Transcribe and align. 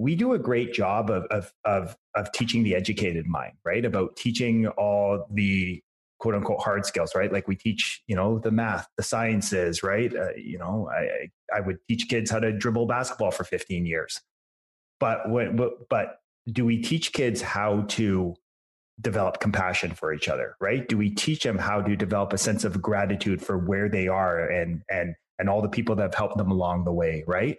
we 0.00 0.16
do 0.16 0.32
a 0.32 0.38
great 0.38 0.72
job 0.72 1.10
of, 1.10 1.24
of, 1.24 1.52
of, 1.66 1.94
of 2.14 2.32
teaching 2.32 2.62
the 2.62 2.74
educated 2.74 3.26
mind, 3.26 3.52
right? 3.66 3.84
About 3.84 4.16
teaching 4.16 4.66
all 4.66 5.26
the 5.30 5.82
quote 6.18 6.34
unquote 6.34 6.62
hard 6.62 6.86
skills, 6.86 7.14
right? 7.14 7.30
Like 7.30 7.46
we 7.46 7.54
teach, 7.54 8.02
you 8.06 8.16
know, 8.16 8.38
the 8.38 8.50
math, 8.50 8.88
the 8.96 9.02
sciences, 9.02 9.82
right? 9.82 10.14
Uh, 10.14 10.32
you 10.36 10.58
know, 10.58 10.88
I, 10.90 11.28
I 11.54 11.60
would 11.60 11.76
teach 11.86 12.08
kids 12.08 12.30
how 12.30 12.38
to 12.38 12.50
dribble 12.50 12.86
basketball 12.86 13.30
for 13.30 13.44
15 13.44 13.84
years. 13.84 14.18
But 15.00 15.28
what, 15.28 15.54
but, 15.54 15.88
but 15.90 16.20
do 16.50 16.64
we 16.64 16.80
teach 16.80 17.12
kids 17.12 17.42
how 17.42 17.82
to 17.88 18.34
develop 19.02 19.38
compassion 19.38 19.90
for 19.90 20.14
each 20.14 20.28
other, 20.28 20.56
right? 20.62 20.88
Do 20.88 20.96
we 20.96 21.10
teach 21.10 21.42
them 21.42 21.58
how 21.58 21.82
to 21.82 21.94
develop 21.94 22.32
a 22.32 22.38
sense 22.38 22.64
of 22.64 22.80
gratitude 22.80 23.42
for 23.42 23.58
where 23.58 23.90
they 23.90 24.08
are 24.08 24.48
and, 24.48 24.82
and, 24.90 25.14
and 25.38 25.50
all 25.50 25.60
the 25.60 25.68
people 25.68 25.94
that 25.96 26.02
have 26.04 26.14
helped 26.14 26.38
them 26.38 26.50
along 26.50 26.84
the 26.84 26.92
way, 26.92 27.22
right? 27.26 27.58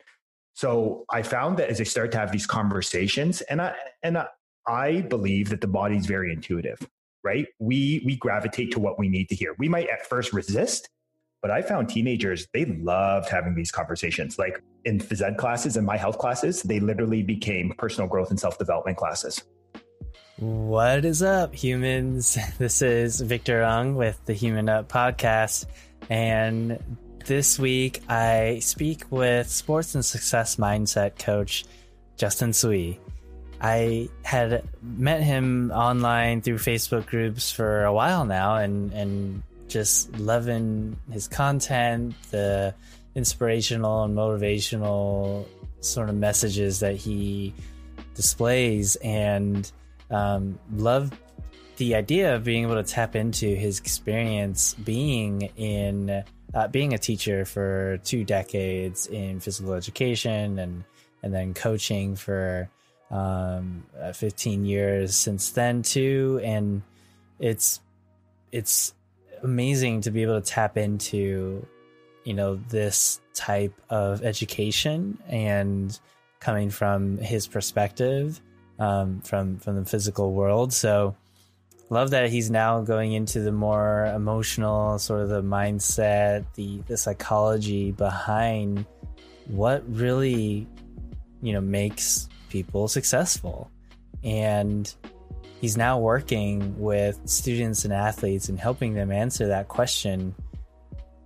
So 0.54 1.06
I 1.10 1.22
found 1.22 1.58
that 1.58 1.70
as 1.70 1.80
I 1.80 1.84
start 1.84 2.12
to 2.14 2.18
have 2.18 2.32
these 2.32 2.46
conversations, 2.46 3.42
and 3.42 3.62
I 3.62 3.76
and 4.04 4.18
I, 4.18 4.28
I 4.68 5.02
believe 5.02 5.50
that 5.50 5.62
the 5.62 5.68
body 5.68 5.98
is 5.98 6.06
very 6.06 6.32
intuitive, 6.32 6.80
right? 7.24 7.48
We 7.60 8.02
we 8.06 8.16
gravitate 8.16 8.72
to 8.74 8.80
what 8.80 9.00
we 9.00 9.10
need 9.10 9.30
to 9.30 9.36
hear. 9.36 9.56
We 9.58 9.70
might 9.70 9.88
at 9.90 10.06
first 10.08 10.34
resist, 10.34 10.90
but 11.42 11.52
I 11.52 11.62
found 11.62 11.90
teenagers 11.90 12.48
they 12.54 12.66
loved 12.66 13.30
having 13.30 13.56
these 13.56 13.72
conversations. 13.72 14.38
Like 14.38 14.62
in 14.86 15.00
phys 15.00 15.22
ed 15.22 15.38
classes 15.38 15.78
and 15.78 15.86
my 15.86 15.98
health 15.98 16.18
classes, 16.18 16.64
they 16.64 16.80
literally 16.80 17.24
became 17.24 17.74
personal 17.78 18.08
growth 18.08 18.30
and 18.30 18.40
self 18.40 18.58
development 18.58 18.98
classes. 18.98 19.42
What 20.38 21.06
is 21.06 21.22
up, 21.22 21.54
humans? 21.56 22.38
This 22.58 22.82
is 22.82 23.22
Victor 23.22 23.64
Ung 23.64 23.96
with 23.96 24.20
the 24.26 24.34
Human 24.34 24.70
Up 24.70 24.90
podcast, 24.90 25.66
and 26.10 26.80
this 27.26 27.58
week, 27.60 28.02
I 28.10 28.60
speak 28.60 29.04
with 29.10 29.50
sports 29.50 29.96
and 29.96 30.04
success 30.04 30.58
mindset 30.58 31.18
coach 31.18 31.66
Justin 32.18 32.54
Sui. 32.54 33.00
I 33.60 34.10
had 34.24 34.64
met 34.82 35.22
him 35.22 35.72
online 35.72 36.42
through 36.42 36.58
Facebook 36.58 37.06
groups 37.06 37.52
for 37.52 37.84
a 37.84 37.94
while 37.94 38.26
now 38.26 38.56
and, 38.56 38.92
and 38.94 39.44
just 39.68 40.18
loving 40.20 40.98
his 41.12 41.28
content, 41.28 42.16
the 42.32 42.74
inspirational 43.16 44.04
and 44.04 44.16
motivational 44.16 45.46
sort 45.80 46.10
of 46.10 46.16
messages 46.16 46.80
that 46.80 46.96
he 46.96 47.54
displays, 48.16 48.96
and 48.98 49.72
um, 50.10 50.60
love 50.76 51.12
the 51.78 51.96
idea 51.96 52.36
of 52.36 52.44
being 52.44 52.66
able 52.66 52.76
to 52.76 52.84
tap 52.84 53.16
into 53.16 53.48
his 53.48 53.80
experience 53.80 54.76
being 54.76 55.42
in 55.58 56.24
uh, 56.54 56.68
being 56.68 56.94
a 56.94 56.98
teacher 56.98 57.46
for 57.46 58.00
two 58.04 58.24
decades 58.24 59.08
in 59.08 59.40
physical 59.40 59.74
education 59.74 60.60
and 60.60 60.84
and 61.24 61.34
then 61.34 61.54
coaching 61.54 62.16
for 62.16 62.68
um, 63.12 63.84
uh, 64.00 64.12
15 64.12 64.66
years 64.66 65.16
since 65.16 65.52
then 65.52 65.84
too. 65.84 66.42
And 66.44 66.82
it's 67.40 67.80
it's 68.52 68.94
amazing 69.44 70.02
to 70.02 70.12
be 70.12 70.24
able 70.24 70.42
to 70.42 70.48
tap 70.48 70.78
into 70.78 71.66
you 72.24 72.34
know 72.34 72.56
this 72.70 73.20
type 73.34 73.74
of 73.90 74.24
education 74.24 75.18
and 75.28 76.00
coming 76.40 76.70
from 76.70 77.18
his 77.18 77.48
perspective 77.48 78.42
um, 78.80 79.22
from 79.22 79.58
from 79.58 79.76
the 79.76 79.86
physical 79.86 80.34
world. 80.34 80.74
So 80.74 81.16
love 81.92 82.12
that 82.12 82.30
he's 82.30 82.50
now 82.50 82.82
going 82.82 83.12
into 83.12 83.42
the 83.42 83.52
more 83.52 84.06
emotional 84.16 84.98
sort 84.98 85.22
of 85.22 85.30
the 85.30 85.44
mindset, 85.44 86.46
the 86.56 86.82
the 86.88 86.98
psychology 86.98 87.92
behind 87.92 88.86
what 89.48 89.84
really 89.88 90.66
you 91.42 91.54
know 91.54 91.62
makes 91.62 92.28
people 92.50 92.88
successful. 92.88 93.70
And 94.24 94.94
he's 95.60 95.78
now 95.78 96.00
working 96.00 96.80
with 96.80 97.20
students 97.26 97.84
and 97.84 97.94
athletes 97.94 98.50
and 98.50 98.60
helping 98.60 98.94
them 98.94 99.12
answer 99.12 99.48
that 99.48 99.68
question 99.68 100.34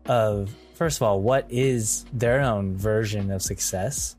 of 0.07 0.53
first 0.73 0.97
of 0.97 1.03
all, 1.03 1.21
what 1.21 1.45
is 1.49 2.05
their 2.11 2.41
own 2.41 2.75
version 2.75 3.31
of 3.31 3.41
success? 3.41 4.15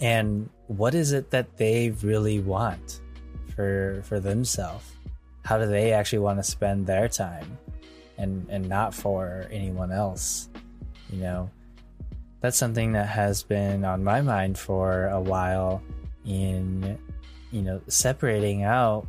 And 0.00 0.50
what 0.66 0.94
is 0.94 1.12
it 1.12 1.30
that 1.30 1.56
they 1.56 1.90
really 2.02 2.40
want 2.40 3.00
for 3.54 4.02
for 4.04 4.18
themselves? 4.18 4.95
How 5.46 5.56
do 5.56 5.66
they 5.66 5.92
actually 5.92 6.18
want 6.18 6.38
to 6.38 6.42
spend 6.42 6.86
their 6.86 7.08
time 7.08 7.56
and 8.18 8.46
and 8.50 8.68
not 8.68 8.92
for 8.92 9.46
anyone 9.50 9.90
else 9.90 10.48
you 11.10 11.18
know? 11.18 11.50
That's 12.40 12.58
something 12.58 12.92
that 12.92 13.08
has 13.08 13.42
been 13.42 13.84
on 13.84 14.04
my 14.04 14.20
mind 14.20 14.58
for 14.58 15.08
a 15.08 15.20
while 15.20 15.82
in 16.24 16.98
you 17.50 17.62
know 17.62 17.80
separating 17.88 18.62
out 18.64 19.06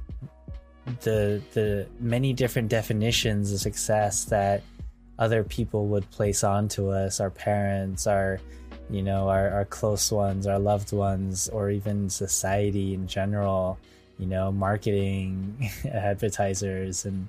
the 1.01 1.41
the 1.53 1.87
many 1.99 2.31
different 2.31 2.69
definitions 2.69 3.51
of 3.51 3.59
success 3.59 4.25
that 4.25 4.63
other 5.19 5.43
people 5.43 5.87
would 5.87 6.09
place 6.11 6.43
onto 6.43 6.89
us 6.89 7.19
our 7.19 7.31
parents 7.31 8.05
our 8.05 8.39
you 8.89 9.01
know 9.01 9.27
our, 9.27 9.49
our 9.49 9.65
close 9.65 10.11
ones 10.11 10.45
our 10.45 10.59
loved 10.59 10.93
ones 10.93 11.49
or 11.49 11.71
even 11.71 12.09
society 12.09 12.93
in 12.93 13.07
general 13.07 13.79
you 14.17 14.25
know, 14.25 14.51
marketing 14.51 15.69
advertisers, 15.85 17.05
and 17.05 17.27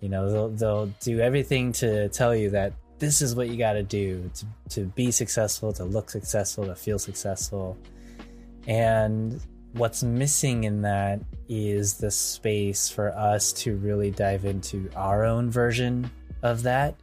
you 0.00 0.08
know 0.08 0.30
they'll 0.30 0.48
they'll 0.50 0.86
do 1.00 1.20
everything 1.20 1.72
to 1.72 2.08
tell 2.08 2.34
you 2.34 2.50
that 2.50 2.72
this 2.98 3.22
is 3.22 3.34
what 3.34 3.48
you 3.48 3.56
got 3.56 3.74
to 3.74 3.82
do 3.82 4.30
to 4.34 4.46
to 4.70 4.84
be 4.86 5.10
successful, 5.10 5.72
to 5.72 5.84
look 5.84 6.10
successful, 6.10 6.64
to 6.66 6.74
feel 6.74 6.98
successful, 6.98 7.76
and 8.66 9.40
what's 9.72 10.02
missing 10.02 10.64
in 10.64 10.82
that 10.82 11.20
is 11.48 11.94
the 11.94 12.10
space 12.10 12.88
for 12.88 13.10
us 13.16 13.52
to 13.52 13.76
really 13.76 14.10
dive 14.10 14.44
into 14.44 14.90
our 14.96 15.24
own 15.24 15.50
version 15.50 16.10
of 16.42 16.62
that. 16.62 16.94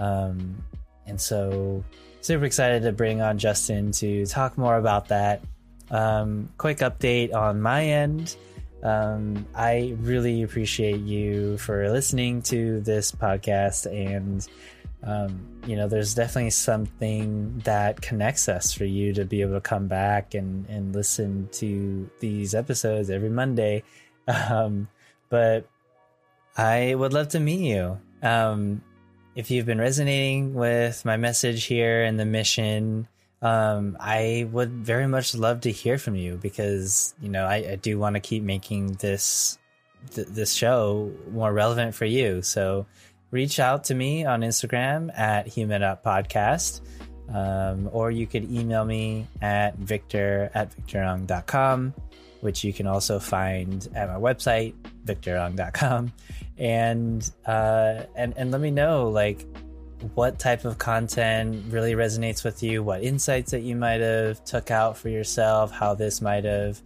Um, 0.00 0.62
and 1.06 1.20
so, 1.20 1.84
super 2.20 2.44
excited 2.44 2.82
to 2.82 2.92
bring 2.92 3.20
on 3.20 3.38
Justin 3.38 3.92
to 3.92 4.26
talk 4.26 4.56
more 4.58 4.76
about 4.78 5.08
that. 5.08 5.42
Um, 5.90 6.48
quick 6.58 6.78
update 6.78 7.34
on 7.34 7.60
my 7.60 7.84
end. 7.84 8.36
Um, 8.84 9.46
I 9.54 9.96
really 10.00 10.42
appreciate 10.42 11.00
you 11.00 11.56
for 11.56 11.90
listening 11.90 12.42
to 12.42 12.80
this 12.80 13.10
podcast. 13.10 13.86
And, 13.86 14.46
um, 15.02 15.40
you 15.66 15.74
know, 15.74 15.88
there's 15.88 16.14
definitely 16.14 16.50
something 16.50 17.60
that 17.64 18.02
connects 18.02 18.46
us 18.48 18.74
for 18.74 18.84
you 18.84 19.14
to 19.14 19.24
be 19.24 19.40
able 19.40 19.54
to 19.54 19.60
come 19.62 19.88
back 19.88 20.34
and, 20.34 20.68
and 20.68 20.94
listen 20.94 21.48
to 21.52 22.08
these 22.20 22.54
episodes 22.54 23.10
every 23.10 23.30
Monday. 23.30 23.82
Um, 24.26 24.88
but 25.28 25.68
I 26.56 26.94
would 26.94 27.12
love 27.12 27.28
to 27.30 27.40
meet 27.40 27.60
you. 27.60 28.00
Um, 28.22 28.80
if 29.34 29.50
you've 29.50 29.66
been 29.66 29.78
resonating 29.78 30.54
with 30.54 31.04
my 31.04 31.18
message 31.18 31.64
here 31.64 32.04
and 32.04 32.18
the 32.18 32.24
mission, 32.24 33.06
um, 33.44 33.98
I 34.00 34.48
would 34.50 34.70
very 34.70 35.06
much 35.06 35.34
love 35.34 35.60
to 35.60 35.70
hear 35.70 35.98
from 35.98 36.16
you 36.16 36.38
because 36.40 37.14
you 37.20 37.28
know 37.28 37.44
I, 37.44 37.56
I 37.72 37.76
do 37.76 37.98
want 37.98 38.16
to 38.16 38.20
keep 38.20 38.42
making 38.42 38.94
this 38.94 39.58
th- 40.14 40.28
this 40.28 40.54
show 40.54 41.12
more 41.30 41.52
relevant 41.52 41.94
for 41.94 42.06
you. 42.06 42.40
So 42.40 42.86
reach 43.30 43.60
out 43.60 43.84
to 43.84 43.94
me 43.94 44.24
on 44.24 44.40
Instagram 44.40 45.16
at 45.16 45.46
Human 45.46 45.82
Up 45.82 46.02
Podcast, 46.02 46.80
um, 47.28 47.90
or 47.92 48.10
you 48.10 48.26
could 48.26 48.50
email 48.50 48.86
me 48.86 49.28
at 49.42 49.76
victor 49.76 50.50
at 50.54 50.74
victorung.com, 50.74 51.92
which 52.40 52.64
you 52.64 52.72
can 52.72 52.86
also 52.86 53.18
find 53.18 53.86
at 53.94 54.08
my 54.08 54.16
website 54.16 54.72
victorung.com, 55.04 56.14
and 56.56 57.30
uh, 57.44 58.04
and 58.16 58.32
and 58.38 58.50
let 58.52 58.62
me 58.62 58.70
know 58.70 59.10
like 59.10 59.44
what 60.14 60.38
type 60.38 60.64
of 60.64 60.78
content 60.78 61.64
really 61.72 61.94
resonates 61.94 62.44
with 62.44 62.62
you, 62.62 62.82
what 62.82 63.02
insights 63.02 63.50
that 63.50 63.60
you 63.60 63.76
might 63.76 64.00
have 64.00 64.44
took 64.44 64.70
out 64.70 64.96
for 64.96 65.08
yourself, 65.08 65.70
how 65.70 65.94
this 65.94 66.20
might 66.20 66.44
have, 66.44 66.80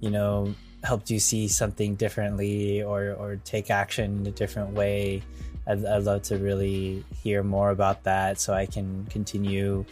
you 0.00 0.10
know, 0.10 0.54
helped 0.82 1.10
you 1.10 1.18
see 1.18 1.46
something 1.48 1.94
differently 1.94 2.82
or 2.82 3.12
or 3.12 3.36
take 3.44 3.70
action 3.70 4.20
in 4.20 4.26
a 4.26 4.30
different 4.30 4.72
way. 4.72 5.22
I'd, 5.66 5.84
I'd 5.84 6.04
love 6.04 6.22
to 6.22 6.38
really 6.38 7.04
hear 7.22 7.42
more 7.42 7.70
about 7.70 8.04
that 8.04 8.40
so 8.40 8.54
I 8.54 8.66
can 8.66 9.06
continue, 9.06 9.84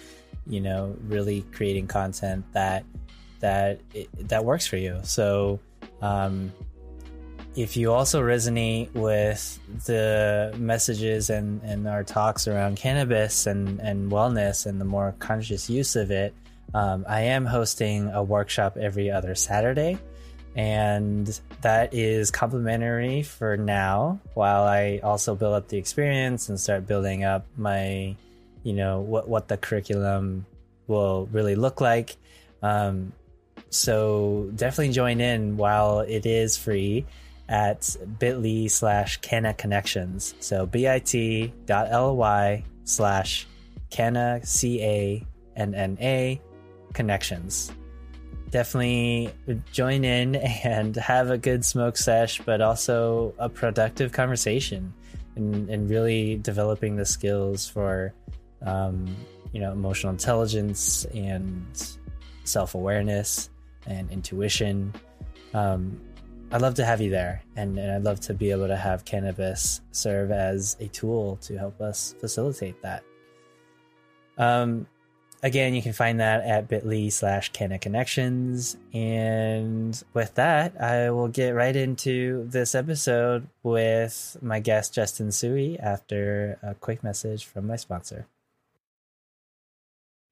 you 0.47 0.61
know, 0.61 0.97
really 1.07 1.43
creating 1.53 1.89
content 1.89 2.45
that 2.53 2.85
that 3.41 3.81
that 4.19 4.45
works 4.45 4.67
for 4.67 4.77
you. 4.77 4.99
So 5.03 5.61
um, 6.01 6.53
if 7.59 7.77
you 7.77 7.93
also 7.93 8.23
resonate 8.23 8.95
with 8.95 9.59
the 9.87 10.55
messages 10.57 11.29
and, 11.29 11.61
and 11.65 11.89
our 11.89 12.05
talks 12.05 12.47
around 12.47 12.77
cannabis 12.77 13.49
and, 13.49 13.81
and 13.81 14.13
wellness 14.13 14.65
and 14.65 14.81
the 14.81 14.85
more 14.85 15.13
conscious 15.19 15.69
use 15.69 15.97
of 15.97 16.13
it, 16.13 16.33
um, 16.73 17.05
I 17.09 17.23
am 17.23 17.45
hosting 17.45 18.11
a 18.11 18.23
workshop 18.23 18.77
every 18.77 19.11
other 19.11 19.35
Saturday. 19.35 19.99
And 20.55 21.27
that 21.63 21.95
is 21.95 22.31
complimentary 22.31 23.25
for 23.25 23.57
now, 23.57 24.21
while 24.35 24.63
I 24.63 25.01
also 25.03 25.35
build 25.35 25.55
up 25.55 25.67
the 25.67 25.79
experience 25.79 26.49
and 26.49 26.61
start 26.61 26.87
building 26.87 27.25
up 27.25 27.45
my, 27.57 28.15
you 28.63 28.73
know, 28.73 29.01
what, 29.01 29.29
what 29.29 29.49
the 29.49 29.57
curriculum 29.57 30.47
will 30.87 31.27
really 31.33 31.57
look 31.57 31.81
like. 31.81 32.17
Um, 32.63 33.13
So 33.71 34.49
definitely 34.55 34.95
join 34.95 35.21
in 35.21 35.57
while 35.57 36.01
it 36.01 36.25
is 36.25 36.57
free 36.57 37.05
at 37.49 37.97
bit.ly 38.19 38.67
slash 38.67 39.19
Canna 39.19 39.55
Connections. 39.55 40.35
So 40.41 40.67
bit.ly 40.67 42.65
slash 42.85 43.47
Canna, 43.91 44.41
C 44.45 44.83
A 44.83 45.27
N 45.57 45.75
N 45.75 45.99
A, 46.01 46.41
Connections. 46.93 47.73
Definitely 48.51 49.31
join 49.73 50.05
in 50.05 50.37
and 50.37 50.97
have 50.97 51.31
a 51.31 51.39
good 51.39 51.65
smoke 51.65 51.97
sesh, 51.97 52.41
but 52.41 52.61
also 52.61 53.35
a 53.39 53.49
productive 53.49 54.13
conversation 54.13 54.93
and, 55.37 55.69
and 55.69 55.91
really 55.91 56.37
developing 56.37 56.97
the 56.97 57.05
skills 57.05 57.69
for, 57.69 58.15
um, 58.63 59.15
you 59.53 59.61
know, 59.61 59.73
emotional 59.73 60.13
intelligence 60.13 61.05
and 61.15 61.67
self 62.45 62.75
awareness 62.75 63.51
and 63.87 64.11
intuition. 64.11 64.95
Um, 65.55 66.01
I'd 66.51 66.63
love 66.63 66.75
to 66.77 66.85
have 66.85 67.03
you 67.03 67.11
there, 67.11 67.43
and, 67.57 67.79
and 67.79 67.93
I'd 67.93 68.05
love 68.05 68.21
to 68.21 68.35
be 68.35 68.51
able 68.51 68.69
to 68.69 68.77
have 68.77 69.05
cannabis 69.05 69.83
serve 69.93 70.31
as 70.31 70.77
a 70.81 70.89
tool 70.89 71.37
to 71.43 71.59
help 71.59 71.79
us 71.81 72.15
facilitate 72.21 72.81
that. 72.81 73.03
Um, 74.39 74.87
again, 75.43 75.75
you 75.75 75.83
can 75.83 75.93
find 75.93 76.21
that 76.21 76.43
at 76.45 76.67
bit.ly 76.67 77.11
slash 77.11 77.53
Canna 77.53 77.79
Connections. 77.79 78.79
And 78.95 80.03
with 80.15 80.37
that, 80.37 80.81
I 80.81 81.11
will 81.11 81.29
get 81.29 81.51
right 81.51 81.77
into 81.77 82.49
this 82.49 82.75
episode 82.75 83.47
with 83.63 84.39
my 84.41 84.61
guest, 84.61 84.95
Justin 84.95 85.29
Tsui, 85.29 85.79
after 85.79 86.59
a 86.63 86.75
quick 86.75 87.05
message 87.05 87.45
from 87.45 87.67
my 87.67 87.77
sponsor. 87.77 88.27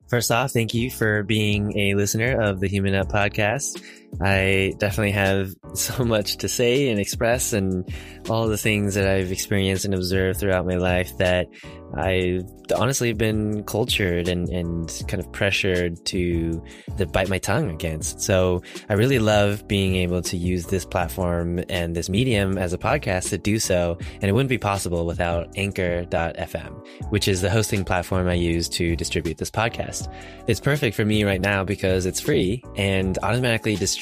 First 0.08 0.30
off, 0.30 0.52
thank 0.52 0.72
you 0.72 0.88
for 0.88 1.24
being 1.24 1.76
a 1.76 1.96
listener 1.96 2.40
of 2.40 2.60
the 2.60 2.68
Human 2.68 2.94
Up 2.94 3.08
podcast. 3.08 3.82
I 4.20 4.74
definitely 4.78 5.12
have 5.12 5.50
so 5.74 6.04
much 6.04 6.38
to 6.38 6.48
say 6.48 6.88
and 6.88 6.98
express 6.98 7.52
and 7.52 7.88
all 8.28 8.48
the 8.48 8.58
things 8.58 8.94
that 8.94 9.08
I've 9.08 9.32
experienced 9.32 9.84
and 9.84 9.94
observed 9.94 10.40
throughout 10.40 10.66
my 10.66 10.76
life 10.76 11.16
that 11.18 11.46
I've 11.94 12.44
honestly 12.74 13.12
been 13.12 13.62
cultured 13.64 14.28
and, 14.28 14.48
and 14.48 15.04
kind 15.06 15.22
of 15.22 15.30
pressured 15.32 16.04
to, 16.06 16.62
to 16.98 17.06
bite 17.06 17.28
my 17.28 17.38
tongue 17.38 17.70
against. 17.70 18.20
So 18.20 18.62
I 18.88 18.94
really 18.94 19.20
love 19.20 19.68
being 19.68 19.94
able 19.96 20.20
to 20.22 20.36
use 20.36 20.66
this 20.66 20.84
platform 20.84 21.60
and 21.68 21.94
this 21.94 22.08
medium 22.08 22.58
as 22.58 22.72
a 22.72 22.78
podcast 22.78 23.28
to 23.30 23.38
do 23.38 23.60
so. 23.60 23.96
And 24.14 24.24
it 24.24 24.32
wouldn't 24.32 24.48
be 24.48 24.58
possible 24.58 25.06
without 25.06 25.48
anchor.fm, 25.56 26.86
which 27.10 27.28
is 27.28 27.40
the 27.40 27.50
hosting 27.50 27.84
platform 27.84 28.28
I 28.28 28.34
use 28.34 28.68
to 28.70 28.96
distribute 28.96 29.38
this 29.38 29.50
podcast. 29.50 30.12
It's 30.48 30.60
perfect 30.60 30.96
for 30.96 31.04
me 31.04 31.22
right 31.22 31.40
now 31.40 31.62
because 31.62 32.04
it's 32.04 32.20
free 32.20 32.64
and 32.76 33.16
automatically 33.22 33.76
distributes 33.76 33.95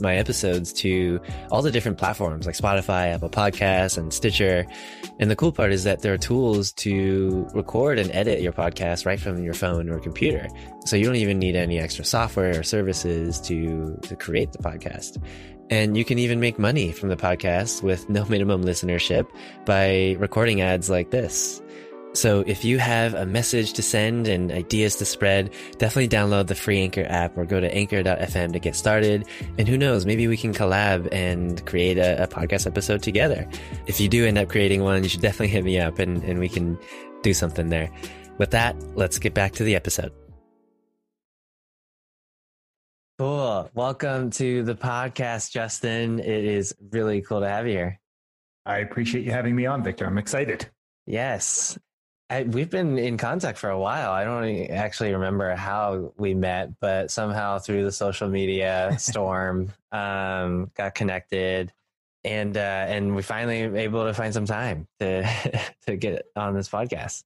my 0.00 0.16
episodes 0.16 0.72
to 0.72 1.20
all 1.50 1.62
the 1.62 1.70
different 1.70 1.98
platforms 1.98 2.46
like 2.46 2.56
Spotify, 2.56 3.14
Apple 3.14 3.30
Podcasts, 3.30 3.98
and 3.98 4.12
Stitcher. 4.12 4.66
And 5.18 5.30
the 5.30 5.36
cool 5.36 5.52
part 5.52 5.72
is 5.72 5.84
that 5.84 6.00
there 6.02 6.12
are 6.12 6.18
tools 6.18 6.72
to 6.72 7.46
record 7.54 7.98
and 7.98 8.10
edit 8.12 8.40
your 8.40 8.52
podcast 8.52 9.06
right 9.06 9.20
from 9.20 9.42
your 9.42 9.54
phone 9.54 9.88
or 9.88 9.98
computer. 10.00 10.48
So 10.86 10.96
you 10.96 11.04
don't 11.04 11.16
even 11.16 11.38
need 11.38 11.56
any 11.56 11.78
extra 11.78 12.04
software 12.04 12.58
or 12.58 12.62
services 12.62 13.40
to, 13.42 13.98
to 14.02 14.16
create 14.16 14.52
the 14.52 14.58
podcast. 14.58 15.22
And 15.70 15.96
you 15.96 16.04
can 16.04 16.18
even 16.18 16.40
make 16.40 16.58
money 16.58 16.92
from 16.92 17.08
the 17.08 17.16
podcast 17.16 17.82
with 17.82 18.08
no 18.10 18.24
minimum 18.26 18.64
listenership 18.64 19.26
by 19.64 20.16
recording 20.18 20.60
ads 20.60 20.90
like 20.90 21.10
this. 21.10 21.62
So 22.14 22.44
if 22.46 22.64
you 22.64 22.78
have 22.78 23.14
a 23.14 23.26
message 23.26 23.72
to 23.72 23.82
send 23.82 24.28
and 24.28 24.52
ideas 24.52 24.94
to 24.96 25.04
spread, 25.04 25.52
definitely 25.78 26.08
download 26.08 26.46
the 26.46 26.54
free 26.54 26.80
Anchor 26.80 27.04
app 27.08 27.36
or 27.36 27.44
go 27.44 27.60
to 27.60 27.72
anchor.fm 27.74 28.52
to 28.52 28.58
get 28.60 28.76
started. 28.76 29.26
And 29.58 29.66
who 29.66 29.76
knows, 29.76 30.06
maybe 30.06 30.28
we 30.28 30.36
can 30.36 30.54
collab 30.54 31.08
and 31.10 31.66
create 31.66 31.98
a, 31.98 32.22
a 32.22 32.26
podcast 32.28 32.68
episode 32.68 33.02
together. 33.02 33.48
If 33.86 34.00
you 34.00 34.08
do 34.08 34.24
end 34.24 34.38
up 34.38 34.48
creating 34.48 34.84
one, 34.84 35.02
you 35.02 35.08
should 35.08 35.22
definitely 35.22 35.48
hit 35.48 35.64
me 35.64 35.80
up 35.80 35.98
and, 35.98 36.22
and 36.22 36.38
we 36.38 36.48
can 36.48 36.78
do 37.22 37.34
something 37.34 37.68
there. 37.68 37.90
With 38.38 38.52
that, 38.52 38.76
let's 38.96 39.18
get 39.18 39.34
back 39.34 39.52
to 39.54 39.64
the 39.64 39.74
episode. 39.74 40.12
Cool. 43.18 43.68
Welcome 43.74 44.30
to 44.30 44.62
the 44.62 44.76
podcast, 44.76 45.50
Justin. 45.50 46.20
It 46.20 46.44
is 46.44 46.76
really 46.92 47.22
cool 47.22 47.40
to 47.40 47.48
have 47.48 47.66
you 47.66 47.72
here. 47.72 48.00
I 48.66 48.78
appreciate 48.78 49.24
you 49.24 49.32
having 49.32 49.56
me 49.56 49.66
on, 49.66 49.82
Victor. 49.82 50.06
I'm 50.06 50.18
excited. 50.18 50.70
Yes. 51.06 51.76
I, 52.34 52.42
we've 52.42 52.70
been 52.70 52.98
in 52.98 53.16
contact 53.16 53.58
for 53.58 53.70
a 53.70 53.78
while. 53.78 54.10
I 54.10 54.24
don't 54.24 54.68
actually 54.70 55.12
remember 55.12 55.54
how 55.54 56.12
we 56.16 56.34
met, 56.34 56.80
but 56.80 57.12
somehow 57.12 57.60
through 57.60 57.84
the 57.84 57.92
social 57.92 58.28
media 58.28 58.94
storm, 58.98 59.72
um, 59.92 60.72
got 60.74 60.96
connected, 60.96 61.72
and 62.24 62.56
uh, 62.56 62.86
and 62.88 63.14
we 63.14 63.22
finally 63.22 63.68
were 63.68 63.76
able 63.76 64.04
to 64.04 64.14
find 64.14 64.34
some 64.34 64.46
time 64.46 64.88
to 64.98 65.22
to 65.86 65.96
get 65.96 66.26
on 66.34 66.54
this 66.54 66.68
podcast. 66.68 67.22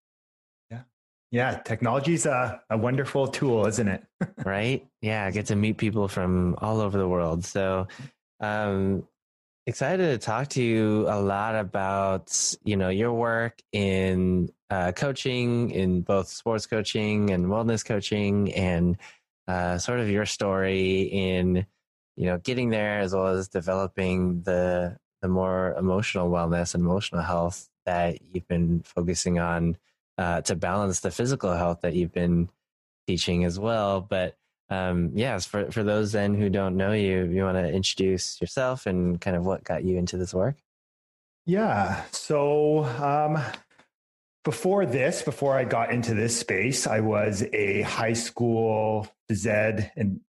Yeah, 0.71 0.83
yeah. 1.31 1.59
Technology's 1.59 2.27
a, 2.27 2.61
a 2.69 2.77
wonderful 2.77 3.29
tool, 3.29 3.67
isn't 3.67 3.89
it? 3.89 4.05
right? 4.45 4.87
Yeah, 5.01 5.25
I 5.25 5.31
get 5.31 5.47
to 5.47 5.57
meet 5.57 5.79
people 5.79 6.09
from 6.09 6.55
all 6.59 6.83
over 6.83 6.99
the 6.99 7.09
world. 7.09 7.47
So, 7.47 7.89
um, 8.41 9.09
excited 9.67 10.09
to 10.09 10.19
talk 10.19 10.49
to 10.49 10.63
you 10.63 11.07
a 11.09 11.19
lot 11.19 11.55
about 11.55 12.57
you 12.63 12.77
know 12.77 12.91
your 12.91 13.15
work 13.15 13.59
in 13.73 14.51
uh, 14.70 14.93
coaching 14.93 15.70
in 15.70 16.03
both 16.03 16.29
sports 16.29 16.67
coaching 16.67 17.31
and 17.31 17.47
wellness 17.47 17.85
coaching 17.85 18.53
and 18.55 18.97
uh, 19.47 19.79
sort 19.79 20.00
of 20.00 20.11
your 20.11 20.26
story 20.26 21.03
in 21.03 21.67
you 22.17 22.26
know 22.26 22.38
getting 22.38 22.70
there 22.70 23.00
as 23.00 23.15
well 23.15 23.29
as 23.29 23.49
developing 23.49 24.43
the 24.43 24.97
the 25.23 25.29
more 25.29 25.75
emotional 25.79 26.31
wellness 26.31 26.75
and 26.75 26.82
emotional 26.82 27.23
health 27.23 27.69
that 27.87 28.19
you've 28.32 28.47
been 28.49 28.82
focusing 28.82 29.38
on 29.38 29.76
uh, 30.19 30.41
to 30.43 30.55
balance 30.55 31.00
the 31.00 31.11
physical 31.11 31.53
health 31.55 31.81
that 31.81 31.94
you've 31.94 32.12
been 32.12 32.49
teaching 33.06 33.44
as 33.44 33.59
well 33.59 34.00
but 34.00 34.37
um, 34.71 35.12
yes, 35.14 35.47
for, 35.47 35.71
for 35.71 35.82
those 35.82 36.12
then 36.12 36.35
who 36.35 36.50
don't 36.50 36.76
know 36.76 36.93
you, 36.93 37.25
you 37.25 37.43
want 37.43 37.56
to 37.56 37.73
introduce 37.73 38.41
yourself 38.41 38.87
and 38.87 39.21
kind 39.21 39.37
of 39.37 39.44
what 39.44 39.64
got 39.64 39.85
you 39.85 39.97
into 39.97 40.17
this 40.19 40.35
work? 40.35 40.56
Yeah. 41.47 42.03
So, 42.12 42.85
um, 42.85 43.43
before 44.44 44.87
this, 44.87 45.23
before 45.23 45.56
I 45.56 45.64
got 45.64 45.90
into 45.90 46.14
this 46.14 46.38
space, 46.38 46.87
I 46.87 47.00
was 47.00 47.44
a 47.52 47.82
high 47.82 48.12
school 48.12 49.06
phys 49.31 49.46
ed 49.46 49.93
and 49.96 50.20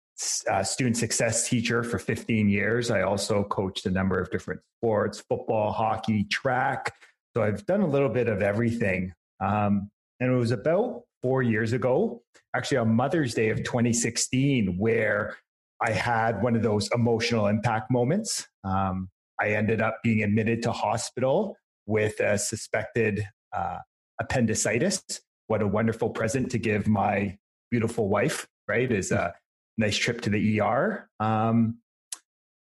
uh, 0.50 0.64
student 0.64 0.96
success 0.96 1.48
teacher 1.48 1.82
for 1.84 1.98
15 1.98 2.48
years. 2.48 2.90
I 2.90 3.02
also 3.02 3.44
coached 3.44 3.86
a 3.86 3.90
number 3.90 4.20
of 4.20 4.30
different 4.30 4.60
sports 4.78 5.20
football, 5.28 5.72
hockey, 5.72 6.24
track. 6.24 6.94
So 7.36 7.42
I've 7.42 7.64
done 7.66 7.82
a 7.82 7.86
little 7.86 8.08
bit 8.08 8.28
of 8.28 8.42
everything. 8.42 9.12
Um, 9.40 9.90
and 10.18 10.32
it 10.32 10.36
was 10.36 10.50
about 10.50 11.02
four 11.22 11.42
years 11.42 11.72
ago, 11.72 12.22
actually 12.54 12.78
on 12.78 12.94
Mother's 12.94 13.34
Day 13.34 13.50
of 13.50 13.58
2016, 13.58 14.76
where 14.78 15.36
I 15.80 15.92
had 15.92 16.42
one 16.42 16.56
of 16.56 16.62
those 16.62 16.88
emotional 16.92 17.46
impact 17.46 17.90
moments. 17.90 18.46
Um, 18.64 19.10
I 19.40 19.50
ended 19.50 19.80
up 19.80 19.98
being 20.02 20.24
admitted 20.24 20.62
to 20.64 20.72
hospital 20.72 21.56
with 21.86 22.18
a 22.18 22.38
suspected 22.38 23.24
uh, 23.56 23.78
appendicitis. 24.20 25.02
What 25.46 25.62
a 25.62 25.66
wonderful 25.66 26.10
present 26.10 26.50
to 26.52 26.58
give 26.58 26.86
my 26.86 27.38
beautiful 27.70 28.08
wife, 28.08 28.46
right? 28.66 28.90
Is 28.90 29.12
a 29.12 29.34
nice 29.76 29.96
trip 29.96 30.20
to 30.22 30.30
the 30.30 30.60
ER. 30.60 31.08
Um, 31.20 31.78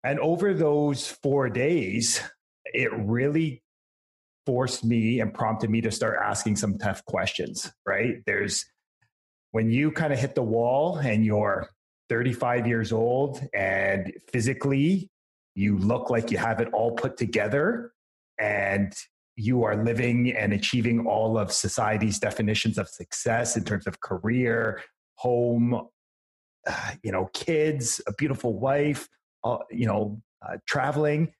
and 0.03 0.19
over 0.19 0.53
those 0.53 1.07
four 1.23 1.49
days, 1.49 2.21
it 2.65 2.91
really 2.93 3.63
forced 4.45 4.83
me 4.83 5.19
and 5.19 5.33
prompted 5.33 5.69
me 5.69 5.81
to 5.81 5.91
start 5.91 6.19
asking 6.23 6.55
some 6.55 6.77
tough 6.77 7.03
questions, 7.05 7.71
right? 7.85 8.17
There's 8.25 8.65
when 9.51 9.71
you 9.71 9.91
kind 9.91 10.13
of 10.13 10.19
hit 10.19 10.35
the 10.35 10.43
wall 10.43 10.97
and 10.97 11.25
you're 11.25 11.69
35 12.09 12.67
years 12.67 12.91
old 12.91 13.41
and 13.53 14.11
physically 14.31 15.09
you 15.55 15.77
look 15.77 16.09
like 16.09 16.29
you 16.29 16.37
have 16.37 16.59
it 16.59 16.67
all 16.73 16.91
put 16.91 17.17
together 17.17 17.93
and 18.37 18.93
you 19.35 19.63
are 19.63 19.83
living 19.83 20.31
and 20.31 20.53
achieving 20.53 21.05
all 21.05 21.37
of 21.37 21.51
society's 21.51 22.19
definitions 22.19 22.77
of 22.77 22.87
success 22.87 23.57
in 23.57 23.63
terms 23.63 23.87
of 23.87 23.99
career, 23.99 24.81
home, 25.15 25.87
uh, 26.67 26.91
you 27.03 27.11
know, 27.11 27.29
kids, 27.33 28.01
a 28.07 28.13
beautiful 28.13 28.57
wife, 28.57 29.07
uh, 29.43 29.57
you 29.69 29.85
know, 29.85 30.21
uh, 30.47 30.57
traveling 30.67 31.33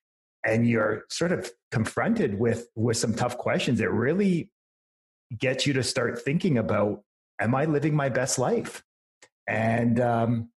and 0.45 0.67
you're 0.67 1.03
sort 1.09 1.31
of 1.31 1.49
confronted 1.71 2.39
with 2.39 2.67
with 2.75 2.97
some 2.97 3.13
tough 3.13 3.37
questions 3.37 3.81
it 3.81 3.89
really 3.89 4.51
gets 5.35 5.65
you 5.65 5.73
to 5.73 5.81
start 5.81 6.21
thinking 6.21 6.57
about 6.57 7.01
am 7.39 7.55
i 7.55 7.65
living 7.65 7.95
my 7.95 8.09
best 8.09 8.39
life? 8.39 8.83
And 9.47 9.99
um, 9.99 10.49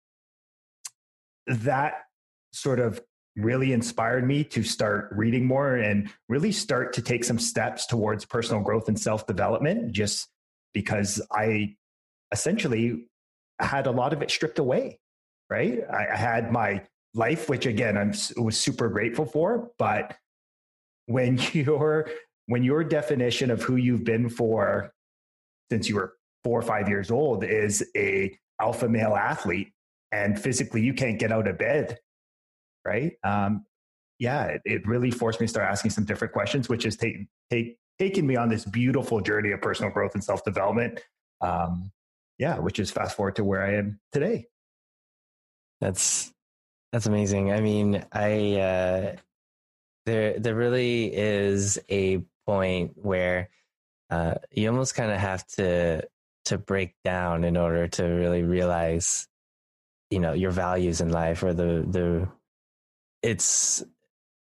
that 1.47 2.04
sort 2.52 2.80
of 2.80 3.00
really 3.38 3.73
inspired 3.73 4.26
me 4.26 4.45
to 4.45 4.62
start 4.62 5.09
reading 5.12 5.47
more 5.47 5.76
and 5.76 6.11
really 6.28 6.52
start 6.52 6.92
to 6.92 7.02
take 7.02 7.25
some 7.25 7.38
steps 7.38 7.87
towards 7.87 8.25
personal 8.25 8.62
growth 8.62 8.88
and 8.88 8.99
self 8.99 9.26
development 9.26 9.92
just 9.92 10.28
because 10.75 11.21
i 11.33 11.75
essentially 12.33 13.07
had 13.61 13.87
a 13.87 13.90
lot 13.90 14.12
of 14.12 14.23
it 14.23 14.30
stripped 14.30 14.59
away 14.59 14.99
right? 15.50 15.80
I, 15.90 16.16
had 16.16 16.52
my 16.52 16.83
life, 17.14 17.49
which 17.49 17.66
again, 17.66 17.97
I 17.97 18.40
was 18.40 18.59
super 18.59 18.88
grateful 18.88 19.25
for. 19.25 19.71
But 19.78 20.16
when 21.07 21.38
your 21.52 22.09
when 22.47 22.64
your 22.64 22.83
definition 22.83 23.50
of 23.50 23.62
who 23.62 23.76
you've 23.76 24.04
been 24.04 24.28
for 24.28 24.90
since 25.71 25.88
you 25.88 25.97
were 25.97 26.14
four 26.45 26.59
or 26.59 26.62
five 26.62 26.88
years 26.88 27.11
old 27.11 27.45
is 27.45 27.85
a 27.97 28.37
alpha 28.61 28.88
male 28.88 29.14
athlete, 29.14 29.73
and 30.12 30.40
physically 30.40 30.80
you 30.83 30.95
can't 30.95 31.18
get 31.18 31.33
out 31.33 31.49
of 31.49 31.59
bed, 31.59 31.99
right? 32.88 33.12
Um, 33.23 33.66
yeah, 34.18 34.45
it, 34.45 34.62
it, 34.64 34.87
really 34.88 35.11
forced 35.11 35.40
me 35.40 35.47
to 35.47 35.50
start 35.50 35.71
asking 35.71 35.92
some 35.92 36.04
different 36.04 36.33
questions, 36.33 36.68
which 36.68 36.85
has 36.85 36.97
taken 36.97 37.28
take, 37.50 37.78
taken 37.99 38.26
me 38.26 38.37
on 38.37 38.49
this 38.49 38.64
beautiful 38.64 39.21
journey 39.21 39.52
of 39.52 39.61
personal 39.61 39.92
growth 39.92 40.14
and 40.14 40.25
self 40.25 40.42
development. 40.42 41.00
Um, 41.40 41.92
yeah, 42.38 42.59
which 42.59 42.78
is 42.78 42.90
fast 42.90 43.16
forward 43.16 43.37
to 43.37 43.45
where 43.45 43.62
I 43.62 43.75
am 43.75 44.00
today. 44.12 44.47
That's 45.80 46.33
that's 46.92 47.07
amazing. 47.07 47.52
I 47.52 47.61
mean, 47.61 48.04
I 48.12 48.54
uh, 48.57 49.16
there 50.07 50.38
there 50.38 50.54
really 50.54 51.14
is 51.14 51.78
a 51.90 52.23
point 52.47 52.92
where 52.95 53.50
uh, 54.11 54.35
you 54.50 54.68
almost 54.68 54.95
kind 54.95 55.12
of 55.12 55.18
have 55.18 55.47
to 55.49 56.02
to 56.47 56.59
break 56.59 56.95
down 57.04 57.45
in 57.45 57.57
order 57.57 57.88
to 57.88 58.04
really 58.04 58.42
realize, 58.42 59.28
you 60.11 60.18
know, 60.18 60.33
your 60.33 60.50
values 60.50 61.00
in 61.00 61.11
life 61.11 61.42
or 61.42 61.52
the 61.52 61.85
the. 61.88 62.28
It's 63.23 63.85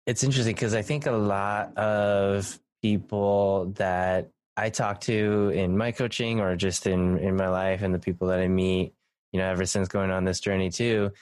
it's 0.07 0.25
interesting 0.25 0.55
because 0.55 0.75
I 0.75 0.83
think 0.83 1.07
a 1.07 1.13
lot 1.13 1.77
of 1.77 2.59
people 2.83 3.73
that 3.77 4.31
I 4.57 4.71
talk 4.71 5.01
to 5.03 5.51
in 5.51 5.77
my 5.77 5.93
coaching 5.93 6.41
or 6.41 6.57
just 6.57 6.87
in 6.87 7.19
in 7.19 7.37
my 7.37 7.49
life 7.49 7.83
and 7.83 7.95
the 7.95 7.99
people 7.99 8.29
that 8.29 8.41
I 8.41 8.49
meet, 8.49 8.95
you 9.33 9.41
know, 9.41 9.51
ever 9.51 9.67
since 9.67 9.89
going 9.89 10.11
on 10.11 10.25
this 10.25 10.41
journey 10.41 10.71
too, 10.71 11.13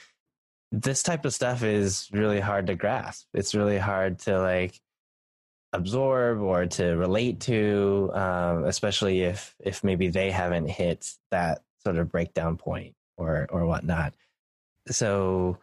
this 0.73 1.03
type 1.03 1.25
of 1.25 1.35
stuff 1.35 1.63
is 1.63 2.09
really 2.13 2.41
hard 2.41 2.67
to 2.69 2.75
grasp. 2.75 3.27
It's 3.35 3.55
really 3.55 3.79
hard 3.79 4.19
to 4.21 4.41
like 4.41 4.81
absorb 5.73 6.41
or 6.41 6.67
to 6.67 6.97
relate 6.97 7.41
to, 7.41 8.11
um, 8.15 8.65
especially 8.65 9.23
if 9.23 9.55
if 9.61 9.85
maybe 9.85 10.09
they 10.09 10.31
haven't 10.31 10.69
hit 10.69 11.11
that 11.31 11.63
sort 11.83 11.97
of 11.97 12.11
breakdown 12.11 12.57
point 12.57 12.95
or 13.17 13.47
or 13.51 13.67
whatnot. 13.67 14.15
So 14.89 15.59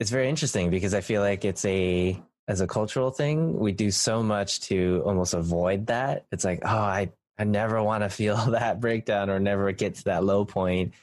it's 0.00 0.10
very 0.10 0.28
interesting 0.28 0.70
because 0.70 0.94
I 0.94 1.00
feel 1.00 1.22
like 1.22 1.44
it's 1.44 1.64
a 1.64 2.20
as 2.46 2.60
a 2.60 2.66
cultural 2.66 3.10
thing, 3.10 3.58
we 3.58 3.72
do 3.72 3.90
so 3.90 4.22
much 4.22 4.60
to 4.62 5.02
almost 5.06 5.32
avoid 5.32 5.86
that. 5.86 6.26
It's 6.30 6.44
like, 6.44 6.60
oh, 6.64 6.68
I 6.68 7.10
I 7.38 7.44
never 7.44 7.82
want 7.82 8.04
to 8.04 8.10
feel 8.10 8.36
that 8.50 8.80
breakdown 8.80 9.30
or 9.30 9.38
never 9.40 9.70
get 9.72 9.96
to 9.96 10.04
that 10.04 10.24
low 10.24 10.44
point. 10.44 10.94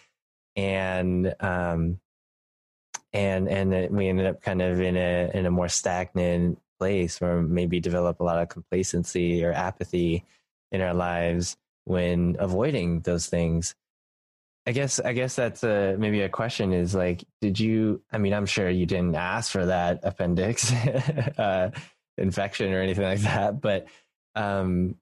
And 0.55 1.33
um, 1.39 1.99
and 3.13 3.47
and 3.47 3.95
we 3.95 4.07
ended 4.07 4.27
up 4.27 4.41
kind 4.41 4.61
of 4.61 4.79
in 4.79 4.97
a 4.97 5.31
in 5.33 5.45
a 5.45 5.51
more 5.51 5.69
stagnant 5.69 6.59
place 6.79 7.21
where 7.21 7.41
maybe 7.41 7.79
develop 7.79 8.19
a 8.19 8.23
lot 8.23 8.41
of 8.41 8.49
complacency 8.49 9.43
or 9.43 9.51
apathy 9.51 10.25
in 10.71 10.81
our 10.81 10.93
lives 10.93 11.57
when 11.85 12.35
avoiding 12.39 13.01
those 13.01 13.27
things 13.27 13.75
i 14.65 14.71
guess 14.71 14.99
i 14.99 15.13
guess 15.13 15.35
that's 15.35 15.63
a, 15.63 15.95
maybe 15.97 16.21
a 16.21 16.29
question 16.29 16.73
is 16.73 16.93
like 16.93 17.23
did 17.41 17.59
you 17.59 18.01
i 18.11 18.17
mean 18.17 18.33
i'm 18.33 18.45
sure 18.45 18.69
you 18.69 18.85
didn't 18.85 19.15
ask 19.15 19.51
for 19.51 19.65
that 19.65 19.99
appendix 20.03 20.71
uh, 21.37 21.71
infection 22.17 22.73
or 22.73 22.81
anything 22.81 23.03
like 23.03 23.21
that 23.21 23.59
but 23.61 23.87
um, 24.35 24.95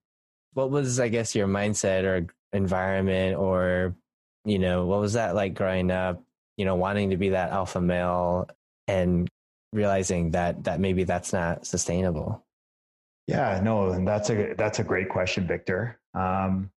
what 0.53 0.71
was 0.71 0.99
i 0.99 1.07
guess 1.07 1.35
your 1.35 1.47
mindset 1.47 2.03
or 2.03 2.27
environment 2.53 3.37
or 3.37 3.95
you 4.45 4.59
know 4.59 4.85
what 4.85 4.99
was 4.99 5.13
that 5.13 5.35
like 5.35 5.53
growing 5.53 5.91
up 5.91 6.23
you 6.59 6.65
know, 6.65 6.75
wanting 6.75 7.11
to 7.11 7.17
be 7.17 7.29
that 7.29 7.51
alpha 7.51 7.79
male 7.79 8.49
and 8.85 9.29
realizing 9.71 10.31
that 10.31 10.65
that 10.65 10.81
maybe 10.81 11.05
that's 11.05 11.31
not 11.31 11.65
sustainable? 11.65 12.45
Yeah, 13.27 13.61
no, 13.63 13.91
and 13.91 14.05
that's 14.05 14.29
a 14.29 14.53
that's 14.57 14.79
a 14.79 14.83
great 14.83 15.07
question, 15.07 15.47
Victor. 15.47 15.97
Um, 16.13 16.69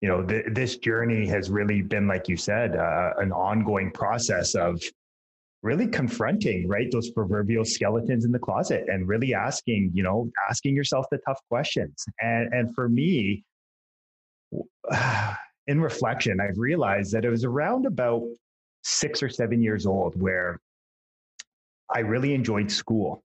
you 0.00 0.08
know, 0.08 0.22
th- 0.24 0.46
this 0.52 0.76
journey 0.76 1.26
has 1.26 1.50
really 1.50 1.82
been, 1.82 2.06
like 2.06 2.28
you 2.28 2.36
said, 2.36 2.76
uh, 2.76 3.14
an 3.18 3.32
ongoing 3.32 3.90
process 3.90 4.54
of 4.54 4.80
really 5.62 5.88
confronting, 5.88 6.68
right, 6.68 6.90
those 6.92 7.10
proverbial 7.10 7.64
skeletons 7.64 8.24
in 8.24 8.30
the 8.30 8.38
closet, 8.38 8.84
and 8.88 9.08
really 9.08 9.34
asking, 9.34 9.90
you 9.92 10.02
know, 10.02 10.30
asking 10.48 10.76
yourself 10.76 11.06
the 11.10 11.18
tough 11.26 11.40
questions. 11.48 12.04
And 12.20 12.52
and 12.54 12.74
for 12.74 12.88
me, 12.88 13.44
in 15.66 15.80
reflection, 15.80 16.40
I've 16.40 16.58
realized 16.58 17.12
that 17.12 17.24
it 17.24 17.30
was 17.30 17.44
around 17.44 17.86
about 17.86 18.22
six 18.84 19.22
or 19.22 19.28
seven 19.28 19.60
years 19.60 19.84
old 19.84 20.20
where 20.20 20.60
I 21.94 22.00
really 22.00 22.34
enjoyed 22.34 22.70
school. 22.70 23.22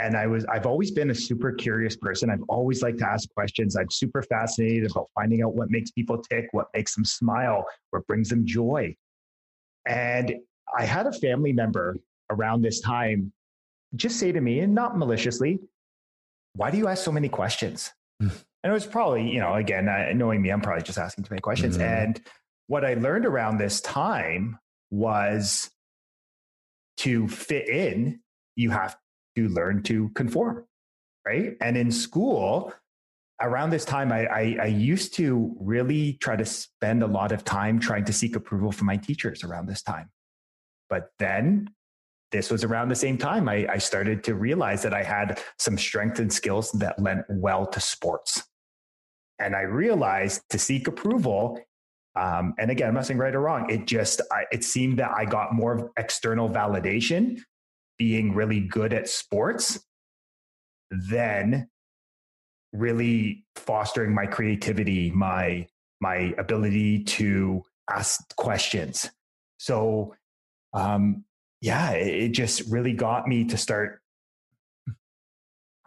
And 0.00 0.16
I 0.16 0.26
was, 0.26 0.44
I've 0.44 0.66
always 0.66 0.90
been 0.90 1.10
a 1.10 1.14
super 1.14 1.52
curious 1.52 1.96
person. 1.96 2.30
I've 2.30 2.42
always 2.48 2.82
liked 2.82 2.98
to 3.00 3.06
ask 3.06 3.28
questions. 3.34 3.76
I'm 3.76 3.90
super 3.90 4.22
fascinated 4.22 4.90
about 4.90 5.08
finding 5.14 5.42
out 5.42 5.54
what 5.54 5.70
makes 5.70 5.90
people 5.90 6.18
tick, 6.18 6.46
what 6.52 6.66
makes 6.72 6.94
them 6.94 7.04
smile, 7.04 7.64
what 7.90 8.06
brings 8.06 8.28
them 8.28 8.46
joy. 8.46 8.94
And 9.86 10.36
I 10.76 10.84
had 10.84 11.06
a 11.06 11.12
family 11.12 11.52
member 11.52 11.96
around 12.30 12.62
this 12.62 12.80
time 12.80 13.32
just 13.96 14.18
say 14.18 14.32
to 14.32 14.40
me, 14.40 14.60
and 14.60 14.74
not 14.74 14.98
maliciously, 14.98 15.60
why 16.54 16.70
do 16.70 16.78
you 16.78 16.88
ask 16.88 17.04
so 17.04 17.12
many 17.12 17.28
questions? 17.28 17.92
Hmm. 18.20 18.28
and 18.64 18.70
it 18.70 18.74
was 18.74 18.84
probably, 18.86 19.30
you 19.30 19.38
know, 19.38 19.54
again, 19.54 19.88
uh, 19.88 20.12
knowing 20.12 20.42
me, 20.42 20.50
I'm 20.50 20.60
probably 20.60 20.82
just 20.82 20.98
asking 20.98 21.24
too 21.24 21.30
many 21.30 21.40
questions. 21.40 21.78
Mm-hmm. 21.78 21.86
And 21.86 22.20
what 22.66 22.84
I 22.84 22.94
learned 22.94 23.26
around 23.26 23.58
this 23.58 23.80
time 23.80 24.58
was 24.90 25.70
to 26.98 27.28
fit 27.28 27.68
in, 27.68 28.20
you 28.56 28.70
have 28.70 28.96
to 29.38 29.48
learn 29.48 29.82
to 29.84 30.08
conform, 30.10 30.64
right? 31.26 31.56
And 31.60 31.76
in 31.76 31.90
school, 31.90 32.72
around 33.40 33.70
this 33.70 33.84
time, 33.84 34.12
I, 34.12 34.26
I, 34.26 34.58
I, 34.62 34.66
used 34.66 35.14
to 35.14 35.54
really 35.60 36.14
try 36.14 36.34
to 36.34 36.44
spend 36.44 37.02
a 37.04 37.06
lot 37.06 37.30
of 37.30 37.44
time 37.44 37.78
trying 37.78 38.04
to 38.06 38.12
seek 38.12 38.34
approval 38.34 38.72
from 38.72 38.88
my 38.88 38.96
teachers 38.96 39.44
around 39.44 39.66
this 39.66 39.82
time. 39.82 40.10
But 40.90 41.10
then 41.20 41.68
this 42.32 42.50
was 42.50 42.64
around 42.64 42.88
the 42.88 42.96
same 42.96 43.16
time 43.16 43.48
I, 43.48 43.66
I 43.70 43.78
started 43.78 44.24
to 44.24 44.34
realize 44.34 44.82
that 44.82 44.92
I 44.92 45.02
had 45.02 45.40
some 45.58 45.78
strength 45.78 46.18
and 46.18 46.32
skills 46.32 46.72
that 46.72 47.00
lent 47.00 47.24
well 47.28 47.66
to 47.66 47.80
sports. 47.80 48.42
And 49.38 49.54
I 49.54 49.62
realized 49.62 50.42
to 50.50 50.58
seek 50.58 50.88
approval, 50.88 51.60
um, 52.16 52.54
and 52.58 52.72
again, 52.72 52.88
I'm 52.88 52.94
not 52.94 53.06
saying 53.06 53.18
right 53.18 53.34
or 53.34 53.40
wrong. 53.40 53.70
It 53.70 53.86
just 53.86 54.20
I, 54.32 54.44
it 54.50 54.64
seemed 54.64 54.98
that 54.98 55.12
I 55.16 55.24
got 55.24 55.54
more 55.54 55.92
external 55.96 56.48
validation 56.50 57.38
being 57.98 58.34
really 58.34 58.60
good 58.60 58.92
at 58.92 59.08
sports 59.08 59.80
than 60.90 61.68
really 62.72 63.44
fostering 63.56 64.14
my 64.14 64.26
creativity, 64.26 65.10
my 65.10 65.66
my 66.00 66.32
ability 66.38 67.02
to 67.02 67.62
ask 67.90 68.20
questions. 68.36 69.10
So, 69.58 70.14
um, 70.72 71.24
yeah, 71.60 71.90
it, 71.90 72.22
it 72.24 72.28
just 72.28 72.70
really 72.70 72.92
got 72.92 73.26
me 73.26 73.44
to 73.46 73.56
start 73.56 74.00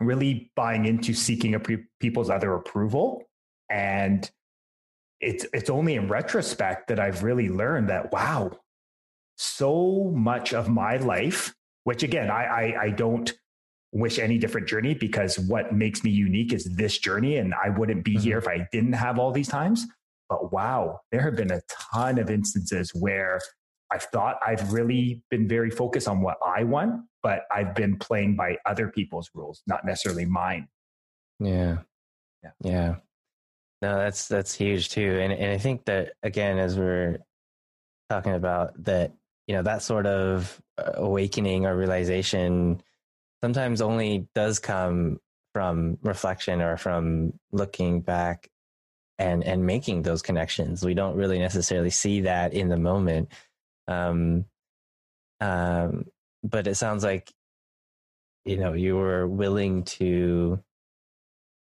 really 0.02 0.52
buying 0.56 0.86
into 0.86 1.14
seeking 1.14 1.58
pre- 1.60 1.86
people's 2.00 2.30
other 2.30 2.56
approval 2.56 3.24
and 3.70 4.30
it's 5.22 5.46
it's 5.54 5.70
only 5.70 5.96
in 5.96 6.08
retrospect 6.08 6.88
that 6.88 7.00
I've 7.00 7.24
really 7.24 7.48
learned 7.48 7.90
that 7.90 8.12
wow, 8.12 8.52
so 9.38 10.12
much 10.16 10.54
of 10.54 10.68
my 10.68 10.98
life, 10.98 11.54
which 11.84 12.04
again 12.04 12.30
I, 12.30 12.44
I, 12.44 12.82
I 12.84 12.90
don't 12.90 13.32
wish 13.92 14.20
any 14.20 14.38
different 14.38 14.68
journey 14.68 14.94
because 14.94 15.38
what 15.38 15.74
makes 15.74 16.04
me 16.04 16.12
unique 16.12 16.54
is 16.54 16.66
this 16.66 16.98
journey, 16.98 17.38
and 17.38 17.54
I 17.54 17.70
wouldn't 17.70 18.04
be 18.04 18.16
mm-hmm. 18.16 18.24
here 18.24 18.38
if 18.38 18.48
I 18.48 18.68
didn't 18.72 18.94
have 18.94 19.20
all 19.20 19.32
these 19.32 19.50
times. 19.50 19.86
But 20.30 20.54
wow, 20.54 21.02
there 21.12 21.22
have 21.22 21.36
been 21.36 21.52
a 21.52 21.62
ton 21.92 22.18
of 22.18 22.30
instances 22.30 22.92
where 22.96 23.42
I've 23.92 24.04
thought 24.04 24.38
I've 24.46 24.72
really 24.72 25.22
been 25.30 25.48
very 25.48 25.70
focused 25.70 26.08
on 26.08 26.22
what 26.22 26.38
I 26.46 26.64
want, 26.64 27.02
but 27.22 27.42
I've 27.52 27.76
been 27.76 27.98
playing 27.98 28.38
by 28.38 28.58
other 28.66 28.88
people's 28.88 29.30
rules, 29.34 29.62
not 29.68 29.84
necessarily 29.86 30.26
mine. 30.26 30.70
Yeah. 31.40 31.80
Yeah. 32.44 32.52
Yeah. 32.62 32.96
No, 33.82 33.98
that's 33.98 34.28
that's 34.28 34.54
huge 34.54 34.90
too, 34.90 35.20
and 35.20 35.34
and 35.34 35.52
I 35.52 35.58
think 35.58 35.86
that 35.86 36.14
again, 36.22 36.60
as 36.60 36.78
we're 36.78 37.18
talking 38.10 38.34
about 38.34 38.72
that, 38.84 39.12
you 39.48 39.56
know, 39.56 39.64
that 39.64 39.82
sort 39.82 40.06
of 40.06 40.62
uh, 40.78 40.92
awakening 40.96 41.66
or 41.66 41.76
realization 41.76 42.82
sometimes 43.42 43.82
only 43.82 44.28
does 44.36 44.60
come 44.60 45.20
from 45.54 45.98
reflection 46.04 46.62
or 46.62 46.78
from 46.78 47.34
looking 47.52 48.02
back 48.02 48.50
and 49.20 49.44
and 49.44 49.66
making 49.66 50.02
those 50.02 50.22
connections. 50.22 50.84
We 50.84 50.94
don't 50.94 51.16
really 51.16 51.40
necessarily 51.40 51.90
see 51.90 52.22
that 52.22 52.54
in 52.54 52.70
the 52.70 52.78
moment. 52.78 53.32
Um, 53.88 54.46
um, 55.40 56.06
but 56.44 56.68
it 56.68 56.76
sounds 56.76 57.04
like 57.04 57.32
you 58.46 58.58
know 58.58 58.74
you 58.74 58.96
were 58.96 59.28
willing 59.28 59.84
to 59.84 60.64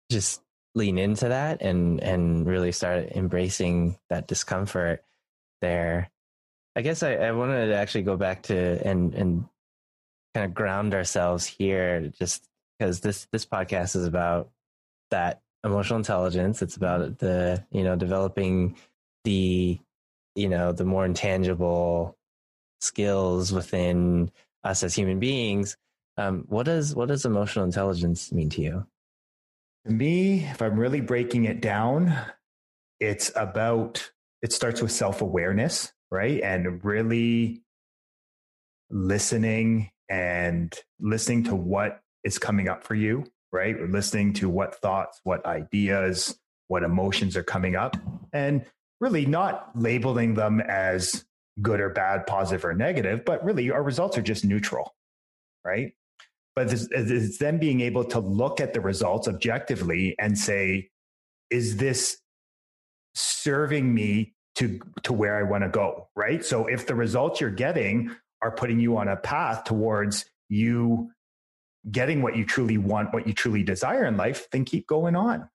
just 0.09 0.41
lean 0.75 0.97
into 0.97 1.29
that 1.29 1.61
and 1.61 2.01
and 2.01 2.45
really 2.45 2.71
start 2.71 3.11
embracing 3.11 3.97
that 4.09 4.27
discomfort 4.27 5.03
there 5.61 6.09
I 6.75 6.81
guess 6.81 7.03
I, 7.03 7.15
I 7.15 7.31
wanted 7.31 7.67
to 7.67 7.75
actually 7.75 8.03
go 8.03 8.17
back 8.17 8.43
to 8.43 8.55
and 8.87 9.13
and 9.13 9.45
kind 10.33 10.45
of 10.45 10.53
ground 10.53 10.93
ourselves 10.93 11.45
here, 11.45 12.11
just 12.19 12.47
because 12.77 13.01
this 13.01 13.27
this 13.31 13.45
podcast 13.45 13.95
is 13.95 14.05
about 14.05 14.49
that 15.11 15.41
emotional 15.63 15.97
intelligence. 15.97 16.61
It's 16.61 16.75
about 16.75 17.19
the 17.19 17.63
you 17.71 17.83
know 17.83 17.95
developing 17.95 18.75
the 19.23 19.79
you 20.35 20.49
know 20.49 20.71
the 20.71 20.85
more 20.85 21.05
intangible 21.05 22.17
skills 22.81 23.51
within 23.51 24.31
us 24.63 24.83
as 24.83 24.95
human 24.95 25.19
beings. 25.19 25.77
Um, 26.17 26.45
what 26.47 26.65
does 26.65 26.95
what 26.95 27.07
does 27.07 27.25
emotional 27.25 27.65
intelligence 27.65 28.31
mean 28.31 28.49
to 28.51 28.61
you? 28.61 28.85
To 29.85 29.91
me, 29.91 30.45
if 30.45 30.61
I'm 30.61 30.79
really 30.79 31.01
breaking 31.01 31.45
it 31.45 31.61
down, 31.61 32.15
it's 32.99 33.31
about 33.35 34.11
it 34.41 34.53
starts 34.53 34.81
with 34.81 34.91
self 34.91 35.21
awareness, 35.21 35.91
right, 36.13 36.41
and 36.41 36.85
really 36.85 37.63
listening 38.91 39.89
and 40.09 40.77
listening 40.99 41.43
to 41.45 41.55
what 41.55 42.01
is 42.23 42.37
coming 42.37 42.69
up 42.69 42.83
for 42.83 42.93
you, 42.93 43.25
right? 43.51 43.75
Or 43.75 43.87
listening 43.87 44.33
to 44.33 44.47
what 44.47 44.75
thoughts, 44.75 45.19
what 45.23 45.43
ideas, 45.45 46.37
what 46.67 46.83
emotions 46.83 47.35
are 47.35 47.43
coming 47.43 47.75
up, 47.75 47.97
and 48.31 48.63
really 49.01 49.25
not 49.25 49.71
labeling 49.75 50.35
them 50.35 50.61
as 50.61 51.25
good 51.61 51.79
or 51.79 51.89
bad, 51.89 52.27
positive 52.27 52.63
or 52.63 52.75
negative, 52.75 53.25
but 53.25 53.43
really 53.43 53.71
our 53.71 53.83
results 53.83 54.15
are 54.17 54.21
just 54.21 54.45
neutral, 54.45 54.95
right? 55.65 55.93
But 56.55 56.71
it's, 56.71 57.37
then 57.39 57.57
being 57.57 57.81
able 57.81 58.05
to 58.05 58.19
look 58.19 58.61
at 58.61 58.73
the 58.73 58.81
results 58.81 59.27
objectively 59.27 60.15
and 60.19 60.37
say, 60.37 60.89
is 61.49 61.77
this 61.77 62.19
serving 63.15 63.93
me 63.93 64.35
to 64.55 64.79
to 65.03 65.13
where 65.13 65.35
I 65.35 65.43
want 65.43 65.63
to 65.63 65.69
go, 65.69 66.09
right? 66.15 66.43
So 66.43 66.67
if 66.67 66.85
the 66.85 66.95
results 66.95 67.41
you're 67.41 67.49
getting 67.49 68.15
are 68.41 68.51
putting 68.51 68.79
you 68.79 68.97
on 68.97 69.07
a 69.07 69.15
path 69.15 69.63
towards 69.63 70.25
you 70.49 71.11
getting 71.89 72.21
what 72.21 72.35
you 72.35 72.45
truly 72.45 72.77
want, 72.77 73.13
what 73.13 73.27
you 73.27 73.33
truly 73.33 73.63
desire 73.63 74.05
in 74.05 74.15
life, 74.15 74.47
then 74.51 74.63
keep 74.63 74.87
going 74.87 75.15
on. 75.15 75.49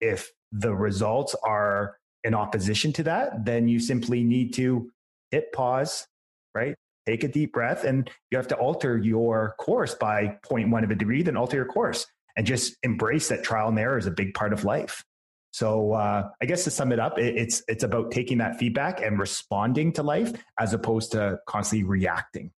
If 0.00 0.30
the 0.52 0.74
results 0.74 1.34
are 1.44 1.96
in 2.24 2.34
opposition 2.34 2.92
to 2.94 3.02
that, 3.04 3.44
then 3.44 3.68
you 3.68 3.80
simply 3.80 4.22
need 4.22 4.54
to 4.54 4.90
hit 5.30 5.52
pause, 5.52 6.06
right? 6.54 6.74
Take 7.06 7.24
a 7.24 7.28
deep 7.28 7.52
breath, 7.52 7.84
and 7.84 8.10
you 8.30 8.38
have 8.38 8.48
to 8.48 8.56
alter 8.56 8.96
your 8.96 9.54
course 9.58 9.94
by 9.94 10.38
0.1 10.46 10.84
of 10.84 10.90
a 10.90 10.94
degree, 10.94 11.22
then 11.22 11.36
alter 11.36 11.56
your 11.56 11.66
course 11.66 12.06
and 12.36 12.46
just 12.46 12.76
embrace 12.82 13.28
that 13.28 13.42
trial 13.42 13.68
and 13.68 13.78
error 13.78 13.98
is 13.98 14.06
a 14.06 14.10
big 14.10 14.34
part 14.34 14.52
of 14.52 14.64
life. 14.64 15.04
So 15.52 15.92
uh, 15.92 16.30
I 16.40 16.46
guess 16.46 16.64
to 16.64 16.70
sum 16.70 16.92
it 16.92 17.00
up, 17.00 17.18
it, 17.18 17.36
it's 17.36 17.62
it's 17.66 17.82
about 17.82 18.10
taking 18.10 18.38
that 18.38 18.58
feedback 18.58 19.02
and 19.02 19.18
responding 19.18 19.92
to 19.94 20.02
life 20.02 20.32
as 20.58 20.72
opposed 20.72 21.12
to 21.12 21.40
constantly 21.46 21.84
reacting, 21.84 22.52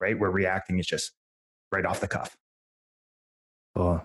right? 0.00 0.18
Where 0.18 0.30
reacting 0.30 0.78
is 0.78 0.86
just 0.86 1.12
right 1.72 1.86
off 1.86 2.00
the 2.00 2.08
cuff. 2.08 2.36
Cool. 3.74 4.02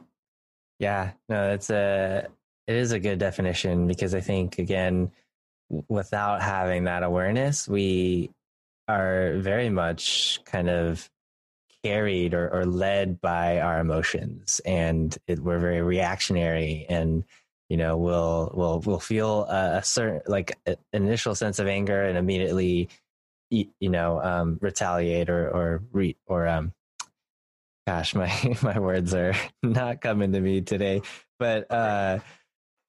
Yeah, 0.79 1.11
no, 1.29 1.51
it's 1.51 1.69
a 1.69 2.27
it 2.67 2.75
is 2.75 2.91
a 2.93 2.99
good 2.99 3.19
definition 3.19 3.87
because 3.87 4.15
I 4.15 4.21
think 4.21 4.59
again, 4.59 5.11
without 5.89 6.41
having 6.41 6.85
that 6.85 7.03
awareness, 7.03 7.67
we 7.67 8.31
are 8.87 9.35
very 9.37 9.69
much 9.69 10.39
kind 10.45 10.69
of 10.69 11.09
carried 11.83 12.33
or, 12.33 12.49
or 12.49 12.65
led 12.65 13.19
by 13.19 13.59
our 13.59 13.79
emotions, 13.79 14.61
and 14.65 15.17
it, 15.27 15.39
we're 15.39 15.59
very 15.59 15.81
reactionary 15.81 16.85
and 16.89 17.25
you 17.71 17.77
know 17.77 17.95
we'll 17.95 18.51
we'll 18.53 18.81
we'll 18.81 18.99
feel 18.99 19.45
a, 19.45 19.81
certain 19.81 20.19
like 20.27 20.59
an 20.65 20.75
initial 20.91 21.33
sense 21.33 21.57
of 21.57 21.67
anger 21.67 22.03
and 22.03 22.17
immediately 22.17 22.89
you 23.49 23.69
know 23.89 24.21
um, 24.21 24.59
retaliate 24.61 25.29
or 25.29 25.49
or 25.49 25.81
re, 25.93 26.17
or 26.25 26.49
um 26.49 26.73
gosh 27.87 28.13
my 28.21 28.29
my 28.61 28.77
words 28.77 29.13
are 29.13 29.33
not 29.63 30.01
coming 30.01 30.33
to 30.33 30.41
me 30.41 30.59
today. 30.59 31.01
But 31.39 31.71
uh 31.71 32.19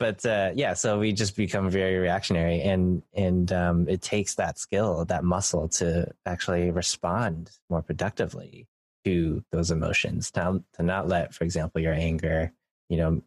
but 0.00 0.26
uh 0.26 0.50
yeah 0.56 0.74
so 0.74 0.98
we 0.98 1.12
just 1.12 1.36
become 1.36 1.70
very 1.70 1.98
reactionary 1.98 2.60
and 2.62 3.04
and 3.14 3.52
um 3.52 3.88
it 3.88 4.02
takes 4.02 4.34
that 4.34 4.58
skill 4.58 5.04
that 5.04 5.22
muscle 5.22 5.68
to 5.68 6.10
actually 6.26 6.72
respond 6.72 7.52
more 7.70 7.82
productively 7.82 8.66
to 9.04 9.44
those 9.52 9.70
emotions. 9.70 10.32
To, 10.32 10.60
to 10.72 10.82
not 10.82 11.06
let 11.06 11.34
for 11.34 11.44
example 11.44 11.80
your 11.80 11.94
anger 11.94 12.52
you 12.88 12.96
know 12.96 13.22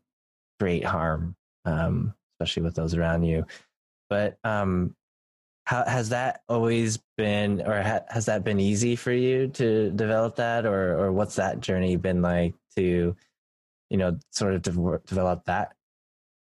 create 0.60 0.84
harm 0.84 1.38
um, 1.65 2.13
especially 2.39 2.63
with 2.63 2.75
those 2.75 2.93
around 2.93 3.23
you. 3.23 3.45
But 4.10 4.38
um, 4.43 4.95
how, 5.65 5.84
has 5.86 6.10
that 6.10 6.41
always 6.47 6.99
been, 7.17 7.62
or 7.62 7.82
ha, 7.82 8.01
has 8.10 8.28
that 8.28 8.43
been 8.43 8.60
easy 8.60 8.95
for 8.95 9.12
you 9.12 9.47
to 9.49 9.89
develop 9.91 10.36
that, 10.36 10.65
or 10.65 10.97
or 10.97 11.12
what's 11.12 11.36
that 11.36 11.60
journey 11.60 11.95
been 11.95 12.21
like 12.21 12.54
to, 12.75 13.15
you 13.89 13.97
know, 13.97 14.17
sort 14.32 14.54
of 14.54 14.62
de- 14.62 15.01
develop 15.08 15.45
that 15.45 15.73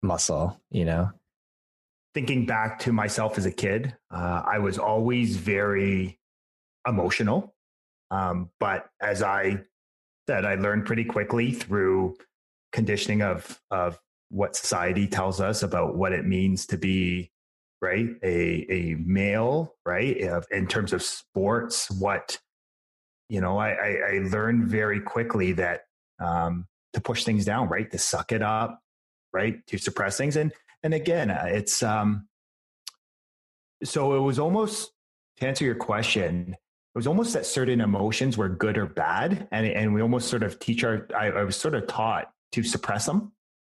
muscle? 0.01 0.59
You 0.71 0.85
know, 0.85 1.11
thinking 2.13 2.45
back 2.45 2.79
to 2.79 2.93
myself 2.93 3.37
as 3.37 3.45
a 3.45 3.51
kid, 3.51 3.95
uh, 4.09 4.43
I 4.45 4.59
was 4.59 4.77
always 4.77 5.35
very 5.35 6.17
emotional, 6.87 7.53
um, 8.11 8.49
but 8.59 8.89
as 9.01 9.21
I 9.21 9.63
said, 10.29 10.45
I 10.45 10.55
learned 10.55 10.85
pretty 10.85 11.03
quickly 11.03 11.51
through 11.51 12.15
conditioning 12.71 13.21
of 13.21 13.59
of 13.69 13.99
what 14.29 14.55
society 14.55 15.07
tells 15.07 15.41
us 15.41 15.63
about 15.63 15.95
what 15.95 16.13
it 16.13 16.25
means 16.25 16.65
to 16.67 16.77
be 16.77 17.31
right 17.81 18.09
a 18.23 18.65
a 18.69 18.95
male 19.05 19.75
right 19.85 20.17
in 20.51 20.67
terms 20.67 20.93
of 20.93 21.01
sports 21.01 21.89
what 21.91 22.37
you 23.29 23.41
know 23.41 23.57
i 23.57 23.69
i, 23.69 24.19
learned 24.31 24.67
very 24.67 24.99
quickly 24.99 25.53
that 25.53 25.81
um 26.19 26.67
to 26.93 27.01
push 27.01 27.23
things 27.23 27.45
down 27.45 27.67
right 27.69 27.89
to 27.91 27.97
suck 27.97 28.31
it 28.31 28.41
up 28.41 28.79
right 29.33 29.65
to 29.67 29.77
suppress 29.77 30.17
things. 30.17 30.35
And 30.35 30.53
and 30.83 30.93
again 30.93 31.29
uh, 31.29 31.47
it's 31.47 31.83
um 31.83 32.27
so 33.83 34.15
it 34.15 34.19
was 34.19 34.39
almost 34.39 34.91
to 35.37 35.47
answer 35.47 35.65
your 35.65 35.75
question 35.75 36.53
it 36.53 36.97
was 36.97 37.07
almost 37.07 37.33
that 37.33 37.45
certain 37.45 37.81
emotions 37.81 38.37
were 38.37 38.49
good 38.49 38.77
or 38.77 38.85
bad 38.85 39.47
and 39.51 39.65
and 39.65 39.93
we 39.93 40.01
almost 40.01 40.29
sort 40.29 40.43
of 40.43 40.59
teach 40.59 40.83
our 40.83 41.07
I, 41.15 41.27
I 41.27 41.43
was 41.43 41.55
sort 41.55 41.75
of 41.75 41.87
taught 41.87 42.31
to 42.53 42.63
suppress 42.63 43.05
them 43.05 43.31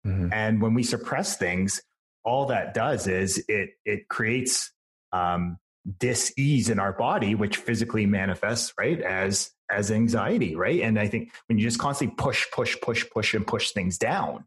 Mm-hmm. 0.06 0.34
And 0.34 0.62
when 0.62 0.74
we 0.74 0.84
suppress 0.84 1.38
things, 1.38 1.82
all 2.24 2.46
that 2.48 2.74
does 2.74 3.08
is 3.08 3.44
it 3.48 3.72
it 3.86 4.08
creates 4.08 4.72
um, 5.12 5.58
dis-ease 5.98 6.70
in 6.70 6.80
our 6.80 6.94
body, 6.94 7.36
which 7.36 7.58
physically 7.58 8.06
manifests 8.06 8.74
right 8.78 9.02
as 9.02 9.52
as 9.72 9.92
anxiety, 9.92 10.56
right? 10.56 10.82
And 10.82 11.00
I 11.00 11.08
think 11.08 11.32
when 11.48 11.58
you 11.58 11.64
just 11.64 11.80
constantly 11.80 12.16
push, 12.18 12.46
push, 12.52 12.76
push, 12.82 13.06
push, 13.10 13.34
and 13.34 13.46
push 13.46 13.72
things 13.72 13.98
down, 13.98 14.46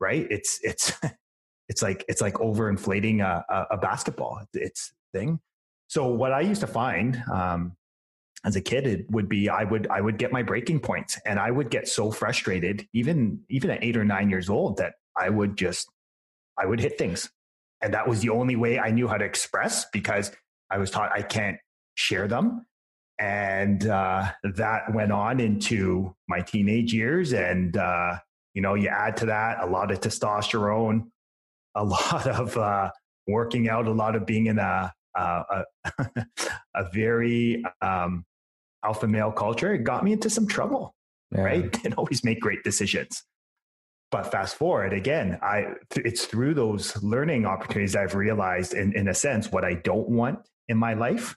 right? 0.00 0.26
It's 0.30 0.58
it's 0.62 0.92
it's 1.68 1.82
like 1.82 2.04
it's 2.08 2.20
like 2.20 2.34
overinflating 2.34 3.20
a, 3.20 3.44
a, 3.48 3.66
a 3.72 3.76
basketball. 3.76 4.40
It's 4.52 4.92
thing. 5.12 5.40
So 5.88 6.08
what 6.08 6.32
I 6.32 6.40
used 6.40 6.62
to 6.62 6.66
find 6.66 7.22
um, 7.30 7.76
as 8.44 8.56
a 8.56 8.60
kid 8.60 8.86
it 8.86 9.10
would 9.10 9.28
be 9.28 9.48
i 9.48 9.64
would 9.64 9.86
i 9.88 10.00
would 10.00 10.18
get 10.18 10.32
my 10.32 10.42
breaking 10.42 10.80
points 10.80 11.18
and 11.26 11.38
i 11.38 11.50
would 11.50 11.70
get 11.70 11.86
so 11.86 12.10
frustrated 12.10 12.86
even 12.92 13.40
even 13.48 13.70
at 13.70 13.82
eight 13.82 13.96
or 13.96 14.04
nine 14.04 14.28
years 14.28 14.48
old 14.48 14.76
that 14.76 14.94
i 15.16 15.28
would 15.28 15.56
just 15.56 15.88
i 16.58 16.66
would 16.66 16.80
hit 16.80 16.98
things. 16.98 17.30
And 17.84 17.94
that 17.94 18.06
was 18.06 18.20
the 18.20 18.28
only 18.28 18.54
way 18.56 18.78
i 18.78 18.90
knew 18.90 19.08
how 19.08 19.16
to 19.16 19.24
express 19.24 19.86
because 19.92 20.30
i 20.70 20.78
was 20.78 20.90
taught 20.90 21.12
i 21.12 21.22
can't 21.22 21.58
share 21.94 22.28
them. 22.28 22.66
And 23.18 23.86
uh, 23.86 24.32
that 24.42 24.92
went 24.92 25.12
on 25.12 25.38
into 25.38 26.16
my 26.28 26.40
teenage 26.40 26.92
years 26.92 27.32
and 27.32 27.76
uh, 27.76 28.18
you 28.54 28.62
know 28.62 28.74
you 28.74 28.88
add 28.88 29.16
to 29.18 29.26
that 29.26 29.58
a 29.60 29.66
lot 29.66 29.90
of 29.92 30.00
testosterone 30.00 31.04
a 31.74 31.84
lot 31.96 32.26
of 32.26 32.56
uh, 32.56 32.90
working 33.26 33.68
out 33.68 33.86
a 33.86 33.92
lot 33.92 34.16
of 34.16 34.26
being 34.26 34.46
in 34.46 34.58
a 34.58 34.92
a, 35.14 35.64
a 36.74 36.90
very 36.92 37.62
um, 37.80 38.24
alpha 38.84 39.06
male 39.06 39.32
culture, 39.32 39.74
it 39.74 39.84
got 39.84 40.04
me 40.04 40.12
into 40.12 40.30
some 40.30 40.46
trouble, 40.46 40.94
yeah. 41.30 41.42
right? 41.42 41.72
Didn't 41.82 41.94
always 41.94 42.24
make 42.24 42.40
great 42.40 42.62
decisions. 42.62 43.24
But 44.10 44.30
fast 44.30 44.56
forward 44.56 44.92
again, 44.92 45.38
I 45.42 45.68
it's 45.96 46.26
through 46.26 46.54
those 46.54 47.02
learning 47.02 47.46
opportunities 47.46 47.96
I've 47.96 48.14
realized, 48.14 48.74
in, 48.74 48.94
in 48.94 49.08
a 49.08 49.14
sense, 49.14 49.50
what 49.50 49.64
I 49.64 49.74
don't 49.74 50.08
want 50.08 50.40
in 50.68 50.76
my 50.76 50.92
life, 50.92 51.34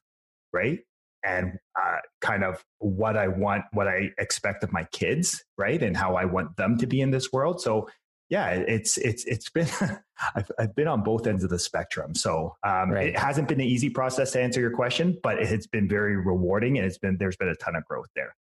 right? 0.51 0.79
And 1.23 1.57
uh, 1.81 1.97
kind 2.19 2.43
of 2.43 2.63
what 2.79 3.15
I 3.15 3.29
want, 3.29 3.63
what 3.71 3.87
I 3.87 4.11
expect 4.19 4.63
of 4.63 4.73
my 4.73 4.83
kids, 4.91 5.43
right? 5.57 5.81
And 5.81 5.95
how 5.95 6.15
I 6.15 6.25
want 6.25 6.57
them 6.57 6.77
to 6.77 6.85
be 6.85 6.99
in 6.99 7.11
this 7.11 7.31
world. 7.31 7.61
So 7.61 7.87
yeah, 8.29 8.49
it's 8.49 8.97
it's 8.97 9.23
it's 9.25 9.49
been 9.49 9.67
I've, 10.35 10.51
I've 10.57 10.75
been 10.75 10.87
on 10.87 11.03
both 11.03 11.27
ends 11.27 11.43
of 11.43 11.49
the 11.49 11.59
spectrum. 11.59 12.15
So 12.15 12.55
um, 12.63 12.91
right. 12.91 13.09
it 13.09 13.19
hasn't 13.19 13.47
been 13.47 13.59
an 13.59 13.67
easy 13.67 13.89
process 13.89 14.31
to 14.31 14.41
answer 14.41 14.59
your 14.59 14.71
question, 14.71 15.17
but 15.21 15.39
it's 15.39 15.67
been 15.67 15.87
very 15.87 16.17
rewarding, 16.17 16.77
and 16.77 16.85
it's 16.85 16.97
been 16.97 17.17
there's 17.17 17.37
been 17.37 17.49
a 17.49 17.55
ton 17.55 17.75
of 17.75 17.85
growth 17.85 18.09
there. 18.15 18.35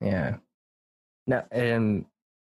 Yeah. 0.00 0.36
No, 1.26 1.44
and 1.50 2.06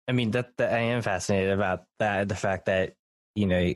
I 0.07 0.13
mean 0.13 0.31
that, 0.33 0.57
that 0.59 0.73
I 0.73 0.79
am 0.79 1.03
fascinated 1.03 1.53
about 1.53 1.85
that 1.99 2.29
the 2.29 2.37
fact 2.37 2.67
that 2.67 2.95
you 3.35 3.47
know 3.47 3.75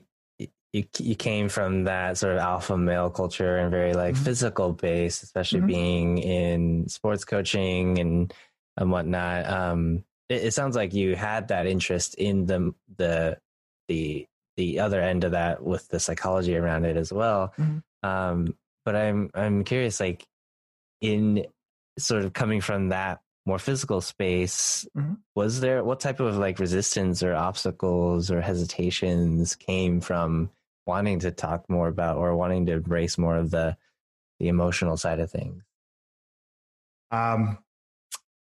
you 0.75 0.85
you 0.99 1.15
came 1.15 1.49
from 1.49 1.85
that 1.85 2.19
sort 2.19 2.35
of 2.35 2.39
alpha 2.39 2.77
male 2.77 3.11
culture 3.11 3.57
and 3.57 3.71
very 3.71 3.95
like 3.95 4.15
mm-hmm. 4.15 4.25
physical 4.25 4.73
based, 4.73 5.23
especially 5.23 5.61
mm-hmm. 5.61 5.67
being 5.67 6.19
in 6.19 6.89
sports 6.89 7.25
coaching 7.25 7.99
and 7.99 8.35
and 8.77 8.91
whatnot. 8.91 9.49
Um, 9.49 10.05
it, 10.29 10.45
it, 10.45 10.55
sounds 10.55 10.77
like 10.77 10.95
you 10.95 11.17
had 11.17 11.49
that 11.49 11.67
interest 11.67 12.15
in 12.15 12.47
the 12.47 12.75
the 12.97 13.39
the 13.89 14.27
the 14.57 14.81
other 14.81 15.01
end 15.01 15.25
of 15.25 15.33
that 15.33 15.63
with 15.63 15.89
the 15.89 16.01
psychology 16.01 16.57
around 16.57 16.85
it 16.85 16.97
as 16.97 17.13
well. 17.13 17.53
Mm-hmm. 17.59 18.09
Um, 18.09 18.57
but 18.85 18.97
I'm 18.97 19.31
I'm 19.35 19.65
curious, 19.65 20.01
like 20.01 20.27
in 21.01 21.47
sort 21.99 22.25
of 22.25 22.33
coming 22.33 22.61
from 22.61 22.89
that 22.89 23.21
more 23.47 23.59
physical 23.59 24.01
space 24.01 24.87
mm-hmm. 24.97 25.15
was 25.35 25.61
there 25.61 25.85
what 25.85 26.01
type 26.01 26.21
of 26.21 26.37
like 26.37 26.59
resistance 26.59 27.23
or 27.23 27.35
obstacles 27.35 28.31
or 28.31 28.41
hesitations 28.41 29.55
came 29.55 30.01
from 30.01 30.51
wanting 30.87 31.19
to 31.21 31.31
talk 31.31 31.69
more 31.69 31.89
about 31.89 32.17
or 32.17 32.35
wanting 32.35 32.67
to 32.67 32.73
embrace 32.73 33.19
more 33.19 33.37
of 33.37 33.51
the 33.51 33.77
the 34.41 34.49
emotional 34.49 34.97
side 34.97 35.21
of 35.21 35.31
things 35.31 35.63
um 37.11 37.59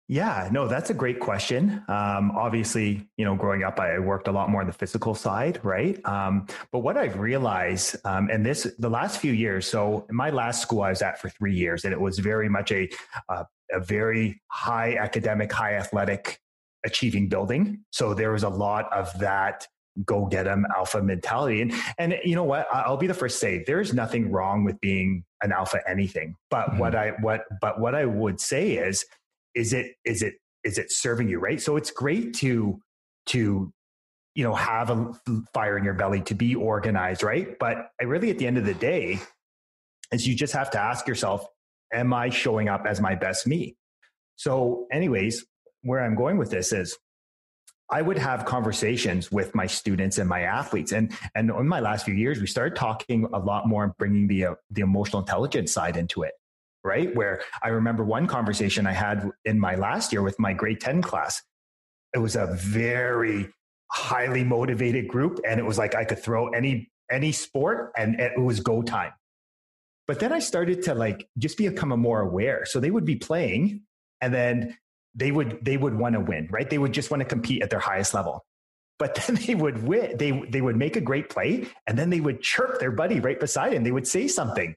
yeah, 0.06 0.48
no, 0.52 0.68
that's 0.68 0.90
a 0.90 0.94
great 0.94 1.18
question. 1.18 1.82
Um, 1.88 2.32
obviously, 2.36 3.08
you 3.16 3.24
know, 3.24 3.34
growing 3.34 3.62
up, 3.62 3.80
I 3.80 3.98
worked 3.98 4.28
a 4.28 4.32
lot 4.32 4.50
more 4.50 4.60
on 4.60 4.66
the 4.66 4.72
physical 4.72 5.14
side, 5.14 5.60
right? 5.62 6.04
Um, 6.04 6.46
but 6.72 6.80
what 6.80 6.98
I've 6.98 7.18
realized, 7.18 7.96
um, 8.04 8.28
and 8.30 8.44
this, 8.44 8.70
the 8.78 8.90
last 8.90 9.18
few 9.18 9.32
years, 9.32 9.66
so 9.66 10.06
my 10.10 10.28
last 10.28 10.60
school 10.60 10.82
I 10.82 10.90
was 10.90 11.00
at 11.00 11.18
for 11.18 11.30
three 11.30 11.54
years, 11.54 11.84
and 11.84 11.92
it 11.92 12.00
was 12.00 12.18
very 12.18 12.50
much 12.50 12.70
a, 12.70 12.90
uh, 13.30 13.44
a 13.72 13.80
very 13.80 14.42
high 14.48 14.96
academic, 14.96 15.50
high 15.50 15.74
athletic 15.76 16.38
achieving 16.84 17.30
building. 17.30 17.80
So 17.90 18.12
there 18.12 18.32
was 18.32 18.42
a 18.42 18.50
lot 18.50 18.92
of 18.92 19.18
that 19.20 19.66
go 20.04 20.26
get 20.26 20.42
them 20.42 20.66
alpha 20.76 21.00
mentality. 21.00 21.62
And, 21.62 21.72
and 21.98 22.14
you 22.24 22.34
know 22.34 22.44
what? 22.44 22.66
I'll 22.70 22.98
be 22.98 23.06
the 23.06 23.14
first 23.14 23.36
to 23.36 23.40
say 23.40 23.64
there's 23.66 23.94
nothing 23.94 24.30
wrong 24.30 24.64
with 24.64 24.78
being 24.80 25.24
an 25.40 25.50
alpha 25.50 25.78
anything. 25.88 26.36
But 26.50 26.66
mm-hmm. 26.66 26.78
what 26.78 26.94
I, 26.94 27.12
what, 27.20 27.44
but 27.62 27.80
what 27.80 27.94
I 27.94 28.04
would 28.04 28.38
say 28.38 28.72
is, 28.72 29.06
is 29.54 29.72
it 29.72 29.92
is 30.04 30.22
it 30.22 30.34
is 30.64 30.78
it 30.78 30.90
serving 30.90 31.28
you 31.28 31.38
right? 31.38 31.60
So 31.60 31.76
it's 31.76 31.90
great 31.90 32.34
to 32.36 32.80
to 33.26 33.72
you 34.34 34.44
know 34.44 34.54
have 34.54 34.90
a 34.90 35.12
fire 35.52 35.78
in 35.78 35.84
your 35.84 35.94
belly 35.94 36.20
to 36.22 36.34
be 36.34 36.54
organized 36.54 37.22
right? 37.22 37.58
But 37.58 37.90
I 38.00 38.04
really 38.04 38.30
at 38.30 38.38
the 38.38 38.46
end 38.46 38.58
of 38.58 38.66
the 38.66 38.74
day 38.74 39.20
is 40.12 40.26
you 40.26 40.34
just 40.34 40.52
have 40.52 40.70
to 40.70 40.80
ask 40.80 41.06
yourself 41.06 41.46
am 41.92 42.12
i 42.12 42.28
showing 42.28 42.68
up 42.68 42.86
as 42.86 43.00
my 43.00 43.14
best 43.14 43.46
me? 43.46 43.76
So 44.36 44.86
anyways 44.92 45.44
where 45.82 46.02
i'm 46.02 46.14
going 46.14 46.38
with 46.38 46.50
this 46.50 46.72
is 46.72 46.96
I 47.90 48.00
would 48.00 48.16
have 48.16 48.46
conversations 48.46 49.30
with 49.30 49.54
my 49.54 49.66
students 49.66 50.16
and 50.16 50.26
my 50.26 50.40
athletes, 50.40 50.92
and 50.92 51.12
and 51.34 51.50
in 51.50 51.68
my 51.68 51.80
last 51.80 52.06
few 52.06 52.14
years, 52.14 52.40
we 52.40 52.46
started 52.46 52.76
talking 52.76 53.28
a 53.32 53.38
lot 53.38 53.68
more 53.68 53.84
and 53.84 53.92
bringing 53.98 54.26
the 54.26 54.46
uh, 54.46 54.54
the 54.70 54.80
emotional 54.80 55.20
intelligence 55.20 55.70
side 55.70 55.98
into 55.98 56.22
it 56.22 56.32
right? 56.84 57.14
Where 57.16 57.40
I 57.62 57.68
remember 57.68 58.04
one 58.04 58.26
conversation 58.26 58.86
I 58.86 58.92
had 58.92 59.28
in 59.44 59.58
my 59.58 59.74
last 59.74 60.12
year 60.12 60.22
with 60.22 60.38
my 60.38 60.52
grade 60.52 60.80
10 60.80 61.02
class. 61.02 61.42
It 62.14 62.18
was 62.18 62.36
a 62.36 62.46
very 62.54 63.48
highly 63.90 64.44
motivated 64.44 65.08
group 65.08 65.40
and 65.48 65.58
it 65.58 65.64
was 65.64 65.78
like 65.78 65.94
I 65.94 66.04
could 66.04 66.18
throw 66.18 66.48
any 66.48 66.90
any 67.10 67.32
sport 67.32 67.92
and 67.96 68.20
it 68.20 68.38
was 68.38 68.60
go 68.60 68.82
time. 68.82 69.12
But 70.06 70.20
then 70.20 70.32
I 70.32 70.38
started 70.38 70.82
to 70.84 70.94
like 70.94 71.26
just 71.38 71.56
become 71.56 71.88
more 71.98 72.20
aware. 72.20 72.64
So 72.66 72.80
they 72.80 72.90
would 72.90 73.04
be 73.04 73.16
playing 73.16 73.82
and 74.20 74.32
then 74.32 74.76
they 75.14 75.32
would 75.32 75.64
they 75.64 75.76
would 75.76 75.94
want 75.94 76.14
to 76.14 76.20
win, 76.20 76.48
right? 76.50 76.68
They 76.68 76.78
would 76.78 76.92
just 76.92 77.10
want 77.10 77.22
to 77.22 77.24
compete 77.24 77.62
at 77.62 77.70
their 77.70 77.80
highest 77.80 78.14
level. 78.14 78.44
But 78.98 79.14
then 79.26 79.38
they 79.46 79.54
would 79.54 79.82
win. 79.82 80.16
They 80.18 80.30
they 80.50 80.60
would 80.60 80.76
make 80.76 80.96
a 80.96 81.00
great 81.00 81.30
play 81.30 81.66
and 81.86 81.98
then 81.98 82.10
they 82.10 82.20
would 82.20 82.42
chirp 82.42 82.78
their 82.78 82.92
buddy 82.92 83.20
right 83.20 83.40
beside 83.40 83.72
him. 83.72 83.84
They 83.84 83.92
would 83.92 84.06
say 84.06 84.28
something 84.28 84.74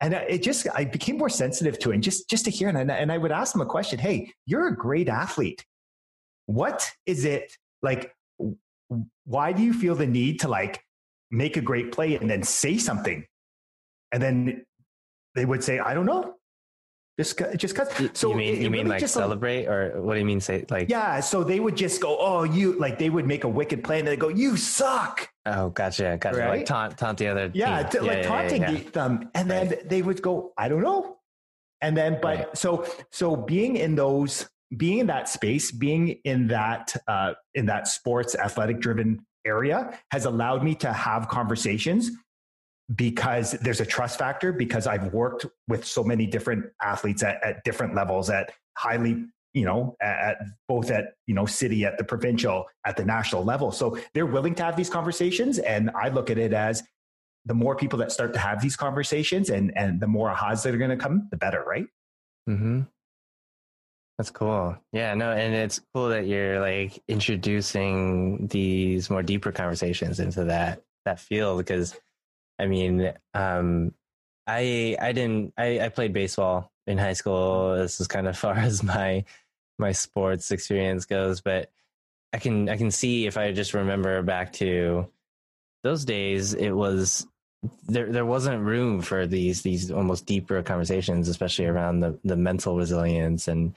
and 0.00 0.14
it 0.14 0.42
just 0.42 0.66
i 0.74 0.84
became 0.84 1.18
more 1.18 1.28
sensitive 1.28 1.78
to 1.78 1.90
it 1.90 1.94
and 1.94 2.02
just 2.02 2.28
just 2.28 2.44
to 2.44 2.50
hear 2.50 2.68
it 2.68 2.76
and, 2.76 2.90
and 2.90 3.12
i 3.12 3.18
would 3.18 3.32
ask 3.32 3.52
them 3.52 3.62
a 3.62 3.66
question 3.66 3.98
hey 3.98 4.32
you're 4.46 4.68
a 4.68 4.76
great 4.76 5.08
athlete 5.08 5.64
what 6.46 6.90
is 7.06 7.24
it 7.24 7.52
like 7.82 8.14
why 9.24 9.52
do 9.52 9.62
you 9.62 9.72
feel 9.72 9.94
the 9.94 10.06
need 10.06 10.40
to 10.40 10.48
like 10.48 10.82
make 11.30 11.56
a 11.56 11.60
great 11.60 11.92
play 11.92 12.16
and 12.16 12.28
then 12.28 12.42
say 12.42 12.76
something 12.76 13.24
and 14.12 14.22
then 14.22 14.64
they 15.34 15.44
would 15.44 15.62
say 15.62 15.78
i 15.78 15.94
don't 15.94 16.06
know 16.06 16.34
just, 17.20 17.38
just 17.58 17.76
cause. 17.76 17.88
So 18.14 18.30
you 18.30 18.36
mean, 18.36 18.62
you 18.62 18.70
mean 18.70 18.88
like 18.88 19.06
celebrate, 19.06 19.66
or 19.66 20.00
what 20.00 20.14
do 20.14 20.20
you 20.20 20.24
mean 20.24 20.40
say 20.40 20.64
like? 20.70 20.88
Yeah, 20.88 21.20
so 21.20 21.44
they 21.44 21.60
would 21.60 21.76
just 21.76 22.00
go, 22.00 22.16
"Oh, 22.18 22.44
you!" 22.44 22.78
Like 22.78 22.98
they 22.98 23.10
would 23.10 23.26
make 23.26 23.44
a 23.44 23.48
wicked 23.48 23.84
play, 23.84 23.98
and 23.98 24.08
they 24.08 24.16
go, 24.16 24.28
"You 24.28 24.56
suck." 24.56 25.29
Oh, 25.46 25.70
gotcha, 25.70 26.18
gotcha. 26.20 26.38
Right? 26.38 26.58
Like 26.58 26.66
taunt, 26.66 26.98
taunt 26.98 27.18
the 27.18 27.28
other. 27.28 27.50
Yeah, 27.54 27.88
yeah 27.92 28.00
like 28.00 28.16
yeah, 28.18 28.22
taunting 28.22 28.62
yeah, 28.62 28.90
them, 28.92 29.30
and 29.34 29.50
then 29.50 29.68
right. 29.68 29.88
they 29.88 30.02
would 30.02 30.20
go, 30.20 30.52
"I 30.58 30.68
don't 30.68 30.82
know," 30.82 31.16
and 31.80 31.96
then, 31.96 32.18
but 32.20 32.38
right. 32.38 32.56
so 32.56 32.86
so 33.10 33.36
being 33.36 33.76
in 33.76 33.94
those, 33.94 34.48
being 34.76 34.98
in 34.98 35.06
that 35.06 35.28
space, 35.28 35.70
being 35.70 36.18
in 36.24 36.48
that 36.48 36.94
uh, 37.08 37.34
in 37.54 37.66
that 37.66 37.88
sports 37.88 38.34
athletic 38.34 38.80
driven 38.80 39.24
area 39.46 39.98
has 40.10 40.26
allowed 40.26 40.62
me 40.62 40.74
to 40.74 40.92
have 40.92 41.28
conversations 41.28 42.10
because 42.94 43.52
there's 43.52 43.80
a 43.80 43.86
trust 43.86 44.18
factor 44.18 44.52
because 44.52 44.86
I've 44.86 45.12
worked 45.12 45.46
with 45.68 45.86
so 45.86 46.02
many 46.02 46.26
different 46.26 46.66
athletes 46.82 47.22
at, 47.22 47.42
at 47.44 47.64
different 47.64 47.94
levels 47.94 48.30
at 48.30 48.52
highly 48.76 49.26
you 49.54 49.64
know 49.64 49.96
at, 50.00 50.38
both 50.68 50.90
at 50.90 51.14
you 51.26 51.34
know 51.34 51.46
city 51.46 51.84
at 51.84 51.98
the 51.98 52.04
provincial 52.04 52.66
at 52.86 52.96
the 52.96 53.04
national 53.04 53.44
level. 53.44 53.72
So 53.72 53.98
they're 54.14 54.26
willing 54.26 54.54
to 54.56 54.64
have 54.64 54.76
these 54.76 54.90
conversations 54.90 55.58
and 55.58 55.90
i 55.90 56.08
look 56.08 56.30
at 56.30 56.38
it 56.38 56.52
as 56.52 56.82
the 57.46 57.54
more 57.54 57.74
people 57.74 57.98
that 58.00 58.12
start 58.12 58.32
to 58.34 58.38
have 58.38 58.60
these 58.60 58.76
conversations 58.76 59.50
and 59.50 59.72
and 59.76 60.00
the 60.00 60.06
more 60.06 60.32
ahas 60.32 60.62
that 60.62 60.74
are 60.74 60.78
going 60.78 60.90
to 60.90 60.96
come 60.96 61.28
the 61.30 61.36
better 61.36 61.62
right? 61.64 61.86
Mm-hmm. 62.48 62.82
That's 64.18 64.30
cool. 64.30 64.76
Yeah 64.92 65.14
no 65.14 65.32
and 65.32 65.54
it's 65.54 65.80
cool 65.94 66.10
that 66.10 66.26
you're 66.26 66.60
like 66.60 67.02
introducing 67.08 68.46
these 68.48 69.10
more 69.10 69.22
deeper 69.22 69.52
conversations 69.52 70.20
into 70.20 70.44
that 70.44 70.82
that 71.04 71.18
field 71.18 71.58
because 71.58 71.98
I 72.60 72.66
mean, 72.66 73.12
um, 73.32 73.94
I 74.50 74.96
I 75.00 75.12
didn't 75.12 75.54
I, 75.56 75.80
I 75.80 75.88
played 75.88 76.12
baseball 76.12 76.70
in 76.86 76.98
high 76.98 77.12
school. 77.12 77.76
This 77.76 78.00
is 78.00 78.08
kind 78.08 78.26
of 78.26 78.36
far 78.44 78.54
as 78.54 78.82
my 78.82 79.24
my 79.78 79.92
sports 79.92 80.50
experience 80.50 81.06
goes, 81.06 81.40
but 81.40 81.70
I 82.32 82.38
can 82.38 82.68
I 82.68 82.76
can 82.76 82.90
see 82.90 83.26
if 83.26 83.36
I 83.36 83.52
just 83.52 83.74
remember 83.74 84.22
back 84.22 84.52
to 84.54 85.08
those 85.82 86.04
days, 86.04 86.54
it 86.54 86.70
was 86.70 87.26
there 87.86 88.10
there 88.10 88.26
wasn't 88.26 88.62
room 88.62 89.00
for 89.02 89.26
these 89.26 89.62
these 89.62 89.90
almost 89.90 90.26
deeper 90.26 90.62
conversations, 90.62 91.28
especially 91.28 91.66
around 91.66 92.00
the 92.00 92.18
the 92.24 92.36
mental 92.36 92.76
resilience 92.76 93.48
and 93.48 93.74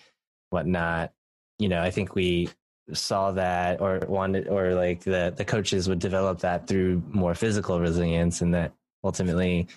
whatnot. 0.49 1.13
You 1.59 1.69
know, 1.69 1.81
I 1.81 1.91
think 1.91 2.15
we 2.15 2.49
saw 2.91 3.31
that 3.31 3.79
or 3.79 3.99
wanted 4.07 4.47
or 4.47 4.73
like 4.73 5.01
the 5.01 5.33
the 5.35 5.45
coaches 5.45 5.87
would 5.87 5.99
develop 5.99 6.39
that 6.39 6.67
through 6.67 7.01
more 7.09 7.35
physical 7.35 7.79
resilience 7.79 8.41
and 8.41 8.53
that 8.53 8.73
ultimately 9.03 9.67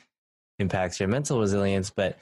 impacts 0.58 0.98
your 0.98 1.08
mental 1.08 1.40
resilience 1.40 1.90
but 1.90 2.18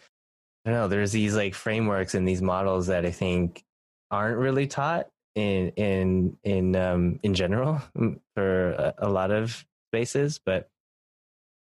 i 0.64 0.70
don't 0.70 0.78
know 0.78 0.88
there's 0.88 1.12
these 1.12 1.34
like 1.34 1.54
frameworks 1.54 2.14
and 2.14 2.26
these 2.26 2.42
models 2.42 2.86
that 2.86 3.04
i 3.04 3.10
think 3.10 3.64
aren't 4.10 4.38
really 4.38 4.66
taught 4.66 5.08
in 5.34 5.68
in 5.70 6.36
in 6.44 6.76
um 6.76 7.18
in 7.22 7.34
general 7.34 7.80
mm, 7.96 8.18
for 8.34 8.94
a, 8.98 9.08
lot 9.08 9.30
of 9.30 9.64
spaces 9.90 10.40
but 10.44 10.68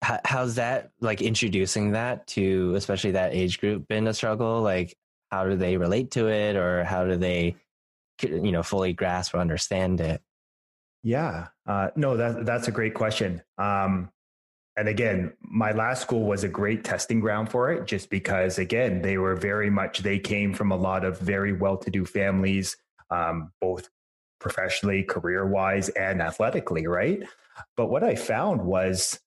how, 0.03 0.19
how's 0.25 0.57
that 0.57 0.91
like 1.01 1.23
introducing 1.23 1.93
that 1.93 2.27
to 2.27 2.75
especially 2.75 3.13
that 3.13 3.35
age 3.35 3.61
group 3.61 3.87
been 3.89 4.07
a 4.09 4.15
struggle? 4.15 4.61
Like 4.61 4.97
how 5.31 5.45
do 5.45 5.57
they 5.57 5.77
relate 5.77 6.11
to 6.13 6.29
it 6.29 6.57
or 6.57 6.85
how 6.85 7.07
do 7.07 7.17
they 7.17 7.57
you 8.21 8.53
know 8.53 8.63
fully 8.63 8.93
grasp 8.93 9.35
or 9.35 9.39
understand 9.39 10.01
it? 10.01 10.21
Yeah 11.03 11.49
uh, 11.67 11.89
no 11.97 12.17
that 12.17 12.45
that's 12.45 12.69
a 12.69 12.73
great 12.73 12.95
question. 12.95 13.43
Um, 13.59 14.11
and 14.77 14.89
again 14.89 15.33
my 15.43 15.73
last 15.73 16.03
school 16.03 16.25
was 16.25 16.45
a 16.45 16.49
great 16.49 16.85
testing 16.85 17.21
ground 17.21 17.51
for 17.51 17.71
it 17.71 17.87
just 17.87 18.11
because 18.11 18.59
again 18.59 19.03
they 19.03 19.19
were 19.19 19.37
very 19.37 19.71
much 19.71 20.01
they 20.01 20.19
came 20.19 20.53
from 20.53 20.71
a 20.71 20.77
lot 20.77 21.05
of 21.05 21.19
very 21.19 21.53
well-to-do 21.53 22.05
families 22.05 22.77
um, 23.11 23.53
both 23.61 23.89
professionally 24.41 25.03
career 25.03 25.47
wise 25.47 25.89
and 25.91 26.21
athletically 26.21 26.87
right 26.87 27.23
but 27.77 27.87
what 27.87 28.03
i 28.03 28.15
found 28.15 28.63
was 28.63 29.21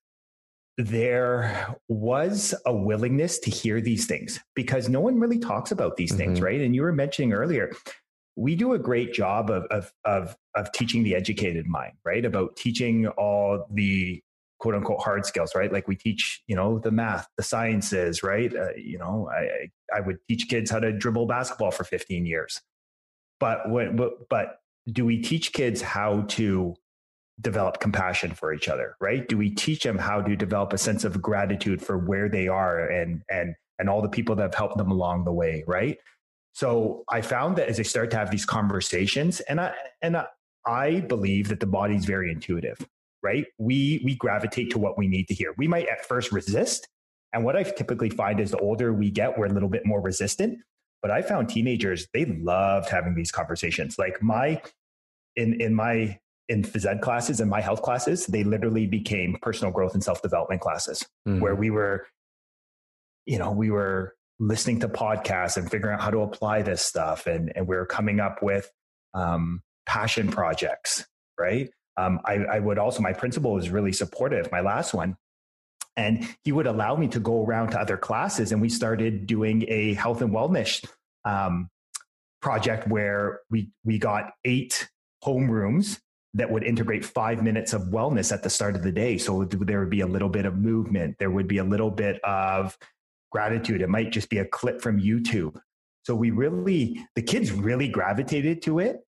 there 0.78 1.78
was 1.88 2.54
a 2.66 2.74
willingness 2.74 3.40
to 3.40 3.50
hear 3.50 3.80
these 3.80 4.08
things 4.08 4.42
because 4.56 4.90
no 4.90 5.00
one 5.00 5.20
really 5.20 5.40
talks 5.40 5.72
about 5.72 5.96
these 5.96 6.10
mm-hmm. 6.10 6.18
things 6.18 6.42
right 6.42 6.62
and 6.62 6.76
you 6.76 6.82
were 6.82 6.92
mentioning 6.92 7.34
earlier 7.34 7.72
we 8.36 8.56
do 8.56 8.74
a 8.74 8.80
great 8.80 9.14
job 9.14 9.50
of, 9.50 9.64
of, 9.66 9.94
of, 10.04 10.36
of 10.56 10.72
teaching 10.74 11.04
the 11.04 11.16
educated 11.16 11.68
mind, 11.68 11.94
right? 12.04 12.26
About 12.26 12.56
teaching 12.58 13.08
all 13.08 13.66
the 13.72 14.22
quote 14.66 14.74
unquote 14.74 15.00
hard 15.00 15.28
skills, 15.28 15.54
right? 15.54 15.72
Like 15.72 15.88
we 15.88 15.96
teach, 15.96 16.42
you 16.48 16.56
know, 16.56 16.80
the 16.80 16.90
math, 16.90 17.28
the 17.38 17.44
sciences, 17.44 18.24
right? 18.24 18.52
Uh, 18.52 18.74
you 18.76 18.98
know, 18.98 19.30
I, 19.32 19.70
I 19.96 20.02
would 20.02 20.18
teach 20.28 20.48
kids 20.50 20.72
how 20.72 20.80
to 20.80 20.92
dribble 20.92 21.28
basketball 21.28 21.70
for 21.70 21.84
15 21.84 22.26
years. 22.26 22.60
But 23.40 23.70
what, 23.70 23.96
but, 23.96 24.28
but 24.28 24.56
do 24.92 25.06
we 25.06 25.22
teach 25.22 25.54
kids 25.54 25.84
how 25.84 26.22
to 26.30 26.74
develop 27.42 27.80
compassion 27.80 28.32
for 28.32 28.54
each 28.54 28.70
other 28.70 28.96
right 29.02 29.28
do 29.28 29.38
we 29.38 29.50
teach 29.50 29.84
them 29.84 29.98
how 29.98 30.22
to 30.22 30.38
develop 30.38 30.72
a 30.72 30.78
sense 30.78 31.04
of 31.04 31.22
gratitude 31.22 31.82
for 31.82 31.98
where 31.98 32.30
they 32.30 32.48
are 32.48 32.90
and 32.90 33.22
and 33.30 33.54
and 33.78 33.90
all 33.90 34.02
the 34.02 34.08
people 34.08 34.38
that 34.38 34.44
have 34.44 34.56
helped 34.56 34.78
them 34.78 34.90
along 34.90 35.26
the 35.26 35.34
way 35.34 35.62
right 35.68 35.98
so 36.54 37.04
i 37.10 37.20
found 37.20 37.58
that 37.58 37.68
as 37.68 37.78
i 37.78 37.84
start 37.84 38.10
to 38.10 38.16
have 38.16 38.32
these 38.32 38.46
conversations 38.46 39.42
and 39.42 39.60
i 39.60 39.74
and 40.02 40.16
i, 40.16 40.26
I 40.66 41.02
believe 41.02 41.50
that 41.50 41.60
the 41.60 41.68
body's 41.68 42.06
very 42.06 42.32
intuitive 42.32 42.78
right 43.26 43.46
we 43.58 44.02
we 44.06 44.16
gravitate 44.16 44.70
to 44.70 44.80
what 44.80 44.98
we 44.98 45.08
need 45.08 45.28
to 45.28 45.34
hear 45.34 45.54
we 45.58 45.68
might 45.68 45.88
at 45.88 46.06
first 46.06 46.32
resist 46.32 46.88
and 47.34 47.44
what 47.44 47.56
i 47.56 47.64
typically 47.64 48.10
find 48.10 48.40
is 48.40 48.52
the 48.52 48.60
older 48.60 48.94
we 48.94 49.10
get 49.10 49.38
we're 49.38 49.48
a 49.48 49.54
little 49.54 49.70
bit 49.70 49.86
more 49.86 50.00
resistant 50.00 50.60
but 51.02 51.10
i 51.10 51.22
found 51.22 51.50
teenagers 51.50 52.08
they 52.14 52.26
loved 52.26 52.90
having 52.90 53.16
these 53.16 53.32
conversations 53.32 53.98
like 53.98 54.22
my 54.22 54.62
in 55.36 55.60
in 55.60 55.74
my 55.74 56.18
in 56.48 56.62
phys 56.64 56.86
ed 56.86 57.02
classes 57.02 57.40
and 57.40 57.50
my 57.50 57.62
health 57.62 57.82
classes, 57.82 58.28
they 58.28 58.44
literally 58.44 58.86
became 58.86 59.38
personal 59.42 59.72
growth 59.72 59.94
and 59.94 60.04
self 60.04 60.22
development 60.22 60.62
classes 60.62 61.06
mm-hmm. 61.28 61.40
where 61.40 61.56
we 61.56 61.72
were, 61.72 62.06
you 63.26 63.40
know, 63.40 63.52
we 63.52 63.72
were 63.72 64.16
listening 64.40 64.80
to 64.82 64.90
podcasts 64.90 65.58
and 65.58 65.70
figuring 65.72 65.96
out 65.96 66.02
how 66.02 66.12
to 66.12 66.20
apply 66.20 66.62
this 66.62 66.82
stuff. 66.82 67.26
And, 67.26 67.52
and 67.56 67.68
we 67.68 67.76
are 67.76 67.86
coming 67.86 68.20
up 68.20 68.44
with 68.44 68.70
um, 69.14 69.62
passion 69.86 70.30
projects, 70.30 71.06
right? 71.40 71.70
Um, 71.98 72.20
I, 72.26 72.36
I 72.36 72.60
would 72.60 72.78
also, 72.78 73.02
my 73.02 73.14
principal 73.14 73.54
was 73.54 73.70
really 73.70 73.94
supportive, 73.94 74.52
my 74.52 74.62
last 74.62 74.94
one. 74.94 75.18
And 75.98 76.28
he 76.44 76.52
would 76.52 76.68
allow 76.68 76.96
me 76.96 77.08
to 77.10 77.20
go 77.20 77.46
around 77.46 77.72
to 77.72 77.80
other 77.80 77.96
classes. 77.96 78.52
And 78.52 78.62
we 78.62 78.68
started 78.70 79.28
doing 79.28 79.64
a 79.70 79.94
health 79.94 80.22
and 80.22 80.32
wellness 80.32 80.86
um, 81.24 81.70
project 82.42 82.88
where 82.88 83.40
we, 83.50 83.70
we 83.86 83.98
got 83.98 84.34
eight 84.44 84.90
homerooms 85.24 86.00
that 86.34 86.52
would 86.52 86.64
integrate 86.64 87.06
five 87.06 87.42
minutes 87.42 87.72
of 87.72 87.84
wellness 87.84 88.34
at 88.34 88.44
the 88.44 88.50
start 88.50 88.76
of 88.76 88.84
the 88.84 88.92
day. 88.92 89.18
So 89.18 89.46
there 89.46 89.80
would 89.80 89.90
be 89.90 90.02
a 90.02 90.08
little 90.08 90.28
bit 90.28 90.46
of 90.46 90.58
movement, 90.58 91.16
there 91.18 91.32
would 91.32 91.48
be 91.48 91.60
a 91.60 91.64
little 91.64 91.90
bit 91.92 92.20
of 92.26 92.78
gratitude. 93.32 93.82
It 93.82 93.90
might 93.90 94.12
just 94.12 94.30
be 94.30 94.40
a 94.40 94.46
clip 94.46 94.82
from 94.82 95.00
YouTube. 95.00 95.58
So 96.04 96.14
we 96.14 96.32
really, 96.32 97.06
the 97.16 97.22
kids 97.22 97.52
really 97.52 97.88
gravitated 97.88 98.62
to 98.64 98.80
it. 98.80 99.00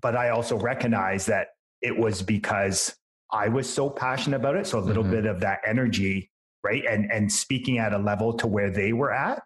But 0.00 0.16
I 0.16 0.30
also 0.30 0.56
recognize 0.56 1.26
that 1.26 1.48
it 1.82 1.96
was 1.96 2.22
because 2.22 2.94
I 3.30 3.48
was 3.48 3.72
so 3.72 3.90
passionate 3.90 4.36
about 4.36 4.56
it. 4.56 4.66
So 4.66 4.78
a 4.78 4.80
little 4.80 5.02
mm-hmm. 5.02 5.12
bit 5.12 5.26
of 5.26 5.40
that 5.40 5.60
energy, 5.66 6.30
right? 6.64 6.84
And 6.88 7.10
and 7.12 7.30
speaking 7.30 7.78
at 7.78 7.92
a 7.92 7.98
level 7.98 8.32
to 8.34 8.46
where 8.46 8.70
they 8.70 8.92
were 8.92 9.12
at, 9.12 9.42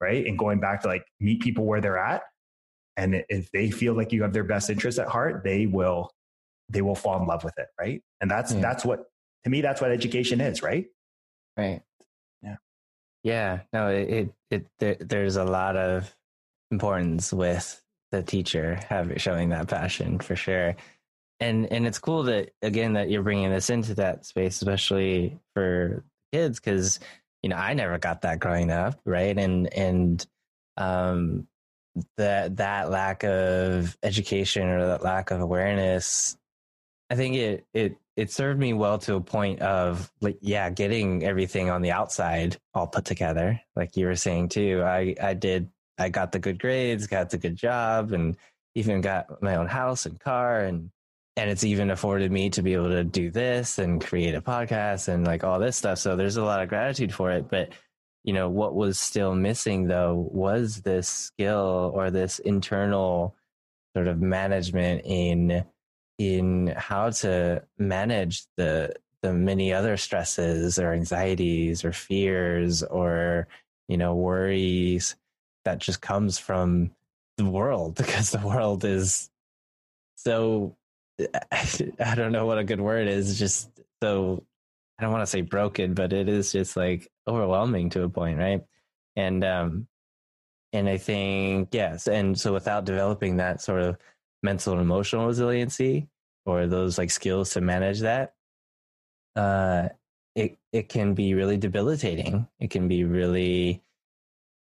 right? 0.00 0.26
And 0.26 0.38
going 0.38 0.60
back 0.60 0.82
to 0.82 0.88
like 0.88 1.04
meet 1.20 1.40
people 1.40 1.64
where 1.64 1.80
they're 1.80 1.98
at. 1.98 2.22
And 2.96 3.24
if 3.28 3.50
they 3.52 3.70
feel 3.70 3.94
like 3.94 4.12
you 4.12 4.22
have 4.22 4.32
their 4.32 4.44
best 4.44 4.68
interest 4.68 4.98
at 4.98 5.08
heart, 5.08 5.42
they 5.44 5.66
will 5.66 6.10
they 6.68 6.82
will 6.82 6.94
fall 6.94 7.20
in 7.20 7.26
love 7.26 7.44
with 7.44 7.54
it, 7.58 7.68
right? 7.78 8.02
And 8.20 8.30
that's 8.30 8.52
yeah. 8.52 8.60
that's 8.60 8.84
what 8.84 9.04
to 9.44 9.50
me 9.50 9.60
that's 9.60 9.80
what 9.80 9.90
education 9.90 10.40
is, 10.40 10.62
right? 10.62 10.86
Right. 11.56 11.82
Yeah. 12.42 12.56
Yeah. 13.22 13.60
No, 13.72 13.88
it 13.88 14.10
it, 14.10 14.34
it 14.50 14.66
there, 14.78 14.96
there's 15.00 15.36
a 15.36 15.44
lot 15.44 15.76
of 15.76 16.14
importance 16.70 17.32
with 17.32 17.80
the 18.12 18.22
teacher 18.22 18.80
having 18.88 19.18
showing 19.18 19.50
that 19.50 19.68
passion 19.68 20.18
for 20.18 20.36
sure. 20.36 20.76
And 21.40 21.72
and 21.72 21.86
it's 21.86 21.98
cool 21.98 22.24
that 22.24 22.52
again 22.62 22.94
that 22.94 23.10
you're 23.10 23.22
bringing 23.22 23.50
this 23.50 23.70
into 23.70 23.94
that 23.96 24.26
space, 24.26 24.56
especially 24.56 25.38
for 25.54 26.04
kids, 26.32 26.60
because 26.60 27.00
you 27.42 27.50
know 27.50 27.56
I 27.56 27.74
never 27.74 27.98
got 27.98 28.22
that 28.22 28.40
growing 28.40 28.70
up, 28.70 29.00
right? 29.04 29.36
And 29.38 29.72
and 29.74 30.26
um 30.76 31.48
that 32.18 32.56
that 32.58 32.90
lack 32.90 33.24
of 33.24 33.96
education 34.02 34.68
or 34.68 34.86
that 34.86 35.02
lack 35.02 35.30
of 35.30 35.40
awareness 35.40 36.36
I 37.10 37.16
think 37.16 37.36
it 37.36 37.66
it 37.74 37.96
it 38.16 38.30
served 38.30 38.58
me 38.60 38.72
well 38.72 38.98
to 39.00 39.16
a 39.16 39.20
point 39.20 39.60
of 39.60 40.10
like 40.20 40.38
yeah, 40.40 40.70
getting 40.70 41.24
everything 41.24 41.70
on 41.70 41.82
the 41.82 41.92
outside 41.92 42.56
all 42.74 42.86
put 42.86 43.04
together. 43.04 43.60
Like 43.76 43.96
you 43.96 44.06
were 44.06 44.16
saying 44.16 44.50
too, 44.50 44.82
I 44.84 45.14
I 45.20 45.34
did 45.34 45.68
I 45.98 46.08
got 46.08 46.32
the 46.32 46.38
good 46.38 46.58
grades, 46.58 47.06
got 47.06 47.30
the 47.30 47.38
good 47.38 47.56
job, 47.56 48.12
and 48.12 48.36
even 48.74 49.00
got 49.00 49.42
my 49.42 49.56
own 49.56 49.66
house 49.66 50.06
and 50.06 50.18
car, 50.20 50.60
and 50.60 50.90
and 51.36 51.48
it's 51.50 51.64
even 51.64 51.90
afforded 51.90 52.30
me 52.30 52.50
to 52.50 52.62
be 52.62 52.74
able 52.74 52.90
to 52.90 53.04
do 53.04 53.30
this 53.30 53.78
and 53.78 54.04
create 54.04 54.34
a 54.34 54.42
podcast 54.42 55.08
and 55.08 55.26
like 55.26 55.44
all 55.44 55.58
this 55.58 55.76
stuff. 55.76 55.98
So 55.98 56.16
there's 56.16 56.36
a 56.36 56.44
lot 56.44 56.62
of 56.62 56.68
gratitude 56.68 57.14
for 57.14 57.30
it, 57.30 57.48
but 57.48 57.72
you 58.24 58.32
know 58.32 58.48
what 58.48 58.74
was 58.74 58.98
still 58.98 59.34
missing 59.34 59.86
though 59.86 60.28
was 60.30 60.82
this 60.82 61.08
skill 61.08 61.90
or 61.94 62.10
this 62.10 62.38
internal 62.38 63.34
sort 63.94 64.08
of 64.08 64.20
management 64.20 65.02
in 65.04 65.64
in 66.18 66.74
how 66.76 67.10
to 67.10 67.62
manage 67.78 68.44
the 68.56 68.94
the 69.22 69.32
many 69.32 69.72
other 69.72 69.96
stresses 69.96 70.78
or 70.78 70.92
anxieties 70.92 71.84
or 71.84 71.92
fears 71.92 72.82
or 72.82 73.48
you 73.88 73.96
know 73.96 74.14
worries 74.14 75.16
that 75.64 75.78
just 75.78 76.00
comes 76.00 76.38
from 76.38 76.90
the 77.36 77.44
world 77.44 77.94
because 77.96 78.30
the 78.30 78.46
world 78.46 78.84
is 78.84 79.30
so 80.16 80.76
I 82.00 82.14
don't 82.14 82.32
know 82.32 82.46
what 82.46 82.58
a 82.58 82.64
good 82.64 82.80
word 82.80 83.08
is 83.08 83.38
just 83.38 83.70
so 84.02 84.44
I 84.98 85.02
don't 85.02 85.12
want 85.12 85.22
to 85.22 85.26
say 85.26 85.42
broken 85.42 85.94
but 85.94 86.12
it 86.12 86.28
is 86.28 86.52
just 86.52 86.76
like 86.76 87.10
overwhelming 87.28 87.90
to 87.90 88.02
a 88.02 88.08
point 88.08 88.38
right 88.38 88.62
and 89.16 89.44
um 89.44 89.86
and 90.72 90.88
I 90.88 90.96
think 90.98 91.70
yes 91.72 92.06
and 92.06 92.38
so 92.38 92.52
without 92.52 92.84
developing 92.84 93.36
that 93.38 93.60
sort 93.60 93.82
of 93.82 93.96
mental 94.42 94.72
and 94.72 94.82
emotional 94.82 95.26
resiliency 95.26 96.08
or 96.46 96.66
those 96.66 96.98
like 96.98 97.10
skills 97.10 97.50
to 97.50 97.60
manage 97.60 98.00
that, 98.00 98.34
uh, 99.36 99.88
it 100.34 100.58
it 100.72 100.88
can 100.88 101.14
be 101.14 101.34
really 101.34 101.56
debilitating. 101.56 102.46
It 102.60 102.70
can 102.70 102.88
be 102.88 103.04
really, 103.04 103.82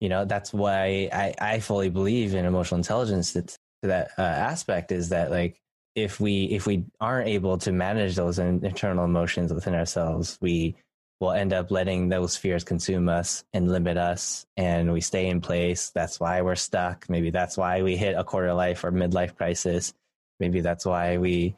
you 0.00 0.08
know, 0.08 0.24
that's 0.24 0.52
why 0.52 1.08
I 1.12 1.34
I 1.40 1.60
fully 1.60 1.90
believe 1.90 2.34
in 2.34 2.44
emotional 2.44 2.78
intelligence. 2.78 3.32
That 3.32 3.56
that 3.82 4.10
uh, 4.18 4.22
aspect 4.22 4.92
is 4.92 5.08
that 5.10 5.30
like 5.30 5.60
if 5.94 6.20
we 6.20 6.44
if 6.44 6.66
we 6.66 6.84
aren't 7.00 7.28
able 7.28 7.58
to 7.58 7.72
manage 7.72 8.16
those 8.16 8.38
internal 8.38 9.04
emotions 9.04 9.52
within 9.52 9.74
ourselves, 9.74 10.38
we 10.40 10.74
will 11.20 11.32
end 11.32 11.52
up 11.52 11.70
letting 11.70 12.08
those 12.08 12.36
fears 12.36 12.64
consume 12.64 13.08
us 13.08 13.44
and 13.52 13.70
limit 13.70 13.96
us 13.96 14.44
and 14.56 14.92
we 14.92 15.00
stay 15.00 15.28
in 15.28 15.40
place. 15.40 15.90
That's 15.90 16.18
why 16.18 16.42
we're 16.42 16.56
stuck. 16.56 17.08
Maybe 17.08 17.30
that's 17.30 17.56
why 17.56 17.82
we 17.82 17.96
hit 17.96 18.16
a 18.16 18.24
quarter 18.24 18.52
life 18.52 18.82
or 18.82 18.90
midlife 18.90 19.36
crisis. 19.36 19.94
Maybe 20.40 20.60
that's 20.60 20.84
why 20.84 21.18
we 21.18 21.54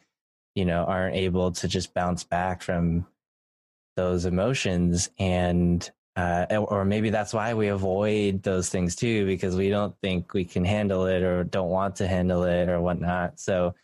you 0.55 0.65
know 0.65 0.85
aren't 0.85 1.17
able 1.17 1.53
to 1.53 1.69
just 1.69 1.95
bounce 1.95 2.25
back 2.25 2.63
from 2.63 3.07
those 3.97 4.25
emotions. 4.25 5.11
And 5.19 5.89
uh, 6.17 6.47
or 6.69 6.85
maybe 6.85 7.11
that's 7.11 7.33
why 7.33 7.55
we 7.55 7.69
avoid 7.69 8.43
those 8.43 8.69
things 8.69 8.95
too 8.95 9.27
because 9.27 9.57
we 9.57 9.69
don't 9.69 9.97
think 10.01 10.33
we 10.33 10.45
can 10.45 10.65
handle 10.65 11.07
it 11.07 11.23
or 11.23 11.43
don't 11.43 11.71
want 11.71 11.97
to 11.97 12.07
handle 12.07 12.45
it 12.45 12.69
or 12.69 12.81
whatnot. 12.81 13.41
So 13.41 13.75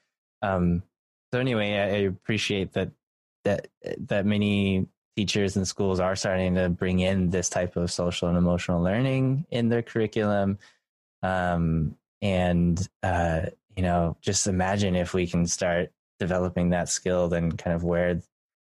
um 0.42 0.83
so 1.33 1.40
anyway 1.40 1.76
i, 1.76 1.83
I 1.83 1.98
appreciate 2.00 2.72
that 2.72 2.90
that 3.44 3.68
that 4.07 4.26
many 4.26 4.87
teachers 5.16 5.57
and 5.57 5.66
schools 5.66 6.00
are 6.00 6.16
starting 6.16 6.55
to 6.55 6.68
bring 6.68 7.00
in 7.00 7.31
this 7.31 7.48
type 7.48 7.76
of 7.76 7.90
social 7.90 8.29
and 8.29 8.38
emotional 8.38 8.83
learning 8.83 9.46
in 9.50 9.68
their 9.68 9.83
curriculum 9.83 10.59
um 11.22 11.96
and 12.22 12.88
uh 13.03 13.42
you 13.76 13.83
know, 13.83 14.16
just 14.20 14.46
imagine 14.46 14.94
if 14.94 15.14
we 15.14 15.26
can 15.26 15.46
start 15.46 15.90
developing 16.18 16.68
that 16.68 16.88
skill, 16.88 17.29
then 17.29 17.53
kind 17.53 17.74
of 17.74 17.85
where 17.85 18.20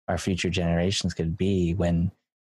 our 0.06 0.18
future 0.18 0.50
generations 0.50 1.14
could 1.14 1.36
be 1.36 1.72
when 1.72 2.10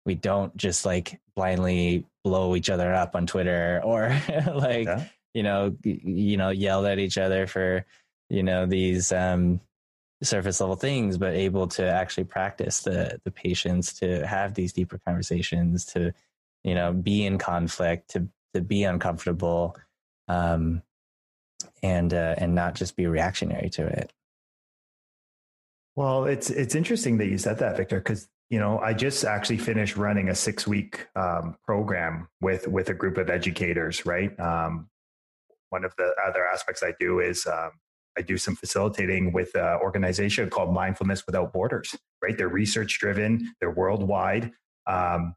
we 0.06 0.16
don't 0.16 0.56
just 0.56 0.86
like 0.86 1.20
blindly 1.36 2.06
blow 2.24 2.56
each 2.56 2.70
other 2.70 2.94
up 2.94 3.16
on 3.16 3.26
Twitter 3.26 3.82
or 3.84 4.10
like, 4.54 4.86
yeah. 4.86 5.06
you 5.34 5.44
know, 5.44 5.76
you 5.84 6.38
know, 6.38 6.50
yell 6.50 6.86
at 6.86 7.00
each 7.00 7.18
other 7.18 7.48
for, 7.48 7.86
you 8.30 8.44
know, 8.44 8.66
these, 8.66 9.12
um, 9.12 9.60
surface 10.22 10.62
level 10.62 10.76
things, 10.76 11.18
but 11.18 11.34
able 11.34 11.68
to 11.68 11.86
actually 11.86 12.24
practice 12.24 12.82
the, 12.82 13.20
the 13.26 13.32
patience 13.32 13.94
to 13.94 14.26
have 14.26 14.54
these 14.54 14.72
deeper 14.72 14.98
conversations, 15.06 15.86
to, 15.86 16.14
you 16.64 16.76
know, 16.76 16.94
be 16.94 17.26
in 17.26 17.38
conflict, 17.38 18.10
to, 18.12 18.28
to 18.54 18.62
be 18.62 18.84
uncomfortable, 18.84 19.76
um, 20.28 20.82
and 21.82 22.14
uh, 22.14 22.36
and 22.38 22.56
not 22.56 22.76
just 22.76 22.96
be 22.96 23.08
reactionary 23.08 23.70
to 23.72 23.86
it. 23.86 24.14
Well, 25.96 26.26
it's 26.26 26.50
it's 26.50 26.76
interesting 26.76 27.18
that 27.18 27.28
you 27.28 27.38
said 27.38 27.60
that, 27.60 27.78
Victor, 27.78 28.00
because 28.00 28.28
you 28.50 28.60
know 28.60 28.80
I 28.80 28.94
just 28.94 29.26
actually 29.26 29.58
finished 29.58 29.98
running 29.98 30.30
a 30.30 30.36
six 30.36 30.68
week 30.68 31.08
um, 31.16 31.58
program 31.66 32.28
with 32.42 32.68
with 32.68 32.90
a 32.90 32.94
group 32.94 33.18
of 33.18 33.30
educators. 33.30 34.06
Right. 34.06 34.38
Um, 34.40 34.90
one 35.70 35.84
of 35.84 35.94
the 35.98 36.14
other 36.28 36.46
aspects 36.46 36.84
I 36.84 36.94
do 37.00 37.20
is 37.20 37.48
um, 37.48 37.72
I 38.18 38.22
do 38.22 38.38
some 38.38 38.56
facilitating 38.56 39.34
with 39.34 39.56
an 39.56 39.80
organization 39.82 40.50
called 40.50 40.74
Mindfulness 40.74 41.26
Without 41.26 41.54
Borders. 41.54 41.96
Right. 42.22 42.38
They're 42.38 42.48
research 42.48 43.00
driven. 43.00 43.54
They're 43.60 43.72
worldwide. 43.72 44.52
Um, 44.88 45.36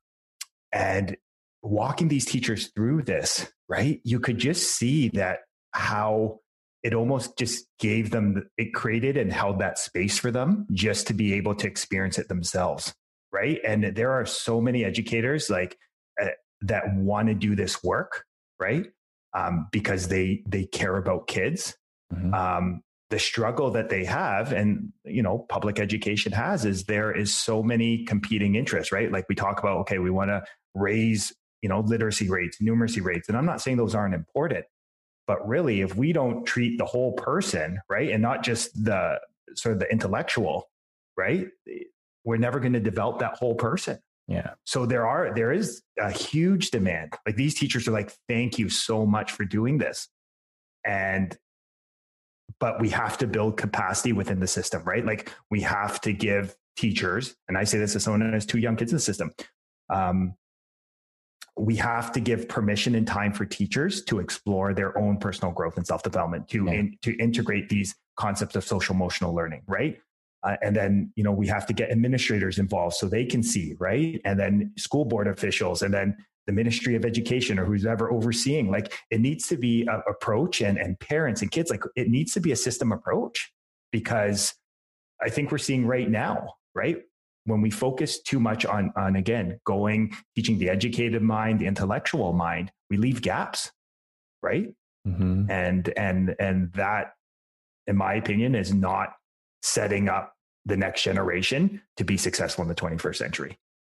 and 0.72 1.16
walking 1.62 2.08
these 2.08 2.24
teachers 2.24 2.68
through 2.74 3.02
this, 3.02 3.50
right, 3.68 4.00
you 4.04 4.20
could 4.20 4.38
just 4.38 4.76
see 4.76 5.08
that 5.10 5.40
how 5.72 6.40
it 6.86 6.94
almost 6.94 7.36
just 7.36 7.66
gave 7.80 8.10
them 8.10 8.48
it 8.56 8.72
created 8.72 9.16
and 9.16 9.32
held 9.32 9.58
that 9.58 9.76
space 9.76 10.18
for 10.18 10.30
them 10.30 10.66
just 10.72 11.08
to 11.08 11.14
be 11.14 11.32
able 11.34 11.54
to 11.54 11.66
experience 11.66 12.16
it 12.16 12.28
themselves 12.28 12.94
right 13.32 13.58
and 13.66 13.84
there 13.96 14.12
are 14.12 14.24
so 14.24 14.60
many 14.60 14.84
educators 14.84 15.50
like 15.50 15.76
uh, 16.22 16.28
that 16.60 16.84
want 16.94 17.26
to 17.26 17.34
do 17.34 17.56
this 17.56 17.82
work 17.82 18.24
right 18.60 18.86
um, 19.34 19.66
because 19.72 20.08
they 20.08 20.42
they 20.46 20.64
care 20.64 20.96
about 20.96 21.26
kids 21.26 21.76
mm-hmm. 22.12 22.34
um, 22.34 22.82
the 23.10 23.18
struggle 23.18 23.70
that 23.70 23.88
they 23.88 24.04
have 24.04 24.52
and 24.52 24.92
you 25.04 25.22
know 25.22 25.46
public 25.48 25.78
education 25.78 26.32
has 26.32 26.64
is 26.64 26.84
there 26.84 27.12
is 27.12 27.32
so 27.32 27.62
many 27.62 28.04
competing 28.04 28.56
interests 28.56 28.90
right 28.90 29.12
like 29.12 29.24
we 29.28 29.34
talk 29.34 29.60
about 29.60 29.78
okay 29.78 29.98
we 29.98 30.10
want 30.10 30.28
to 30.28 30.42
raise 30.74 31.32
you 31.62 31.68
know 31.68 31.80
literacy 31.80 32.28
rates 32.28 32.58
numeracy 32.60 33.02
rates 33.02 33.28
and 33.28 33.38
i'm 33.38 33.46
not 33.46 33.60
saying 33.60 33.76
those 33.76 33.94
aren't 33.94 34.14
important 34.14 34.64
but 35.26 35.46
really, 35.46 35.80
if 35.80 35.96
we 35.96 36.12
don't 36.12 36.44
treat 36.44 36.78
the 36.78 36.84
whole 36.84 37.12
person, 37.12 37.80
right, 37.88 38.10
and 38.10 38.22
not 38.22 38.44
just 38.44 38.72
the 38.84 39.18
sort 39.54 39.74
of 39.74 39.80
the 39.80 39.90
intellectual, 39.90 40.70
right, 41.16 41.48
we're 42.24 42.36
never 42.36 42.60
going 42.60 42.74
to 42.74 42.80
develop 42.80 43.18
that 43.18 43.36
whole 43.36 43.54
person. 43.54 43.98
Yeah. 44.28 44.50
So 44.64 44.86
there 44.86 45.06
are 45.06 45.32
there 45.34 45.52
is 45.52 45.82
a 45.98 46.10
huge 46.10 46.70
demand. 46.70 47.14
Like 47.24 47.36
these 47.36 47.54
teachers 47.54 47.86
are 47.86 47.92
like, 47.92 48.12
thank 48.28 48.58
you 48.58 48.68
so 48.68 49.06
much 49.06 49.32
for 49.32 49.44
doing 49.44 49.78
this. 49.78 50.08
And 50.84 51.36
but 52.60 52.80
we 52.80 52.88
have 52.90 53.18
to 53.18 53.26
build 53.26 53.56
capacity 53.56 54.12
within 54.12 54.40
the 54.40 54.46
system, 54.46 54.82
right? 54.84 55.04
Like 55.04 55.32
we 55.50 55.60
have 55.62 56.00
to 56.02 56.12
give 56.12 56.56
teachers, 56.76 57.36
and 57.48 57.56
I 57.56 57.64
say 57.64 57.78
this 57.78 57.96
as 57.96 58.04
someone 58.04 58.20
who 58.20 58.32
has 58.32 58.46
two 58.46 58.58
young 58.58 58.76
kids 58.76 58.92
in 58.92 58.96
the 58.96 59.00
system. 59.00 59.32
Um, 59.92 60.34
we 61.58 61.76
have 61.76 62.12
to 62.12 62.20
give 62.20 62.48
permission 62.48 62.94
and 62.94 63.06
time 63.06 63.32
for 63.32 63.46
teachers 63.46 64.04
to 64.04 64.18
explore 64.18 64.74
their 64.74 64.96
own 64.98 65.16
personal 65.16 65.52
growth 65.52 65.76
and 65.76 65.86
self 65.86 66.02
development 66.02 66.48
to 66.48 66.64
yeah. 66.64 66.72
in, 66.72 66.98
to 67.02 67.16
integrate 67.16 67.68
these 67.68 67.94
concepts 68.16 68.56
of 68.56 68.64
social 68.64 68.94
emotional 68.94 69.34
learning 69.34 69.62
right 69.66 69.98
uh, 70.42 70.56
and 70.62 70.76
then 70.76 71.12
you 71.16 71.24
know 71.24 71.32
we 71.32 71.46
have 71.46 71.66
to 71.66 71.72
get 71.72 71.90
administrators 71.90 72.58
involved 72.58 72.94
so 72.94 73.08
they 73.08 73.24
can 73.24 73.42
see 73.42 73.74
right 73.78 74.20
and 74.24 74.38
then 74.38 74.72
school 74.76 75.04
board 75.04 75.26
officials 75.26 75.82
and 75.82 75.92
then 75.92 76.16
the 76.46 76.52
ministry 76.52 76.94
of 76.94 77.04
education 77.04 77.58
or 77.58 77.64
who's 77.64 77.86
ever 77.86 78.10
overseeing 78.12 78.70
like 78.70 78.92
it 79.10 79.20
needs 79.20 79.48
to 79.48 79.56
be 79.56 79.86
a 79.86 79.98
approach 80.10 80.60
and 80.60 80.78
and 80.78 80.98
parents 81.00 81.42
and 81.42 81.50
kids 81.50 81.70
like 81.70 81.82
it 81.96 82.08
needs 82.08 82.32
to 82.32 82.40
be 82.40 82.52
a 82.52 82.56
system 82.56 82.92
approach 82.92 83.52
because 83.92 84.54
i 85.22 85.28
think 85.28 85.50
we're 85.50 85.58
seeing 85.58 85.86
right 85.86 86.10
now 86.10 86.54
right? 86.76 86.98
When 87.46 87.62
we 87.62 87.70
focus 87.70 88.20
too 88.20 88.38
much 88.38 88.66
on 88.66 88.92
on 88.96 89.16
again 89.16 89.58
going 89.64 90.14
teaching 90.36 90.58
the 90.58 90.68
educated 90.68 91.22
mind 91.22 91.60
the 91.60 91.66
intellectual 91.66 92.32
mind 92.32 92.70
we 92.90 92.96
leave 92.96 93.22
gaps 93.22 93.72
right? 94.42 94.68
Mm-hmm. 95.06 95.48
and 95.48 95.92
and 95.96 96.34
and 96.40 96.72
that 96.72 97.12
in 97.86 97.96
my 97.96 98.14
opinion 98.14 98.56
is 98.56 98.74
not 98.74 99.14
setting 99.62 100.08
up 100.08 100.34
the 100.64 100.76
next 100.76 101.04
generation 101.04 101.80
to 101.96 102.04
be 102.04 102.16
successful 102.16 102.62
in 102.62 102.68
the 102.68 102.74
21st 102.74 103.14
century 103.14 103.56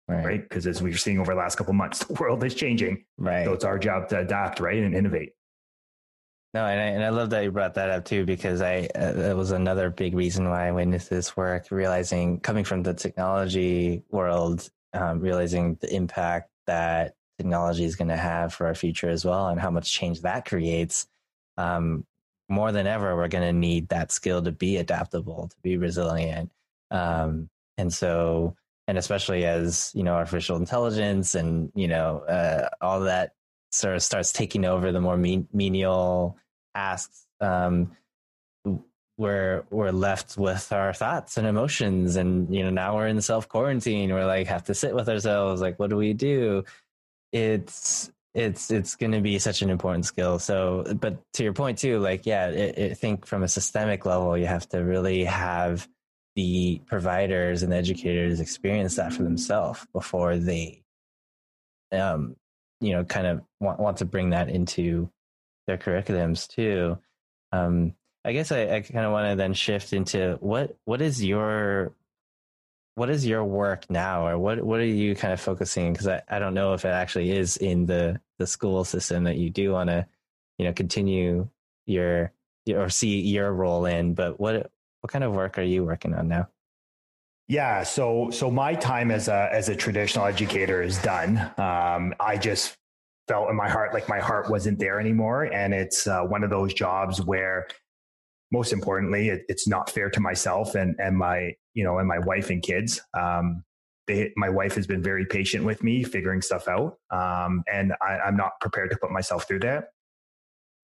right 0.10 0.42
because 0.44 0.66
right? 0.66 0.72
as 0.72 0.82
we're 0.82 0.98
seeing 0.98 1.20
over 1.20 1.34
the 1.34 1.40
last 1.40 1.56
couple 1.56 1.74
months 1.74 2.04
the 2.06 2.14
world 2.14 2.44
is 2.44 2.56
changing 2.56 3.04
right 3.18 3.46
so 3.46 3.54
it's 3.54 3.66
our 3.66 3.80
job 3.80 4.08
to 4.10 4.20
adapt 4.20 4.60
right 4.60 4.82
and 4.82 4.96
innovate 4.96 5.34
no, 6.54 6.66
and 6.66 6.82
I, 6.82 6.86
and 6.86 7.04
I 7.04 7.10
love 7.10 7.30
that 7.30 7.44
you 7.44 7.52
brought 7.52 7.76
that 7.76 7.92
up 7.92 8.06
too, 8.06 8.26
because 8.26 8.62
I 8.62 8.90
uh, 8.96 9.12
that 9.12 9.36
was 9.38 9.52
another 9.52 9.92
big 9.92 10.16
reason 10.16 10.50
why 10.50 10.68
I 10.68 10.72
went 10.72 10.94
into 10.94 11.08
this 11.08 11.38
work, 11.38 11.68
realizing 11.70 12.40
coming 12.40 12.64
from 12.64 12.82
the 12.82 12.94
technology 12.94 14.02
world, 14.10 14.68
um, 14.94 15.20
realizing 15.20 15.78
the 15.80 15.94
impact 15.94 16.50
that 16.66 17.14
technology 17.38 17.84
is 17.84 17.96
going 17.96 18.08
to 18.08 18.18
have 18.18 18.52
for 18.52 18.66
our 18.66 18.74
future 18.74 19.10
as 19.10 19.24
well, 19.24 19.50
and 19.50 19.60
how 19.60 19.70
much 19.70 19.92
change 19.92 20.22
that 20.22 20.46
creates. 20.46 21.08
Um, 21.58 22.06
more 22.50 22.72
than 22.72 22.88
ever, 22.88 23.16
we're 23.16 23.28
going 23.28 23.44
to 23.44 23.54
need 23.54 23.90
that 23.90 24.12
skill 24.12 24.42
to 24.42 24.52
be 24.52 24.78
adaptable, 24.78 25.50
to 25.50 25.56
be 25.62 25.78
resilient, 25.78 26.52
um, 26.90 27.48
and 27.78 27.94
so, 27.94 28.56
and 28.90 28.98
especially 28.98 29.46
as 29.46 29.92
you 29.94 30.02
know, 30.02 30.16
artificial 30.16 30.58
intelligence 30.58 31.36
and 31.36 31.72
you 31.76 31.88
know 31.88 32.22
uh, 32.22 32.70
all 32.82 33.02
that 33.02 33.34
sort 33.72 33.96
of 33.96 34.02
starts 34.02 34.34
taking 34.34 34.66
over 34.66 34.92
the 34.92 35.00
more 35.00 35.16
menial 35.16 36.36
tasks, 36.76 37.28
um, 37.40 37.96
we're 39.16 39.64
we're 39.70 39.92
left 39.92 40.38
with 40.38 40.72
our 40.72 40.92
thoughts 40.92 41.38
and 41.38 41.46
emotions, 41.46 42.16
and 42.16 42.54
you 42.54 42.64
know 42.64 42.72
now 42.72 42.96
we're 42.96 43.06
in 43.06 43.22
self 43.22 43.48
quarantine. 43.48 44.12
We're 44.12 44.26
like 44.26 44.48
have 44.48 44.64
to 44.66 44.74
sit 44.74 44.96
with 44.96 45.08
ourselves. 45.08 45.62
Like, 45.62 45.78
what 45.78 45.92
do 45.92 45.96
we 45.96 46.14
do? 46.14 46.64
It's 47.32 48.12
it's 48.34 48.72
it's 48.72 48.96
going 48.96 49.12
to 49.12 49.22
be 49.22 49.38
such 49.38 49.62
an 49.62 49.70
important 49.70 50.08
skill. 50.08 50.40
So, 50.40 50.84
but 51.00 51.20
to 51.34 51.44
your 51.44 51.54
point 51.54 51.78
too, 51.78 52.00
like 52.00 52.26
yeah, 52.26 52.72
I 52.76 52.94
think 52.96 53.28
from 53.28 53.44
a 53.44 53.48
systemic 53.48 54.08
level, 54.08 54.36
you 54.36 54.48
have 54.48 54.68
to 54.70 54.80
really 54.80 55.26
have 55.26 55.88
the 56.40 56.82
providers 56.86 57.64
and 57.64 57.72
the 57.72 57.76
educators 57.76 58.40
experience 58.40 58.96
that 58.96 59.12
for 59.12 59.24
themselves 59.24 59.86
before 59.94 60.38
they 60.38 60.82
um, 61.92 62.36
you 62.80 62.94
know 62.94 63.04
kind 63.04 63.28
of 63.28 63.42
want, 63.60 63.80
want 63.80 63.98
to 63.98 64.06
bring 64.06 64.30
that 64.30 64.50
into 64.50 65.10
their 65.68 65.78
curriculums 65.78 66.48
too. 66.48 66.98
Um, 67.52 67.96
i 68.26 68.34
guess 68.34 68.52
i, 68.52 68.64
I 68.76 68.82
kind 68.82 69.06
of 69.06 69.14
want 69.14 69.30
to 69.32 69.36
then 69.38 69.54
shift 69.54 69.94
into 69.94 70.38
what 70.42 70.76
what 70.84 71.02
is 71.02 71.24
your 71.24 71.94
what 73.00 73.10
is 73.10 73.26
your 73.26 73.46
work 73.46 73.90
now? 73.90 74.28
Or 74.28 74.38
what 74.38 74.62
what 74.62 74.82
are 74.82 74.86
you 74.86 75.16
kind 75.16 75.32
of 75.32 75.40
focusing 75.40 75.94
because 75.94 76.08
I, 76.08 76.22
I 76.28 76.38
don't 76.38 76.54
know 76.54 76.74
if 76.74 76.84
it 76.84 76.90
actually 76.90 77.32
is 77.32 77.56
in 77.56 77.86
the 77.86 78.20
the 78.40 78.46
school 78.46 78.84
system 78.84 79.24
that 79.24 79.38
you 79.38 79.50
do 79.50 79.72
want 79.72 79.90
to 79.90 80.06
you 80.58 80.66
know 80.66 80.74
continue 80.74 81.48
your 81.86 82.34
or 82.70 82.90
see 82.90 83.22
your 83.22 83.52
role 83.54 83.86
in 83.86 84.14
but 84.14 84.38
what 84.38 84.70
what 85.02 85.12
kind 85.12 85.24
of 85.24 85.34
work 85.34 85.58
are 85.58 85.64
you 85.64 85.84
working 85.84 86.14
on 86.14 86.28
now 86.28 86.48
yeah, 87.50 87.82
so 87.82 88.30
so 88.30 88.52
my 88.52 88.76
time 88.76 89.10
as 89.10 89.28
a 89.28 89.50
as 89.52 89.70
a 89.70 89.76
traditional 89.76 90.28
educator 90.28 90.84
is 90.84 91.02
done. 91.02 91.40
Um, 91.58 92.14
I 92.20 92.38
just 92.38 92.78
felt 93.28 93.50
in 93.50 93.56
my 93.56 93.68
heart 93.68 93.92
like 93.92 94.08
my 94.08 94.20
heart 94.20 94.52
wasn't 94.52 94.78
there 94.78 95.00
anymore, 95.00 95.46
and 95.46 95.74
it's 95.74 96.06
uh, 96.06 96.22
one 96.22 96.44
of 96.44 96.52
those 96.52 96.76
jobs 96.76 97.26
where, 97.26 97.68
most 98.52 98.72
importantly, 98.72 99.30
it, 99.30 99.46
it's 99.50 99.68
not 99.68 99.90
fair 99.90 100.12
to 100.12 100.20
myself 100.20 100.76
and 100.76 100.96
and 101.00 101.18
my 101.18 101.56
you 101.74 101.84
know 101.84 101.98
and 101.98 102.08
my 102.08 102.20
wife 102.20 102.52
and 102.52 102.62
kids. 102.62 103.02
Um, 103.20 103.64
they, 104.06 104.32
my 104.38 104.50
wife 104.50 104.76
has 104.76 104.86
been 104.86 105.02
very 105.02 105.26
patient 105.26 105.66
with 105.66 105.82
me 105.82 106.04
figuring 106.04 106.44
stuff 106.44 106.68
out, 106.68 107.00
um, 107.10 107.64
and 107.72 107.94
I, 108.00 108.20
I'm 108.28 108.38
not 108.38 108.60
prepared 108.62 108.92
to 108.92 108.98
put 108.98 109.10
myself 109.10 109.48
through 109.48 109.62
that 109.62 109.86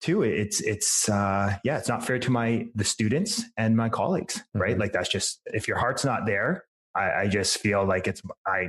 too. 0.06 0.22
It's 0.22 0.60
it's 0.60 1.08
uh 1.08 1.56
yeah 1.64 1.78
it's 1.78 1.88
not 1.88 2.06
fair 2.06 2.18
to 2.20 2.30
my 2.30 2.68
the 2.76 2.84
students 2.84 3.42
and 3.56 3.76
my 3.76 3.88
colleagues 3.88 4.40
right? 4.54 4.70
Mm-hmm. 4.70 4.80
like 4.80 4.92
that's 4.92 5.08
just 5.08 5.40
if 5.46 5.66
your 5.66 5.78
heart's 5.78 6.04
not 6.04 6.26
there 6.26 6.64
I, 6.94 7.22
I 7.22 7.26
just 7.26 7.58
feel 7.58 7.84
like 7.84 8.06
it's 8.06 8.22
i 8.46 8.68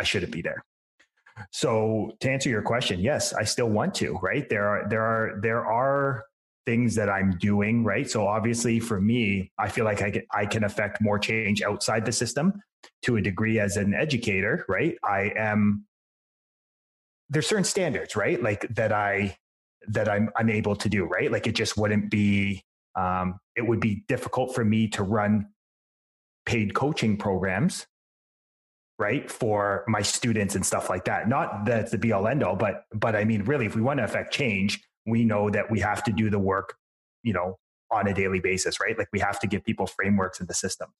i 0.00 0.02
shouldn't 0.02 0.32
be 0.32 0.42
there. 0.42 0.64
So 1.52 2.12
to 2.20 2.30
answer 2.30 2.48
your 2.48 2.62
question 2.62 3.00
yes 3.00 3.34
i 3.34 3.44
still 3.44 3.68
want 3.68 3.94
to 3.96 4.18
right? 4.22 4.48
There 4.48 4.66
are 4.66 4.88
there 4.88 5.02
are 5.02 5.38
there 5.42 5.64
are 5.64 6.24
things 6.64 6.94
that 6.94 7.10
i'm 7.10 7.36
doing 7.38 7.84
right? 7.84 8.08
So 8.08 8.26
obviously 8.26 8.80
for 8.80 8.98
me 8.98 9.52
i 9.58 9.68
feel 9.68 9.84
like 9.84 10.00
i 10.00 10.10
can 10.10 10.22
i 10.32 10.46
can 10.46 10.64
affect 10.64 11.02
more 11.02 11.18
change 11.18 11.60
outside 11.62 12.06
the 12.06 12.12
system. 12.12 12.62
To 13.02 13.16
a 13.16 13.20
degree 13.20 13.60
as 13.60 13.76
an 13.76 13.92
educator 13.92 14.64
right? 14.68 14.96
I 15.04 15.32
am 15.36 15.84
there's 17.28 17.46
certain 17.46 17.64
standards 17.64 18.16
right? 18.16 18.42
Like 18.42 18.66
that 18.74 18.92
i 18.92 19.36
that 19.86 20.08
I'm 20.08 20.30
unable 20.36 20.76
to 20.76 20.88
do, 20.88 21.04
right? 21.04 21.30
Like 21.30 21.46
it 21.46 21.54
just 21.54 21.76
wouldn't 21.76 22.10
be, 22.10 22.64
um, 22.96 23.38
it 23.56 23.66
would 23.66 23.80
be 23.80 24.04
difficult 24.08 24.54
for 24.54 24.64
me 24.64 24.88
to 24.88 25.02
run 25.02 25.48
paid 26.44 26.74
coaching 26.74 27.16
programs, 27.16 27.86
right? 28.98 29.30
For 29.30 29.84
my 29.86 30.02
students 30.02 30.54
and 30.54 30.66
stuff 30.66 30.90
like 30.90 31.04
that. 31.04 31.28
Not 31.28 31.66
that 31.66 31.90
the 31.90 31.98
be 31.98 32.12
all 32.12 32.26
end 32.26 32.42
all, 32.42 32.56
but, 32.56 32.84
but 32.92 33.14
I 33.14 33.24
mean, 33.24 33.44
really, 33.44 33.66
if 33.66 33.76
we 33.76 33.82
want 33.82 33.98
to 33.98 34.04
affect 34.04 34.32
change, 34.32 34.82
we 35.06 35.24
know 35.24 35.48
that 35.50 35.70
we 35.70 35.80
have 35.80 36.02
to 36.04 36.12
do 36.12 36.28
the 36.28 36.38
work, 36.38 36.76
you 37.22 37.32
know, 37.32 37.58
on 37.90 38.08
a 38.08 38.14
daily 38.14 38.40
basis, 38.40 38.80
right? 38.80 38.98
Like 38.98 39.08
we 39.12 39.20
have 39.20 39.38
to 39.40 39.46
give 39.46 39.64
people 39.64 39.86
frameworks 39.86 40.40
in 40.40 40.46
the 40.46 40.54
system. 40.54 40.92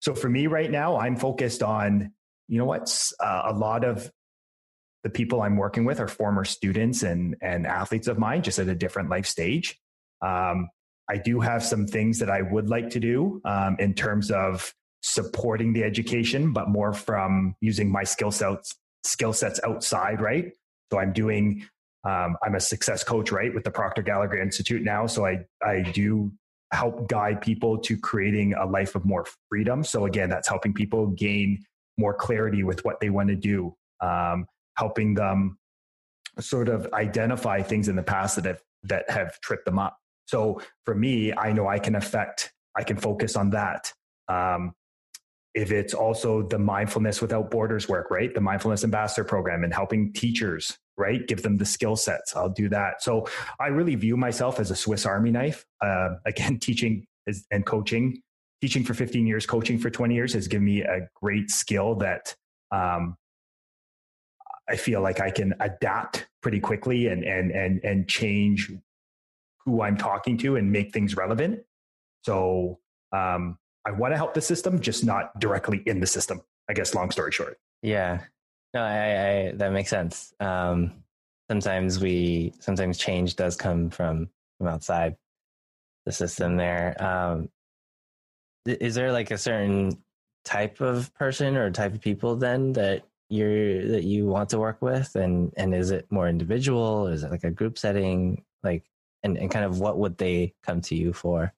So 0.00 0.14
for 0.14 0.28
me 0.28 0.46
right 0.46 0.70
now, 0.70 0.96
I'm 0.96 1.16
focused 1.16 1.62
on, 1.62 2.12
you 2.48 2.58
know 2.58 2.64
what's 2.64 3.12
uh, 3.20 3.42
a 3.44 3.52
lot 3.52 3.84
of 3.84 4.10
the 5.02 5.10
people 5.10 5.42
I'm 5.42 5.56
working 5.56 5.84
with 5.84 6.00
are 6.00 6.08
former 6.08 6.44
students 6.44 7.02
and 7.02 7.36
and 7.40 7.66
athletes 7.66 8.08
of 8.08 8.18
mine, 8.18 8.42
just 8.42 8.58
at 8.58 8.68
a 8.68 8.74
different 8.74 9.10
life 9.10 9.26
stage. 9.26 9.78
Um, 10.22 10.68
I 11.08 11.16
do 11.16 11.40
have 11.40 11.64
some 11.64 11.86
things 11.86 12.18
that 12.20 12.30
I 12.30 12.42
would 12.42 12.68
like 12.68 12.90
to 12.90 13.00
do 13.00 13.40
um, 13.44 13.76
in 13.78 13.94
terms 13.94 14.30
of 14.30 14.72
supporting 15.02 15.72
the 15.72 15.82
education, 15.82 16.52
but 16.52 16.68
more 16.68 16.92
from 16.92 17.56
using 17.60 17.90
my 17.90 18.04
skill 18.04 18.30
sets 18.30 18.74
skill 19.04 19.32
sets 19.32 19.58
outside, 19.64 20.20
right? 20.20 20.52
So 20.92 20.98
I'm 20.98 21.12
doing. 21.12 21.66
Um, 22.02 22.38
I'm 22.42 22.54
a 22.54 22.60
success 22.60 23.04
coach, 23.04 23.30
right, 23.30 23.54
with 23.54 23.64
the 23.64 23.70
Proctor 23.70 24.00
Gallagher 24.00 24.40
Institute 24.40 24.82
now. 24.82 25.06
So 25.06 25.26
I 25.26 25.44
I 25.62 25.82
do 25.82 26.32
help 26.72 27.08
guide 27.08 27.40
people 27.40 27.78
to 27.78 27.96
creating 27.98 28.54
a 28.54 28.64
life 28.64 28.94
of 28.94 29.04
more 29.04 29.26
freedom. 29.48 29.82
So 29.82 30.06
again, 30.06 30.30
that's 30.30 30.48
helping 30.48 30.72
people 30.72 31.08
gain 31.08 31.64
more 31.98 32.14
clarity 32.14 32.62
with 32.62 32.84
what 32.84 33.00
they 33.00 33.10
want 33.10 33.28
to 33.28 33.36
do. 33.36 33.74
Um, 34.00 34.46
helping 34.80 35.14
them 35.14 35.58
sort 36.40 36.68
of 36.68 36.88
identify 36.94 37.60
things 37.60 37.88
in 37.88 37.96
the 37.96 38.02
past 38.02 38.36
that 38.36 38.46
have 38.46 38.62
that 38.82 39.08
have 39.10 39.38
tripped 39.42 39.66
them 39.66 39.78
up. 39.78 39.98
So 40.26 40.62
for 40.86 40.94
me, 40.94 41.34
I 41.34 41.52
know 41.52 41.68
I 41.68 41.78
can 41.78 41.94
affect, 41.94 42.52
I 42.76 42.82
can 42.82 42.96
focus 42.96 43.36
on 43.36 43.50
that. 43.50 43.92
Um, 44.28 44.72
if 45.54 45.72
it's 45.72 45.92
also 45.92 46.42
the 46.42 46.58
mindfulness 46.58 47.20
without 47.20 47.50
borders 47.50 47.88
work, 47.88 48.10
right? 48.10 48.32
The 48.32 48.40
mindfulness 48.40 48.84
ambassador 48.84 49.24
program 49.24 49.64
and 49.64 49.74
helping 49.74 50.12
teachers, 50.12 50.78
right? 50.96 51.26
Give 51.26 51.42
them 51.42 51.58
the 51.58 51.64
skill 51.64 51.96
sets. 51.96 52.36
I'll 52.36 52.48
do 52.48 52.68
that. 52.68 53.02
So 53.02 53.26
I 53.58 53.66
really 53.66 53.96
view 53.96 54.16
myself 54.16 54.60
as 54.60 54.70
a 54.70 54.76
Swiss 54.76 55.04
Army 55.04 55.32
knife. 55.32 55.66
Uh, 55.84 56.10
again, 56.26 56.58
teaching 56.58 57.04
is, 57.26 57.44
and 57.50 57.66
coaching, 57.66 58.22
teaching 58.62 58.84
for 58.84 58.94
15 58.94 59.26
years, 59.26 59.44
coaching 59.44 59.78
for 59.78 59.90
20 59.90 60.14
years 60.14 60.32
has 60.34 60.46
given 60.46 60.64
me 60.64 60.82
a 60.82 61.08
great 61.20 61.50
skill 61.50 61.96
that 61.96 62.34
um, 62.70 63.16
I 64.70 64.76
feel 64.76 65.00
like 65.02 65.20
I 65.20 65.30
can 65.30 65.54
adapt 65.60 66.28
pretty 66.42 66.60
quickly 66.60 67.08
and 67.08 67.24
and 67.24 67.50
and 67.50 67.84
and 67.84 68.08
change 68.08 68.70
who 69.64 69.82
I'm 69.82 69.96
talking 69.96 70.38
to 70.38 70.56
and 70.56 70.70
make 70.72 70.92
things 70.92 71.16
relevant. 71.16 71.60
So 72.24 72.78
um, 73.12 73.58
I 73.86 73.90
want 73.90 74.12
to 74.12 74.16
help 74.16 74.34
the 74.34 74.40
system, 74.40 74.80
just 74.80 75.04
not 75.04 75.38
directly 75.38 75.82
in 75.86 76.00
the 76.00 76.06
system. 76.06 76.42
I 76.68 76.72
guess. 76.72 76.94
Long 76.94 77.10
story 77.10 77.32
short. 77.32 77.58
Yeah. 77.82 78.20
No, 78.72 78.82
I, 78.82 79.48
I 79.48 79.52
that 79.56 79.72
makes 79.72 79.90
sense. 79.90 80.32
Um, 80.38 81.02
sometimes 81.50 81.98
we 81.98 82.52
sometimes 82.60 82.96
change 82.98 83.36
does 83.36 83.56
come 83.56 83.90
from 83.90 84.28
from 84.58 84.68
outside 84.68 85.16
the 86.06 86.12
system. 86.12 86.56
There 86.56 87.02
um, 87.02 87.48
is 88.66 88.94
there 88.94 89.10
like 89.12 89.30
a 89.30 89.38
certain 89.38 89.98
type 90.44 90.80
of 90.80 91.12
person 91.14 91.56
or 91.56 91.70
type 91.70 91.92
of 91.92 92.00
people 92.00 92.36
then 92.36 92.72
that 92.74 93.02
you're 93.30 93.86
that 93.88 94.04
you 94.04 94.26
want 94.26 94.50
to 94.50 94.58
work 94.58 94.82
with? 94.82 95.14
And 95.16 95.52
and 95.56 95.74
is 95.74 95.90
it 95.90 96.06
more 96.10 96.28
individual? 96.28 97.06
Is 97.06 97.22
it 97.22 97.30
like 97.30 97.44
a 97.44 97.50
group 97.50 97.78
setting? 97.78 98.44
Like 98.62 98.84
and, 99.22 99.36
and 99.38 99.50
kind 99.50 99.64
of 99.64 99.80
what 99.80 99.98
would 99.98 100.18
they 100.18 100.54
come 100.62 100.80
to 100.82 100.94
you 100.94 101.12
for? 101.12 101.52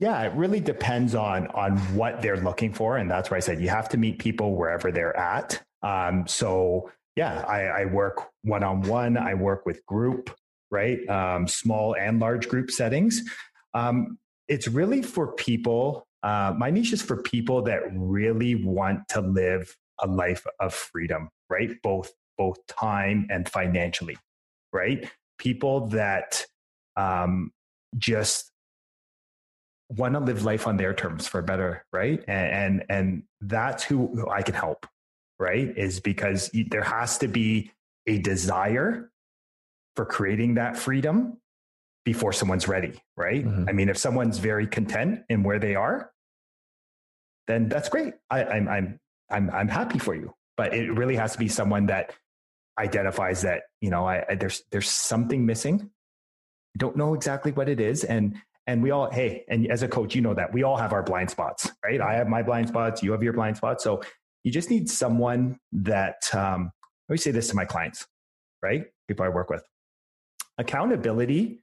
Yeah 0.00 0.22
it 0.22 0.32
really 0.34 0.60
depends 0.60 1.14
on 1.14 1.48
on 1.48 1.78
what 1.96 2.22
they're 2.22 2.40
looking 2.40 2.72
for. 2.72 2.96
And 2.98 3.10
that's 3.10 3.30
why 3.30 3.36
i 3.38 3.40
said 3.40 3.60
you 3.60 3.68
have 3.68 3.88
to 3.90 3.96
meet 3.96 4.18
people 4.18 4.54
wherever 4.54 4.90
they're 4.90 5.16
at. 5.16 5.62
Um, 5.82 6.26
so 6.26 6.90
yeah 7.16 7.44
I, 7.46 7.82
I 7.82 7.84
work 7.86 8.28
one-on-one. 8.42 9.16
I 9.16 9.34
work 9.34 9.66
with 9.66 9.84
group 9.86 10.30
right? 10.70 11.08
Um, 11.08 11.46
small 11.46 11.94
and 11.94 12.18
large 12.18 12.48
group 12.48 12.68
settings. 12.68 13.22
Um, 13.74 14.18
it's 14.48 14.66
really 14.66 15.02
for 15.02 15.32
people 15.34 16.06
uh, 16.24 16.54
my 16.56 16.70
niche 16.70 16.94
is 16.94 17.02
for 17.02 17.18
people 17.18 17.60
that 17.62 17.82
really 17.92 18.54
want 18.54 19.06
to 19.10 19.20
live 19.20 19.76
a 20.00 20.06
life 20.06 20.46
of 20.60 20.74
freedom, 20.74 21.28
right? 21.50 21.70
Both 21.82 22.12
both 22.36 22.58
time 22.66 23.26
and 23.30 23.48
financially, 23.48 24.16
right? 24.72 25.08
People 25.38 25.86
that 25.88 26.44
um, 26.96 27.52
just 27.96 28.50
want 29.88 30.14
to 30.14 30.20
live 30.20 30.44
life 30.44 30.66
on 30.66 30.76
their 30.76 30.94
terms 30.94 31.28
for 31.28 31.42
better, 31.42 31.84
right? 31.92 32.22
And, 32.26 32.52
and 32.52 32.84
and 32.88 33.22
that's 33.40 33.84
who 33.84 34.28
I 34.30 34.42
can 34.42 34.54
help, 34.54 34.86
right? 35.38 35.76
Is 35.76 36.00
because 36.00 36.50
there 36.70 36.82
has 36.82 37.18
to 37.18 37.28
be 37.28 37.70
a 38.06 38.18
desire 38.18 39.10
for 39.96 40.04
creating 40.04 40.54
that 40.54 40.76
freedom 40.76 41.38
before 42.04 42.32
someone's 42.32 42.68
ready, 42.68 42.92
right? 43.16 43.44
Mm-hmm. 43.44 43.68
I 43.68 43.72
mean, 43.72 43.88
if 43.88 43.96
someone's 43.96 44.38
very 44.38 44.66
content 44.66 45.22
in 45.28 45.42
where 45.42 45.58
they 45.58 45.74
are, 45.74 46.10
then 47.46 47.68
that's 47.68 47.88
great. 47.88 48.14
I, 48.30 48.44
I'm, 48.44 48.68
I'm 48.68 49.00
I'm 49.30 49.50
I'm 49.50 49.68
happy 49.68 49.98
for 49.98 50.14
you. 50.14 50.34
But 50.56 50.74
it 50.74 50.90
really 50.92 51.16
has 51.16 51.32
to 51.32 51.38
be 51.38 51.48
someone 51.48 51.86
that 51.86 52.12
identifies 52.78 53.42
that 53.42 53.62
you 53.80 53.90
know 53.90 54.06
I, 54.06 54.24
I 54.28 54.34
there's 54.34 54.62
there's 54.70 54.88
something 54.88 55.46
missing. 55.46 55.90
I 56.76 56.78
don't 56.78 56.96
know 56.96 57.14
exactly 57.14 57.52
what 57.52 57.68
it 57.68 57.80
is, 57.80 58.04
and 58.04 58.36
and 58.66 58.82
we 58.82 58.90
all 58.90 59.10
hey 59.10 59.44
and 59.48 59.70
as 59.70 59.82
a 59.82 59.88
coach 59.88 60.14
you 60.14 60.20
know 60.20 60.34
that 60.34 60.52
we 60.52 60.62
all 60.62 60.76
have 60.76 60.92
our 60.92 61.02
blind 61.02 61.30
spots 61.30 61.70
right 61.84 62.00
i 62.00 62.14
have 62.14 62.28
my 62.28 62.42
blind 62.42 62.68
spots 62.68 63.02
you 63.02 63.12
have 63.12 63.22
your 63.22 63.32
blind 63.32 63.56
spots 63.56 63.84
so 63.84 64.02
you 64.42 64.52
just 64.52 64.70
need 64.70 64.88
someone 64.88 65.58
that 65.72 66.34
um, 66.34 66.70
always 67.08 67.22
say 67.22 67.30
this 67.30 67.48
to 67.48 67.56
my 67.56 67.64
clients 67.64 68.06
right 68.62 68.84
people 69.08 69.24
i 69.24 69.28
work 69.28 69.50
with 69.50 69.64
accountability 70.58 71.62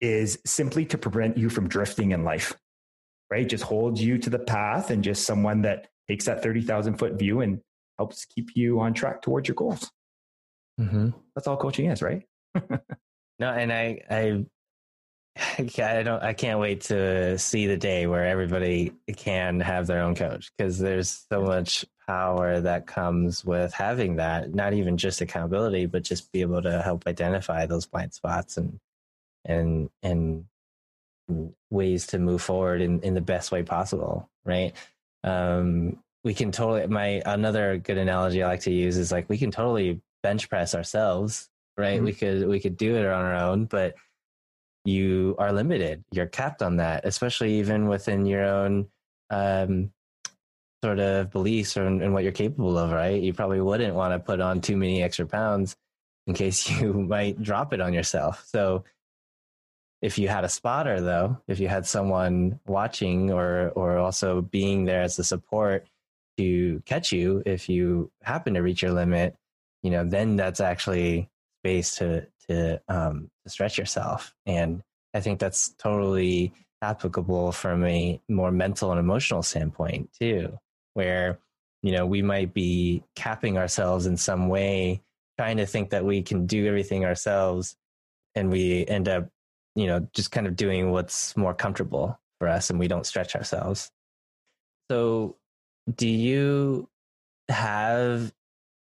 is 0.00 0.38
simply 0.44 0.84
to 0.84 0.98
prevent 0.98 1.36
you 1.36 1.48
from 1.48 1.68
drifting 1.68 2.12
in 2.12 2.24
life 2.24 2.54
right 3.30 3.48
just 3.48 3.64
hold 3.64 3.98
you 3.98 4.18
to 4.18 4.30
the 4.30 4.38
path 4.38 4.90
and 4.90 5.02
just 5.02 5.24
someone 5.24 5.62
that 5.62 5.88
takes 6.08 6.26
that 6.26 6.42
30,000 6.42 6.98
foot 6.98 7.14
view 7.14 7.40
and 7.40 7.60
helps 7.98 8.24
keep 8.24 8.50
you 8.54 8.80
on 8.80 8.94
track 8.94 9.22
towards 9.22 9.48
your 9.48 9.54
goals. 9.54 9.90
Mm-hmm. 10.80 11.10
That's 11.34 11.46
all 11.46 11.56
coaching 11.56 11.90
is, 11.90 12.02
right? 12.02 12.22
no, 13.38 13.50
and 13.50 13.72
I, 13.72 14.02
I, 14.10 14.44
I 15.58 16.02
don't, 16.02 16.22
I 16.22 16.32
can't 16.32 16.60
wait 16.60 16.82
to 16.82 17.38
see 17.38 17.66
the 17.66 17.76
day 17.76 18.06
where 18.06 18.26
everybody 18.26 18.92
can 19.16 19.60
have 19.60 19.86
their 19.86 20.02
own 20.02 20.14
coach 20.14 20.50
because 20.56 20.78
there's 20.78 21.24
so 21.30 21.42
much 21.42 21.84
power 22.06 22.60
that 22.60 22.86
comes 22.86 23.44
with 23.44 23.72
having 23.72 24.16
that, 24.16 24.54
not 24.54 24.72
even 24.72 24.96
just 24.96 25.20
accountability, 25.20 25.86
but 25.86 26.02
just 26.02 26.30
be 26.32 26.40
able 26.40 26.62
to 26.62 26.82
help 26.82 27.06
identify 27.06 27.66
those 27.66 27.86
blind 27.86 28.12
spots 28.12 28.56
and, 28.58 28.78
and, 29.44 29.90
and 30.02 30.44
ways 31.70 32.06
to 32.06 32.18
move 32.18 32.40
forward 32.40 32.80
in, 32.80 33.00
in 33.00 33.14
the 33.14 33.20
best 33.20 33.50
way 33.50 33.62
possible. 33.62 34.30
Right 34.44 34.74
um, 35.24 35.98
we 36.24 36.34
can 36.34 36.50
totally 36.50 36.86
my 36.88 37.22
another 37.24 37.78
good 37.78 37.98
analogy 37.98 38.42
I 38.42 38.48
like 38.48 38.60
to 38.60 38.72
use 38.72 38.96
is 38.96 39.12
like 39.12 39.28
we 39.28 39.38
can 39.38 39.50
totally 39.50 40.00
bench 40.22 40.48
press 40.48 40.74
ourselves, 40.74 41.48
right? 41.76 41.96
Mm-hmm. 41.96 42.04
We 42.04 42.12
could 42.12 42.48
we 42.48 42.60
could 42.60 42.76
do 42.76 42.96
it 42.96 43.06
on 43.06 43.24
our 43.24 43.36
own, 43.36 43.66
but 43.66 43.94
you 44.84 45.34
are 45.38 45.52
limited. 45.52 46.04
You're 46.12 46.26
capped 46.26 46.62
on 46.62 46.76
that, 46.76 47.04
especially 47.04 47.58
even 47.58 47.88
within 47.88 48.26
your 48.26 48.44
own 48.44 48.88
um, 49.30 49.92
sort 50.82 51.00
of 51.00 51.30
beliefs 51.30 51.76
and, 51.76 52.02
in, 52.02 52.12
what 52.12 52.22
you're 52.22 52.32
capable 52.32 52.78
of, 52.78 52.92
right? 52.92 53.20
You 53.20 53.32
probably 53.32 53.60
wouldn't 53.60 53.94
want 53.94 54.14
to 54.14 54.18
put 54.18 54.40
on 54.40 54.60
too 54.60 54.76
many 54.76 55.02
extra 55.02 55.26
pounds 55.26 55.76
in 56.26 56.34
case 56.34 56.70
you 56.80 56.92
might 56.92 57.42
drop 57.42 57.72
it 57.72 57.80
on 57.80 57.92
yourself. 57.92 58.44
So 58.46 58.84
if 60.02 60.18
you 60.18 60.28
had 60.28 60.44
a 60.44 60.48
spotter 60.48 61.00
though 61.00 61.38
if 61.48 61.58
you 61.58 61.68
had 61.68 61.86
someone 61.86 62.58
watching 62.66 63.32
or 63.32 63.70
or 63.70 63.98
also 63.98 64.42
being 64.42 64.84
there 64.84 65.02
as 65.02 65.18
a 65.18 65.24
support 65.24 65.86
to 66.36 66.82
catch 66.84 67.12
you 67.12 67.42
if 67.46 67.68
you 67.68 68.10
happen 68.22 68.54
to 68.54 68.60
reach 68.60 68.82
your 68.82 68.92
limit 68.92 69.36
you 69.82 69.90
know 69.90 70.04
then 70.04 70.36
that's 70.36 70.60
actually 70.60 71.28
space 71.60 71.96
to 71.96 72.26
to 72.48 72.80
um 72.88 73.30
to 73.44 73.50
stretch 73.50 73.78
yourself. 73.78 74.34
And 74.44 74.82
i 75.14 75.20
think 75.20 75.38
that's 75.38 75.70
totally 75.78 76.52
applicable 76.82 77.52
from 77.52 77.84
a 77.84 78.20
more 78.28 78.52
mental 78.52 78.90
and 78.90 79.00
emotional 79.00 79.42
standpoint 79.42 80.10
too 80.18 80.58
where 80.94 81.38
you 81.82 81.92
know 81.92 82.04
we 82.04 82.20
might 82.20 82.52
be 82.52 83.02
capping 83.14 83.56
ourselves 83.56 84.06
in 84.06 84.16
some 84.16 84.48
way 84.48 85.00
trying 85.38 85.56
to 85.56 85.66
think 85.66 85.90
that 85.90 86.04
we 86.04 86.22
can 86.22 86.46
do 86.46 86.66
everything 86.66 87.04
ourselves 87.04 87.76
and 88.34 88.50
we 88.50 88.86
end 88.86 89.08
up 89.08 89.28
you 89.76 89.86
know, 89.86 90.08
just 90.12 90.32
kind 90.32 90.46
of 90.46 90.56
doing 90.56 90.90
what's 90.90 91.36
more 91.36 91.54
comfortable 91.54 92.18
for 92.40 92.48
us 92.48 92.70
and 92.70 92.78
we 92.78 92.88
don't 92.88 93.06
stretch 93.06 93.36
ourselves. 93.36 93.92
So, 94.90 95.36
do 95.94 96.08
you 96.08 96.88
have 97.48 98.32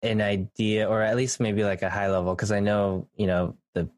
an 0.02 0.22
idea 0.22 0.88
or 0.88 1.02
at 1.02 1.18
least 1.18 1.40
maybe 1.40 1.64
like 1.64 1.82
a 1.82 1.90
high 1.90 2.10
level? 2.10 2.34
Because 2.36 2.52
I 2.52 2.60
know, 2.60 3.08
you 3.18 3.28
know, 3.28 3.58
the 3.74 3.90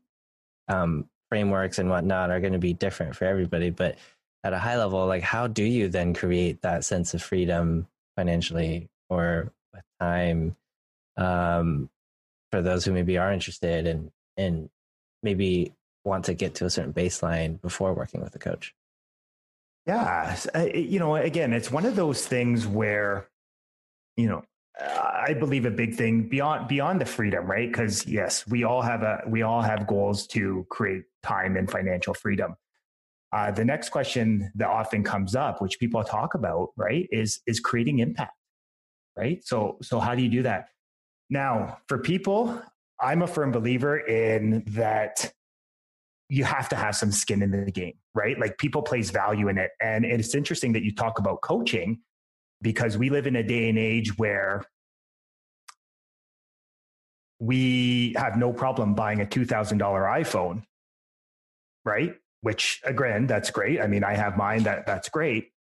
um, 0.67 1.09
frameworks 1.29 1.77
and 1.77 1.89
whatnot 1.89 2.31
are 2.31 2.39
going 2.39 2.53
to 2.53 2.59
be 2.59 2.73
different 2.73 3.15
for 3.15 3.25
everybody, 3.25 3.69
but 3.69 3.97
at 4.43 4.53
a 4.53 4.57
high 4.57 4.77
level, 4.77 5.05
like 5.05 5.23
how 5.23 5.45
do 5.45 5.63
you 5.63 5.89
then 5.89 6.13
create 6.13 6.61
that 6.61 6.85
sense 6.85 7.13
of 7.13 7.21
freedom 7.21 7.87
financially 8.15 8.89
or 9.09 9.51
with 9.73 9.83
time 9.99 10.55
um, 11.17 11.89
for 12.51 12.61
those 12.61 12.85
who 12.85 12.93
maybe 12.93 13.17
are 13.17 13.31
interested 13.31 13.85
and 13.87 14.11
and 14.37 14.69
maybe 15.23 15.73
want 16.07 16.25
to 16.25 16.33
get 16.33 16.55
to 16.55 16.65
a 16.65 16.69
certain 16.69 16.93
baseline 16.93 17.61
before 17.61 17.93
working 17.93 18.21
with 18.21 18.35
a 18.35 18.39
coach? 18.39 18.73
Yeah, 19.85 20.37
you 20.73 20.99
know, 20.99 21.15
again, 21.15 21.53
it's 21.53 21.71
one 21.71 21.85
of 21.85 21.95
those 21.95 22.25
things 22.27 22.67
where, 22.67 23.29
you 24.17 24.27
know, 24.27 24.43
I 24.79 25.33
believe 25.33 25.65
a 25.65 25.71
big 25.71 25.95
thing 25.95 26.27
beyond 26.27 26.67
beyond 26.67 27.01
the 27.01 27.05
freedom, 27.05 27.45
right? 27.49 27.67
Because 27.67 28.05
yes, 28.05 28.45
we 28.47 28.63
all 28.63 28.81
have 28.81 29.01
a 29.01 29.21
we 29.27 29.41
all 29.41 29.61
have 29.61 29.87
goals 29.87 30.27
to 30.27 30.65
create 30.69 31.03
time 31.23 31.55
and 31.57 31.69
financial 31.69 32.13
freedom. 32.13 32.55
Uh, 33.33 33.51
the 33.51 33.65
next 33.65 33.89
question 33.89 34.51
that 34.55 34.67
often 34.67 35.03
comes 35.03 35.35
up, 35.35 35.61
which 35.61 35.79
people 35.79 36.03
talk 36.03 36.33
about, 36.33 36.69
right, 36.75 37.07
is 37.11 37.41
is 37.47 37.59
creating 37.59 37.99
impact, 37.99 38.35
right? 39.17 39.43
So 39.43 39.77
so 39.81 39.99
how 39.99 40.15
do 40.15 40.21
you 40.21 40.29
do 40.29 40.43
that? 40.43 40.69
Now, 41.29 41.79
for 41.87 41.97
people, 41.97 42.61
I'm 42.99 43.21
a 43.21 43.27
firm 43.27 43.51
believer 43.51 43.99
in 43.99 44.63
that 44.67 45.33
you 46.29 46.43
have 46.43 46.67
to 46.69 46.75
have 46.75 46.95
some 46.95 47.11
skin 47.11 47.41
in 47.41 47.51
the 47.51 47.71
game, 47.71 47.93
right? 48.13 48.37
Like 48.39 48.57
people 48.57 48.81
place 48.81 49.09
value 49.09 49.47
in 49.47 49.57
it. 49.57 49.71
And 49.81 50.03
it's 50.05 50.35
interesting 50.35 50.73
that 50.73 50.83
you 50.83 50.93
talk 50.93 51.19
about 51.19 51.41
coaching 51.41 51.99
because 52.61 52.97
we 52.97 53.09
live 53.09 53.27
in 53.27 53.35
a 53.35 53.43
day 53.43 53.69
and 53.69 53.77
age 53.77 54.17
where 54.17 54.63
we 57.39 58.13
have 58.17 58.37
no 58.37 58.51
problem 58.51 58.93
buying 58.93 59.21
a 59.21 59.25
$2,000 59.25 59.77
iPhone, 59.79 60.63
right? 61.85 62.15
which 62.41 62.81
again, 62.85 63.27
that's 63.27 63.49
great. 63.49 63.81
I 63.81 63.87
mean, 63.87 64.03
I 64.03 64.15
have 64.15 64.37
mine 64.37 64.63
that 64.63 64.85
that's 64.85 65.09
great. 65.09 65.51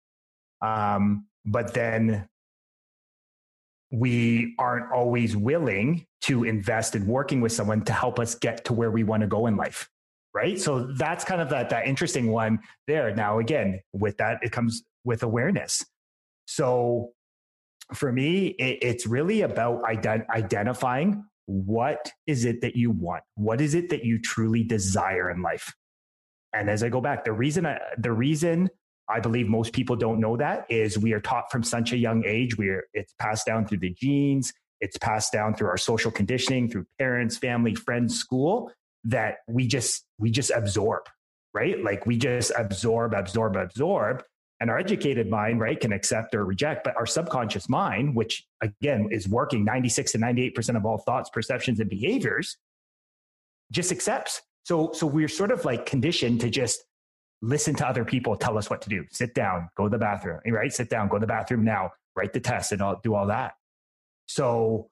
Um, 0.61 1.27
but 1.45 1.75
then 1.75 2.29
we 3.91 4.55
aren't 4.59 4.93
always 4.93 5.37
willing 5.37 6.07
to 6.23 6.45
invest 6.45 6.95
in 6.97 7.07
working 7.07 7.41
with 7.41 7.53
someone 7.53 7.85
to 7.85 7.93
help 7.93 8.19
us 8.19 8.35
get 8.35 8.65
to 8.67 8.73
where 8.73 8.91
we 8.91 9.05
want 9.05 9.23
to 9.23 9.27
go 9.27 9.47
in 9.47 9.57
life 9.57 9.89
right? 10.37 10.61
So 10.61 10.93
that's 10.99 11.25
kind 11.25 11.41
of 11.41 11.49
that 11.49 11.71
that 11.71 11.87
interesting 11.87 12.31
one 12.31 12.59
there. 12.87 13.15
Now 13.15 13.39
again 13.39 13.81
with 13.95 14.19
that 14.19 14.39
it 14.43 14.53
comes 14.53 14.83
with 15.03 15.23
awareness. 15.23 15.83
So 16.47 17.13
for 17.95 18.13
me 18.13 18.49
it, 18.49 18.79
it's 18.83 19.07
really 19.07 19.41
about 19.41 19.83
ident- 19.85 20.29
identifying 20.29 21.25
what 21.47 22.13
is 22.27 22.45
it 22.45 22.61
that 22.61 22.77
you 22.77 22.91
want? 22.91 23.23
What 23.37 23.63
is 23.63 23.75
it 23.75 23.89
that 23.89 24.05
you 24.05 24.21
truly 24.21 24.63
desire 24.63 25.31
in 25.31 25.41
life? 25.41 25.73
And 26.53 26.69
as 26.69 26.83
i 26.83 26.91
go 26.91 27.01
back 27.01 27.25
the 27.25 27.33
reason 27.33 27.65
I, 27.65 27.79
the 27.97 28.13
reason 28.13 28.69
I 29.09 29.21
believe 29.21 29.49
most 29.49 29.73
people 29.73 29.97
don't 29.97 30.21
know 30.21 30.37
that 30.37 30.67
is 30.69 30.99
we 30.99 31.13
are 31.15 31.21
taught 31.21 31.51
from 31.51 31.63
such 31.63 31.93
a 31.93 31.97
young 31.97 32.25
age. 32.27 32.59
We're 32.59 32.85
it's 32.93 33.15
passed 33.19 33.47
down 33.47 33.67
through 33.67 33.79
the 33.79 33.95
genes, 33.95 34.53
it's 34.81 34.99
passed 34.99 35.33
down 35.33 35.55
through 35.55 35.69
our 35.69 35.79
social 35.79 36.11
conditioning, 36.11 36.69
through 36.69 36.87
parents, 36.99 37.39
family, 37.39 37.75
friends, 37.75 38.19
school, 38.19 38.71
that 39.07 39.39
we 39.49 39.67
just 39.67 40.05
we 40.19 40.31
just 40.31 40.51
absorb, 40.51 41.05
right? 41.55 41.83
Like 41.83 42.07
we 42.07 42.17
just 42.17 42.53
absorb, 42.57 43.15
absorb, 43.15 43.57
absorb. 43.57 44.23
And 44.59 44.71
our 44.71 44.79
educated 44.79 45.29
mind, 45.29 45.61
right, 45.61 45.79
can 45.79 45.93
accept 45.93 46.35
or 46.35 46.47
reject, 46.47 46.83
but 46.83 46.97
our 46.97 47.05
subconscious 47.05 47.69
mind, 47.69 48.17
which 48.17 48.47
again 48.63 49.09
is 49.11 49.29
working 49.29 49.65
96 49.65 50.13
to 50.13 50.19
98% 50.19 50.77
of 50.77 50.87
all 50.87 50.99
thoughts, 50.99 51.29
perceptions, 51.29 51.79
and 51.79 51.91
behaviors, 51.91 52.57
just 53.71 53.93
accepts. 53.93 54.43
So 54.65 54.93
so 54.93 55.07
we're 55.07 55.29
sort 55.29 55.53
of 55.53 55.65
like 55.65 55.87
conditioned 55.87 56.41
to 56.41 56.51
just 56.51 56.85
listen 57.43 57.75
to 57.77 57.87
other 57.87 58.05
people 58.05 58.37
tell 58.37 58.57
us 58.59 58.71
what 58.71 58.81
to 58.83 58.89
do. 58.89 59.05
Sit 59.11 59.35
down, 59.35 59.69
go 59.77 59.85
to 59.85 59.91
the 59.91 59.99
bathroom, 59.99 60.41
right? 60.47 60.73
Sit 60.73 60.89
down, 60.89 61.09
go 61.09 61.17
to 61.17 61.21
the 61.21 61.27
bathroom 61.27 61.65
now, 61.65 61.91
write 62.17 62.33
the 62.33 62.41
test 62.41 62.73
and 62.73 62.83
I'll 62.83 63.01
do 63.03 63.15
all 63.15 63.27
that. 63.27 63.53
So 64.27 64.89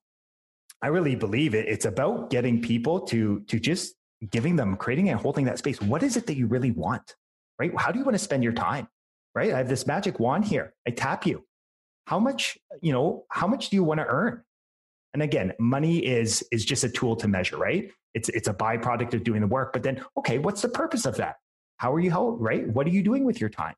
I 0.82 0.88
really 0.88 1.16
believe 1.16 1.54
it. 1.54 1.66
It's 1.66 1.86
about 1.86 2.30
getting 2.30 2.60
people 2.60 3.00
to, 3.06 3.40
to 3.48 3.58
just 3.58 3.94
giving 4.30 4.56
them, 4.56 4.76
creating 4.76 5.08
and 5.10 5.18
holding 5.20 5.44
that 5.46 5.58
space. 5.58 5.80
What 5.80 6.02
is 6.02 6.16
it 6.16 6.26
that 6.26 6.36
you 6.36 6.46
really 6.46 6.70
want, 6.70 7.14
right? 7.58 7.72
How 7.76 7.90
do 7.92 7.98
you 7.98 8.04
want 8.04 8.14
to 8.14 8.22
spend 8.22 8.42
your 8.42 8.52
time, 8.52 8.88
right? 9.34 9.52
I 9.52 9.58
have 9.58 9.68
this 9.68 9.86
magic 9.86 10.20
wand 10.20 10.44
here. 10.44 10.74
I 10.86 10.90
tap 10.90 11.26
you. 11.26 11.44
How 12.06 12.18
much, 12.18 12.58
you 12.80 12.92
know, 12.92 13.24
how 13.30 13.46
much 13.46 13.70
do 13.70 13.76
you 13.76 13.84
want 13.84 14.00
to 14.00 14.06
earn? 14.06 14.42
And 15.14 15.22
again, 15.22 15.52
money 15.58 15.98
is, 15.98 16.46
is 16.50 16.64
just 16.64 16.84
a 16.84 16.88
tool 16.88 17.16
to 17.16 17.28
measure, 17.28 17.56
right? 17.56 17.90
It's, 18.14 18.28
it's 18.30 18.48
a 18.48 18.54
byproduct 18.54 19.14
of 19.14 19.24
doing 19.24 19.40
the 19.40 19.46
work. 19.46 19.72
But 19.72 19.82
then, 19.82 20.04
okay, 20.18 20.38
what's 20.38 20.62
the 20.62 20.68
purpose 20.68 21.06
of 21.06 21.16
that? 21.16 21.36
How 21.78 21.92
are 21.92 22.00
you 22.00 22.10
held, 22.10 22.40
right? 22.40 22.68
What 22.68 22.86
are 22.86 22.90
you 22.90 23.02
doing 23.02 23.24
with 23.24 23.40
your 23.40 23.50
time? 23.50 23.74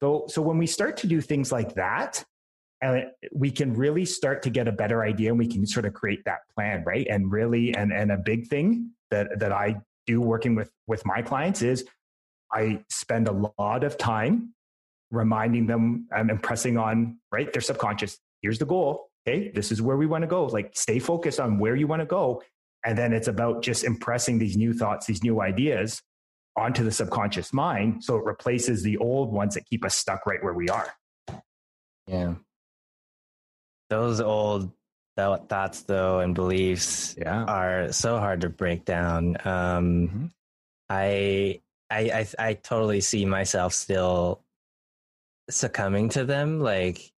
So, 0.00 0.24
so 0.28 0.40
when 0.42 0.58
we 0.58 0.66
start 0.66 0.96
to 0.98 1.06
do 1.06 1.20
things 1.20 1.50
like 1.50 1.74
that, 1.74 2.24
and 2.80 3.06
we 3.32 3.50
can 3.50 3.74
really 3.74 4.04
start 4.04 4.42
to 4.42 4.50
get 4.50 4.68
a 4.68 4.72
better 4.72 5.02
idea 5.02 5.30
and 5.30 5.38
we 5.38 5.48
can 5.48 5.66
sort 5.66 5.84
of 5.84 5.94
create 5.94 6.24
that 6.24 6.40
plan, 6.54 6.84
right? 6.84 7.06
And 7.08 7.30
really, 7.30 7.74
and, 7.74 7.92
and 7.92 8.12
a 8.12 8.16
big 8.16 8.46
thing 8.46 8.90
that, 9.10 9.40
that 9.40 9.52
I 9.52 9.80
do 10.06 10.20
working 10.20 10.54
with, 10.54 10.70
with 10.86 11.04
my 11.04 11.22
clients 11.22 11.62
is 11.62 11.84
I 12.52 12.84
spend 12.88 13.28
a 13.28 13.50
lot 13.58 13.82
of 13.84 13.98
time 13.98 14.54
reminding 15.10 15.66
them 15.66 16.06
and 16.12 16.30
impressing 16.30 16.78
on, 16.78 17.18
right? 17.32 17.52
Their 17.52 17.62
subconscious. 17.62 18.18
Here's 18.42 18.58
the 18.58 18.66
goal. 18.66 19.08
Okay. 19.26 19.50
This 19.54 19.72
is 19.72 19.82
where 19.82 19.96
we 19.96 20.06
want 20.06 20.22
to 20.22 20.28
go. 20.28 20.46
Like 20.46 20.70
stay 20.74 20.98
focused 20.98 21.40
on 21.40 21.58
where 21.58 21.74
you 21.74 21.86
want 21.86 22.00
to 22.00 22.06
go. 22.06 22.42
And 22.84 22.96
then 22.96 23.12
it's 23.12 23.28
about 23.28 23.62
just 23.62 23.82
impressing 23.82 24.38
these 24.38 24.56
new 24.56 24.72
thoughts, 24.72 25.06
these 25.06 25.24
new 25.24 25.40
ideas 25.42 26.00
onto 26.58 26.82
the 26.82 26.90
subconscious 26.90 27.52
mind 27.52 28.02
so 28.02 28.16
it 28.16 28.24
replaces 28.24 28.82
the 28.82 28.96
old 28.98 29.32
ones 29.32 29.54
that 29.54 29.64
keep 29.64 29.84
us 29.84 29.94
stuck 29.94 30.26
right 30.26 30.42
where 30.42 30.52
we 30.52 30.68
are 30.68 30.92
yeah 32.06 32.34
those 33.90 34.20
old 34.20 34.70
thoughts 35.16 35.82
though 35.82 36.20
and 36.20 36.34
beliefs 36.34 37.16
yeah. 37.18 37.42
are 37.44 37.90
so 37.92 38.18
hard 38.18 38.40
to 38.42 38.48
break 38.48 38.84
down 38.84 39.36
um, 39.44 40.08
mm-hmm. 40.08 40.26
I, 40.88 41.60
I 41.90 41.98
i 41.98 42.26
i 42.38 42.52
totally 42.54 43.00
see 43.00 43.24
myself 43.24 43.72
still 43.72 44.42
succumbing 45.50 46.10
to 46.10 46.24
them 46.24 46.60
like 46.60 47.12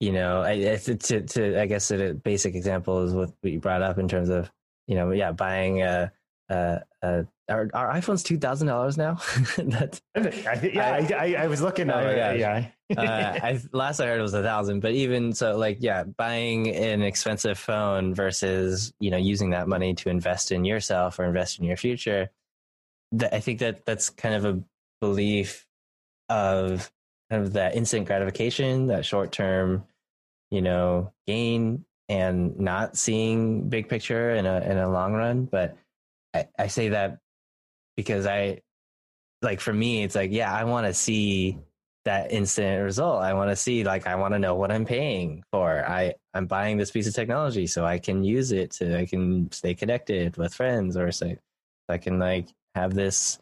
you 0.00 0.12
know 0.12 0.42
i 0.42 0.76
to, 0.76 1.20
to 1.20 1.60
i 1.60 1.66
guess 1.66 1.90
a 1.90 2.14
basic 2.14 2.54
example 2.54 3.02
is 3.02 3.14
what 3.14 3.30
you 3.42 3.60
brought 3.60 3.82
up 3.82 3.98
in 3.98 4.08
terms 4.08 4.30
of 4.30 4.50
you 4.88 4.96
know 4.96 5.12
yeah 5.12 5.30
buying 5.30 5.82
a 5.82 6.10
a 6.50 6.82
are, 7.48 7.68
are 7.74 7.92
iPhones 7.94 8.24
two 8.24 8.38
thousand 8.38 8.68
dollars 8.68 8.96
now? 8.96 9.18
That's 9.58 10.00
yeah. 10.14 11.06
I, 11.10 11.14
I, 11.14 11.34
I 11.44 11.46
was 11.46 11.60
looking. 11.60 11.90
Oh 11.90 11.98
at 11.98 12.38
yeah. 12.38 12.68
uh, 12.96 13.02
I, 13.02 13.60
last 13.72 14.00
I 14.00 14.06
heard 14.06 14.18
it 14.18 14.22
was 14.22 14.34
a 14.34 14.42
thousand, 14.42 14.80
but 14.80 14.92
even 14.92 15.32
so, 15.34 15.56
like 15.56 15.78
yeah, 15.80 16.04
buying 16.04 16.74
an 16.74 17.02
expensive 17.02 17.58
phone 17.58 18.14
versus 18.14 18.94
you 18.98 19.10
know 19.10 19.18
using 19.18 19.50
that 19.50 19.68
money 19.68 19.94
to 19.94 20.08
invest 20.08 20.52
in 20.52 20.64
yourself 20.64 21.18
or 21.18 21.24
invest 21.24 21.58
in 21.58 21.66
your 21.66 21.76
future. 21.76 22.30
That 23.12 23.34
I 23.34 23.40
think 23.40 23.58
that 23.58 23.84
that's 23.84 24.08
kind 24.08 24.34
of 24.34 24.44
a 24.46 24.62
belief 25.00 25.66
of 26.30 26.90
kind 27.30 27.44
of 27.44 27.52
that 27.52 27.76
instant 27.76 28.06
gratification, 28.06 28.86
that 28.86 29.04
short 29.04 29.32
term, 29.32 29.84
you 30.50 30.62
know, 30.62 31.12
gain, 31.26 31.84
and 32.08 32.58
not 32.58 32.96
seeing 32.96 33.68
big 33.68 33.90
picture 33.90 34.30
in 34.30 34.46
a 34.46 34.60
in 34.60 34.78
a 34.78 34.90
long 34.90 35.12
run. 35.12 35.44
But 35.44 35.76
I, 36.34 36.48
I 36.58 36.66
say 36.66 36.90
that 36.90 37.18
because 37.96 38.26
I 38.26 38.60
like 39.42 39.60
for 39.60 39.72
me, 39.72 40.02
it's 40.02 40.14
like, 40.14 40.32
yeah, 40.32 40.52
I 40.52 40.64
want 40.64 40.86
to 40.86 40.94
see 40.94 41.58
that 42.04 42.32
instant 42.32 42.82
result. 42.82 43.22
I 43.22 43.34
want 43.34 43.50
to 43.50 43.56
see 43.56 43.84
like 43.84 44.06
I 44.06 44.16
want 44.16 44.34
to 44.34 44.38
know 44.38 44.54
what 44.54 44.70
I'm 44.70 44.84
paying 44.84 45.42
for. 45.50 45.84
I 45.86 46.14
I'm 46.34 46.46
buying 46.46 46.76
this 46.76 46.90
piece 46.90 47.06
of 47.06 47.14
technology 47.14 47.66
so 47.66 47.84
I 47.84 47.98
can 47.98 48.24
use 48.24 48.52
it 48.52 48.72
to 48.72 48.98
I 48.98 49.06
can 49.06 49.50
stay 49.52 49.74
connected 49.74 50.36
with 50.36 50.54
friends 50.54 50.96
or 50.96 51.12
so 51.12 51.34
I 51.88 51.98
can 51.98 52.18
like 52.18 52.48
have 52.74 52.94
this 52.94 53.38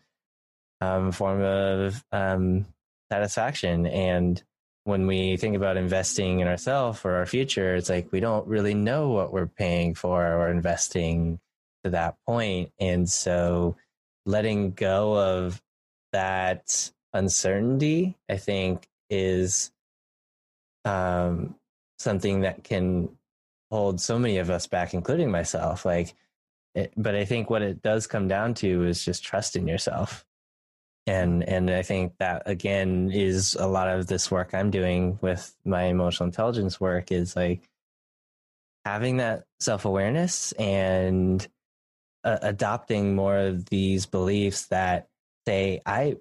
um, 0.80 1.12
form 1.12 1.42
of 1.42 2.04
um, 2.12 2.66
satisfaction. 3.10 3.86
And 3.86 4.42
when 4.84 5.06
we 5.06 5.36
think 5.36 5.56
about 5.56 5.76
investing 5.76 6.40
in 6.40 6.48
ourselves 6.48 7.00
or 7.04 7.14
our 7.14 7.26
future, 7.26 7.76
it's 7.76 7.88
like 7.88 8.10
we 8.10 8.20
don't 8.20 8.46
really 8.46 8.74
know 8.74 9.10
what 9.10 9.32
we're 9.32 9.46
paying 9.46 9.94
for 9.94 10.24
or 10.26 10.50
investing 10.50 11.38
to 11.84 11.90
that 11.90 12.16
point. 12.26 12.70
And 12.78 13.08
so 13.08 13.76
letting 14.26 14.72
go 14.72 15.16
of 15.16 15.62
that 16.12 16.90
uncertainty, 17.12 18.16
I 18.28 18.36
think, 18.36 18.88
is 19.10 19.72
um, 20.84 21.56
something 21.98 22.40
that 22.40 22.64
can 22.64 23.08
hold 23.70 24.00
so 24.00 24.18
many 24.18 24.38
of 24.38 24.50
us 24.50 24.66
back, 24.66 24.94
including 24.94 25.30
myself. 25.30 25.84
Like, 25.84 26.14
it, 26.74 26.92
but 26.96 27.14
I 27.14 27.24
think 27.24 27.50
what 27.50 27.62
it 27.62 27.82
does 27.82 28.06
come 28.06 28.28
down 28.28 28.54
to 28.54 28.84
is 28.84 29.04
just 29.04 29.24
trust 29.24 29.56
in 29.56 29.66
yourself. 29.66 30.24
And 31.06 31.42
and 31.48 31.68
I 31.68 31.82
think 31.82 32.12
that 32.18 32.44
again 32.46 33.10
is 33.12 33.56
a 33.56 33.66
lot 33.66 33.88
of 33.88 34.06
this 34.06 34.30
work 34.30 34.54
I'm 34.54 34.70
doing 34.70 35.18
with 35.20 35.52
my 35.64 35.84
emotional 35.84 36.28
intelligence 36.28 36.80
work 36.80 37.10
is 37.10 37.34
like 37.34 37.68
having 38.84 39.16
that 39.16 39.44
self 39.58 39.84
awareness 39.84 40.52
and 40.52 41.46
uh, 42.24 42.38
adopting 42.42 43.14
more 43.14 43.36
of 43.36 43.66
these 43.66 44.06
beliefs 44.06 44.66
that 44.66 45.08
say 45.46 45.80
i 45.86 46.16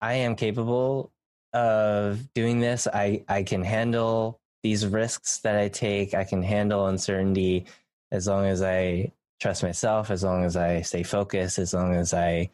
i 0.00 0.14
am 0.14 0.36
capable 0.36 1.12
of 1.56 2.32
doing 2.34 2.60
this. 2.60 2.86
I 2.86 3.24
i 3.28 3.42
can 3.42 3.62
handle 3.62 4.40
these 4.62 4.86
risks 4.86 5.38
that 5.38 5.56
i 5.56 5.68
take. 5.68 6.12
I 6.12 6.24
can 6.24 6.42
handle 6.42 6.86
uncertainty 6.86 7.66
as 8.12 8.26
long 8.26 8.46
as 8.46 8.62
i 8.62 9.12
trust 9.40 9.62
myself 9.62 10.10
as 10.10 10.24
long 10.24 10.44
as 10.44 10.56
i 10.56 10.80
stay 10.80 11.02
focused 11.02 11.58
as 11.58 11.74
long 11.74 11.94
as 11.94 12.14
i 12.14 12.48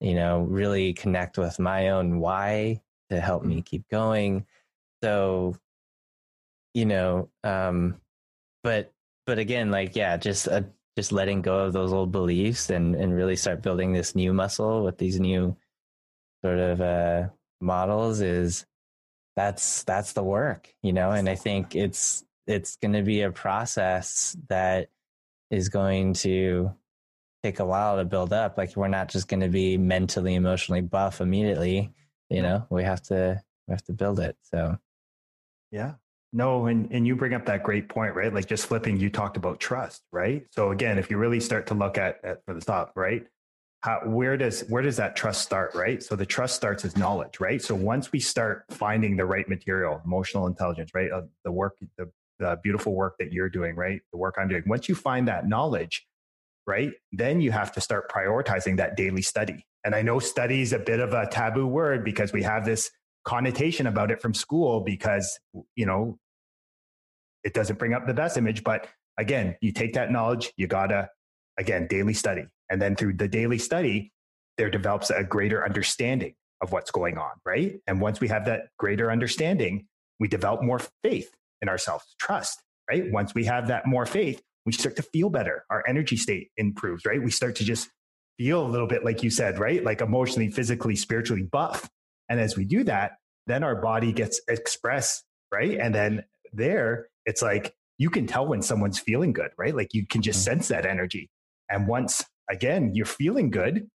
you 0.00 0.14
know 0.14 0.40
really 0.40 0.92
connect 0.92 1.38
with 1.38 1.58
my 1.58 1.88
own 1.90 2.18
why 2.18 2.80
to 3.08 3.20
help 3.20 3.44
me 3.44 3.62
keep 3.62 3.88
going. 3.88 4.46
So 5.02 5.56
you 6.74 6.86
know 6.86 7.28
um 7.44 8.00
but 8.62 8.92
but 9.26 9.38
again 9.38 9.70
like 9.70 9.96
yeah 9.96 10.16
just 10.16 10.46
a, 10.46 10.64
just 10.96 11.12
letting 11.12 11.42
go 11.42 11.58
of 11.58 11.72
those 11.72 11.92
old 11.92 12.10
beliefs 12.10 12.70
and 12.70 12.94
and 12.94 13.14
really 13.14 13.36
start 13.36 13.62
building 13.62 13.92
this 13.92 14.14
new 14.14 14.32
muscle 14.32 14.82
with 14.82 14.98
these 14.98 15.20
new 15.20 15.56
sort 16.44 16.58
of 16.58 16.80
uh, 16.80 17.28
models 17.60 18.20
is 18.20 18.66
that's 19.36 19.84
that's 19.84 20.14
the 20.14 20.22
work 20.22 20.74
you 20.82 20.92
know? 20.92 21.10
And 21.10 21.28
i 21.28 21.34
think 21.34 21.76
it's 21.76 22.24
it's 22.46 22.76
going 22.76 22.94
to 22.94 23.02
be 23.02 23.22
a 23.22 23.30
process 23.30 24.36
that 24.48 24.88
is 25.50 25.68
going 25.68 26.14
to 26.14 26.72
take 27.42 27.58
a 27.60 27.64
while 27.64 27.96
to 27.96 28.04
build 28.04 28.32
up. 28.32 28.56
Like 28.56 28.76
we're 28.76 28.88
not 28.88 29.08
just 29.08 29.28
going 29.28 29.40
to 29.40 29.48
be 29.48 29.76
mentally 29.76 30.34
emotionally 30.34 30.80
buff 30.80 31.20
immediately 31.20 31.92
you 32.30 32.42
know? 32.42 32.66
We 32.70 32.82
have 32.84 33.02
to 33.04 33.40
we 33.68 33.72
have 33.72 33.84
to 33.84 33.92
build 33.92 34.20
it 34.20 34.36
so. 34.42 34.78
Yeah 35.70 35.94
no, 36.36 36.66
and, 36.66 36.90
and 36.92 37.06
you 37.06 37.16
bring 37.16 37.32
up 37.34 37.46
that 37.46 37.62
great 37.62 37.88
point, 37.88 38.14
right? 38.14 38.32
Like 38.32 38.46
just 38.46 38.66
flipping, 38.66 38.98
you 38.98 39.08
talked 39.08 39.36
about 39.36 39.58
trust, 39.58 40.02
right? 40.12 40.46
So 40.50 40.70
again, 40.70 40.98
if 40.98 41.10
you 41.10 41.16
really 41.16 41.40
start 41.40 41.66
to 41.68 41.74
look 41.74 41.96
at, 41.96 42.22
at 42.24 42.44
for 42.44 42.54
the 42.54 42.60
top, 42.60 42.92
right? 42.94 43.26
how, 43.80 44.00
where 44.04 44.36
does 44.36 44.62
where 44.68 44.82
does 44.82 44.96
that 44.96 45.14
trust 45.14 45.42
start 45.42 45.72
right 45.74 46.02
so 46.02 46.16
the 46.16 46.26
trust 46.26 46.56
starts 46.56 46.84
as 46.84 46.96
knowledge 46.96 47.38
right 47.38 47.62
so 47.62 47.74
once 47.74 48.10
we 48.10 48.18
start 48.18 48.64
finding 48.70 49.16
the 49.16 49.24
right 49.24 49.48
material 49.48 50.00
emotional 50.04 50.46
intelligence 50.46 50.90
right 50.92 51.10
uh, 51.12 51.22
the 51.44 51.52
work 51.52 51.76
the, 51.96 52.10
the 52.40 52.58
beautiful 52.64 52.94
work 52.94 53.14
that 53.18 53.32
you're 53.32 53.48
doing 53.48 53.76
right 53.76 54.00
the 54.12 54.18
work 54.18 54.34
i'm 54.38 54.48
doing 54.48 54.62
once 54.66 54.88
you 54.88 54.94
find 54.94 55.28
that 55.28 55.46
knowledge 55.46 56.06
right 56.66 56.92
then 57.12 57.40
you 57.40 57.52
have 57.52 57.70
to 57.70 57.80
start 57.80 58.10
prioritizing 58.10 58.76
that 58.76 58.96
daily 58.96 59.22
study 59.22 59.64
and 59.84 59.94
i 59.94 60.02
know 60.02 60.18
study 60.18 60.62
is 60.62 60.72
a 60.72 60.78
bit 60.80 60.98
of 60.98 61.12
a 61.12 61.26
taboo 61.28 61.66
word 61.66 62.04
because 62.04 62.32
we 62.32 62.42
have 62.42 62.64
this 62.64 62.90
connotation 63.24 63.86
about 63.86 64.10
it 64.10 64.20
from 64.20 64.34
school 64.34 64.80
because 64.80 65.38
you 65.76 65.86
know 65.86 66.18
it 67.46 67.54
doesn't 67.54 67.78
bring 67.78 67.94
up 67.94 68.06
the 68.06 68.14
best 68.14 68.36
image 68.36 68.62
but 68.62 68.88
again 69.18 69.56
you 69.60 69.72
take 69.72 69.94
that 69.94 70.10
knowledge 70.10 70.52
you 70.56 70.66
gotta 70.66 71.08
again 71.58 71.86
daily 71.88 72.14
study 72.14 72.46
and 72.70 72.80
then 72.80 72.96
through 72.96 73.14
the 73.14 73.28
daily 73.28 73.58
study, 73.58 74.12
there 74.58 74.70
develops 74.70 75.10
a 75.10 75.22
greater 75.22 75.64
understanding 75.64 76.34
of 76.62 76.72
what's 76.72 76.90
going 76.90 77.18
on, 77.18 77.32
right? 77.44 77.78
And 77.86 78.00
once 78.00 78.20
we 78.20 78.28
have 78.28 78.46
that 78.46 78.68
greater 78.78 79.10
understanding, 79.10 79.86
we 80.18 80.28
develop 80.28 80.62
more 80.62 80.80
faith 81.02 81.30
in 81.60 81.68
ourselves, 81.68 82.04
trust, 82.18 82.62
right? 82.90 83.10
Once 83.10 83.34
we 83.34 83.44
have 83.44 83.68
that 83.68 83.86
more 83.86 84.06
faith, 84.06 84.42
we 84.64 84.72
start 84.72 84.96
to 84.96 85.02
feel 85.02 85.28
better. 85.30 85.64
Our 85.70 85.84
energy 85.86 86.16
state 86.16 86.50
improves, 86.56 87.04
right? 87.04 87.22
We 87.22 87.30
start 87.30 87.56
to 87.56 87.64
just 87.64 87.88
feel 88.38 88.64
a 88.64 88.68
little 88.68 88.86
bit 88.86 89.04
like 89.04 89.22
you 89.22 89.30
said, 89.30 89.58
right? 89.58 89.84
Like 89.84 90.00
emotionally, 90.00 90.50
physically, 90.50 90.96
spiritually 90.96 91.42
buff. 91.42 91.88
And 92.28 92.40
as 92.40 92.56
we 92.56 92.64
do 92.64 92.84
that, 92.84 93.12
then 93.46 93.62
our 93.62 93.76
body 93.76 94.12
gets 94.12 94.40
expressed, 94.48 95.24
right? 95.52 95.78
And 95.78 95.94
then 95.94 96.24
there, 96.52 97.08
it's 97.26 97.42
like 97.42 97.74
you 97.98 98.10
can 98.10 98.26
tell 98.26 98.46
when 98.46 98.62
someone's 98.62 98.98
feeling 98.98 99.32
good, 99.32 99.50
right? 99.58 99.74
Like 99.74 99.92
you 99.92 100.06
can 100.06 100.22
just 100.22 100.40
mm-hmm. 100.40 100.56
sense 100.56 100.68
that 100.68 100.86
energy. 100.86 101.30
And 101.70 101.86
once 101.86 102.24
again, 102.50 102.92
you're 102.94 103.06
feeling 103.06 103.50
good. 103.50 103.88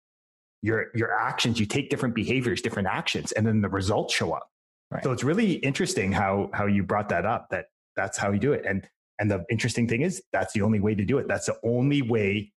Your 0.62 0.88
your 0.94 1.12
actions, 1.12 1.60
you 1.60 1.66
take 1.66 1.90
different 1.90 2.14
behaviors, 2.14 2.62
different 2.62 2.88
actions, 2.88 3.32
and 3.32 3.48
then 3.48 3.62
the 3.62 3.70
results 3.70 4.14
show 4.14 4.32
up. 4.32 4.48
Right. 4.92 5.04
So 5.04 5.12
it's 5.12 5.24
really 5.24 5.54
interesting 5.54 6.12
how 6.12 6.52
how 6.54 6.68
you 6.68 6.84
brought 6.84 7.10
that 7.10 7.26
up. 7.26 7.48
That 7.50 7.66
that's 7.96 8.18
how 8.18 8.32
you 8.32 8.40
do 8.40 8.54
it. 8.54 8.66
And 8.68 8.88
and 9.18 9.32
the 9.32 9.44
interesting 9.50 9.88
thing 9.88 10.02
is 10.02 10.22
that's 10.32 10.54
the 10.54 10.62
only 10.62 10.80
way 10.80 10.94
to 10.94 11.04
do 11.04 11.18
it. 11.18 11.28
That's 11.28 11.48
the 11.48 11.58
only 11.64 12.04
way 12.04 12.52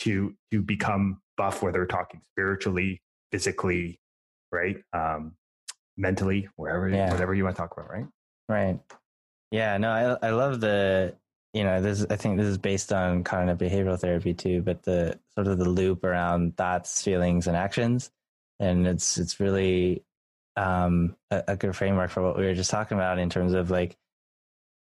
to 0.00 0.34
to 0.50 0.62
become 0.62 1.20
buff, 1.36 1.62
whether 1.62 1.80
we're 1.80 1.86
talking 1.86 2.22
spiritually, 2.32 3.00
physically, 3.30 4.00
right, 4.50 4.76
um, 4.92 5.36
mentally, 5.96 6.48
wherever, 6.56 6.88
yeah. 6.88 7.10
whatever 7.10 7.34
you 7.34 7.44
want 7.44 7.56
to 7.56 7.60
talk 7.62 7.72
about, 7.76 7.90
right? 7.90 8.06
Right. 8.48 8.80
Yeah. 9.54 9.78
No, 9.78 10.18
I 10.20 10.26
I 10.28 10.30
love 10.30 10.60
the 10.60 11.14
you 11.52 11.62
know 11.62 11.80
this 11.80 12.04
i 12.10 12.16
think 12.16 12.36
this 12.36 12.48
is 12.48 12.58
based 12.58 12.92
on 12.92 13.22
cognitive 13.22 13.70
behavioral 13.70 13.98
therapy 13.98 14.34
too 14.34 14.60
but 14.60 14.82
the 14.82 15.18
sort 15.34 15.46
of 15.46 15.56
the 15.56 15.68
loop 15.68 16.04
around 16.04 16.56
thoughts 16.56 17.02
feelings 17.02 17.46
and 17.46 17.56
actions 17.56 18.10
and 18.60 18.86
it's 18.86 19.16
it's 19.16 19.40
really 19.40 20.02
um, 20.56 21.16
a, 21.32 21.42
a, 21.48 21.56
good 21.56 21.74
framework 21.74 22.10
for 22.10 22.22
what 22.22 22.36
we 22.36 22.44
were 22.44 22.54
just 22.54 22.70
talking 22.70 22.96
about 22.96 23.18
in 23.18 23.28
terms 23.28 23.54
of 23.54 23.70
like 23.70 23.96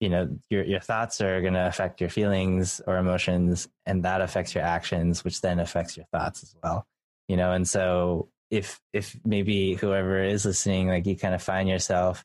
you 0.01 0.09
know 0.09 0.29
your 0.51 0.64
your 0.64 0.81
thoughts 0.81 1.21
are 1.21 1.41
going 1.41 1.55
to 1.55 1.67
affect 1.67 2.01
your 2.01 2.11
feelings 2.11 2.81
or 2.87 2.99
emotions 2.99 3.69
and 3.85 4.05
that 4.05 4.21
affects 4.21 4.55
your 4.55 4.62
actions 4.64 5.25
which 5.25 5.41
then 5.41 5.59
affects 5.59 5.97
your 5.97 6.07
thoughts 6.07 6.43
as 6.43 6.55
well 6.62 6.87
you 7.29 7.37
know 7.37 7.53
and 7.53 7.69
so 7.69 8.29
if 8.51 8.81
if 8.93 9.17
maybe 9.25 9.75
whoever 9.75 10.23
is 10.23 10.45
listening 10.45 10.89
like 10.89 11.07
you 11.07 11.17
kind 11.17 11.35
of 11.35 11.43
find 11.43 11.69
yourself 11.69 12.25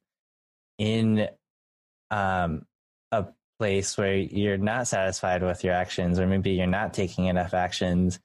in 0.77 1.27
um 2.11 2.65
a 3.11 3.25
place 3.59 3.97
where 3.97 4.15
you're 4.15 4.57
not 4.57 4.87
satisfied 4.87 5.43
with 5.43 5.63
your 5.63 5.73
actions 5.73 6.19
or 6.19 6.27
maybe 6.27 6.51
you're 6.51 6.67
not 6.67 6.93
taking 6.93 7.25
enough 7.25 7.53
actions 7.53 8.19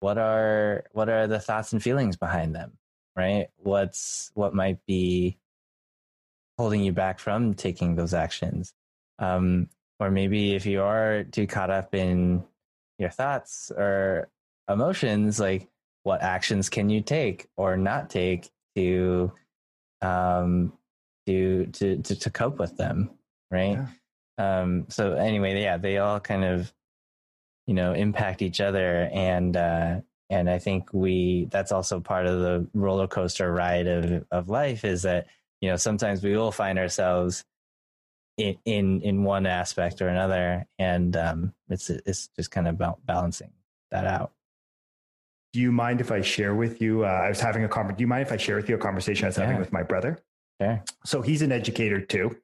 what 0.00 0.18
are 0.18 0.84
what 0.92 1.08
are 1.08 1.26
the 1.26 1.40
thoughts 1.40 1.72
and 1.72 1.82
feelings 1.82 2.16
behind 2.16 2.54
them 2.54 2.72
right? 3.18 3.48
What's 3.56 4.30
what 4.34 4.54
might 4.54 4.78
be 4.86 5.36
holding 6.56 6.82
you 6.82 6.92
back 6.92 7.18
from 7.18 7.54
taking 7.54 7.96
those 7.96 8.14
actions? 8.14 8.72
Um, 9.18 9.68
or 9.98 10.10
maybe 10.10 10.54
if 10.54 10.64
you 10.64 10.82
are 10.82 11.24
too 11.24 11.48
caught 11.48 11.70
up 11.70 11.94
in 11.94 12.44
your 12.98 13.10
thoughts 13.10 13.72
or 13.76 14.28
emotions 14.70 15.40
like 15.40 15.68
what 16.04 16.22
actions 16.22 16.68
can 16.68 16.88
you 16.88 17.00
take 17.00 17.48
or 17.56 17.76
not 17.76 18.08
take 18.08 18.50
to 18.76 19.32
um 20.02 20.72
to 21.26 21.66
to 21.66 21.96
to, 22.02 22.14
to 22.14 22.30
cope 22.30 22.58
with 22.58 22.76
them 22.76 23.10
right 23.50 23.72
yeah. 23.72 23.86
Um, 24.38 24.86
so 24.88 25.14
anyway, 25.14 25.60
yeah, 25.60 25.76
they 25.76 25.98
all 25.98 26.20
kind 26.20 26.44
of, 26.44 26.72
you 27.66 27.74
know, 27.74 27.92
impact 27.92 28.40
each 28.40 28.60
other, 28.60 29.10
and 29.12 29.56
uh, 29.56 30.00
and 30.30 30.48
I 30.48 30.58
think 30.58 30.94
we 30.94 31.48
that's 31.50 31.72
also 31.72 32.00
part 32.00 32.26
of 32.26 32.40
the 32.40 32.66
roller 32.72 33.08
coaster 33.08 33.52
ride 33.52 33.88
of 33.88 34.24
of 34.30 34.48
life 34.48 34.84
is 34.84 35.02
that 35.02 35.26
you 35.60 35.68
know 35.68 35.76
sometimes 35.76 36.22
we 36.22 36.36
will 36.36 36.52
find 36.52 36.78
ourselves 36.78 37.44
in 38.36 38.56
in 38.64 39.02
in 39.02 39.24
one 39.24 39.44
aspect 39.44 40.00
or 40.00 40.08
another, 40.08 40.66
and 40.78 41.16
um, 41.16 41.52
it's 41.68 41.90
it's 41.90 42.28
just 42.36 42.52
kind 42.52 42.68
of 42.68 42.80
balancing 43.04 43.50
that 43.90 44.06
out. 44.06 44.32
Do 45.52 45.60
you 45.60 45.72
mind 45.72 46.00
if 46.00 46.12
I 46.12 46.20
share 46.20 46.54
with 46.54 46.80
you? 46.80 47.04
Uh, 47.04 47.08
I 47.08 47.28
was 47.28 47.40
having 47.40 47.64
a 47.64 47.68
conversation. 47.68 47.96
Do 47.96 48.02
you 48.02 48.08
mind 48.08 48.22
if 48.22 48.32
I 48.32 48.36
share 48.36 48.56
with 48.56 48.68
you 48.68 48.76
a 48.76 48.78
conversation 48.78 49.24
I 49.24 49.28
was 49.28 49.36
yeah. 49.36 49.46
having 49.46 49.58
with 49.58 49.72
my 49.72 49.82
brother? 49.82 50.22
Sure. 50.60 50.84
So 51.04 51.22
he's 51.22 51.42
an 51.42 51.52
educator 51.52 52.00
too, 52.00 52.36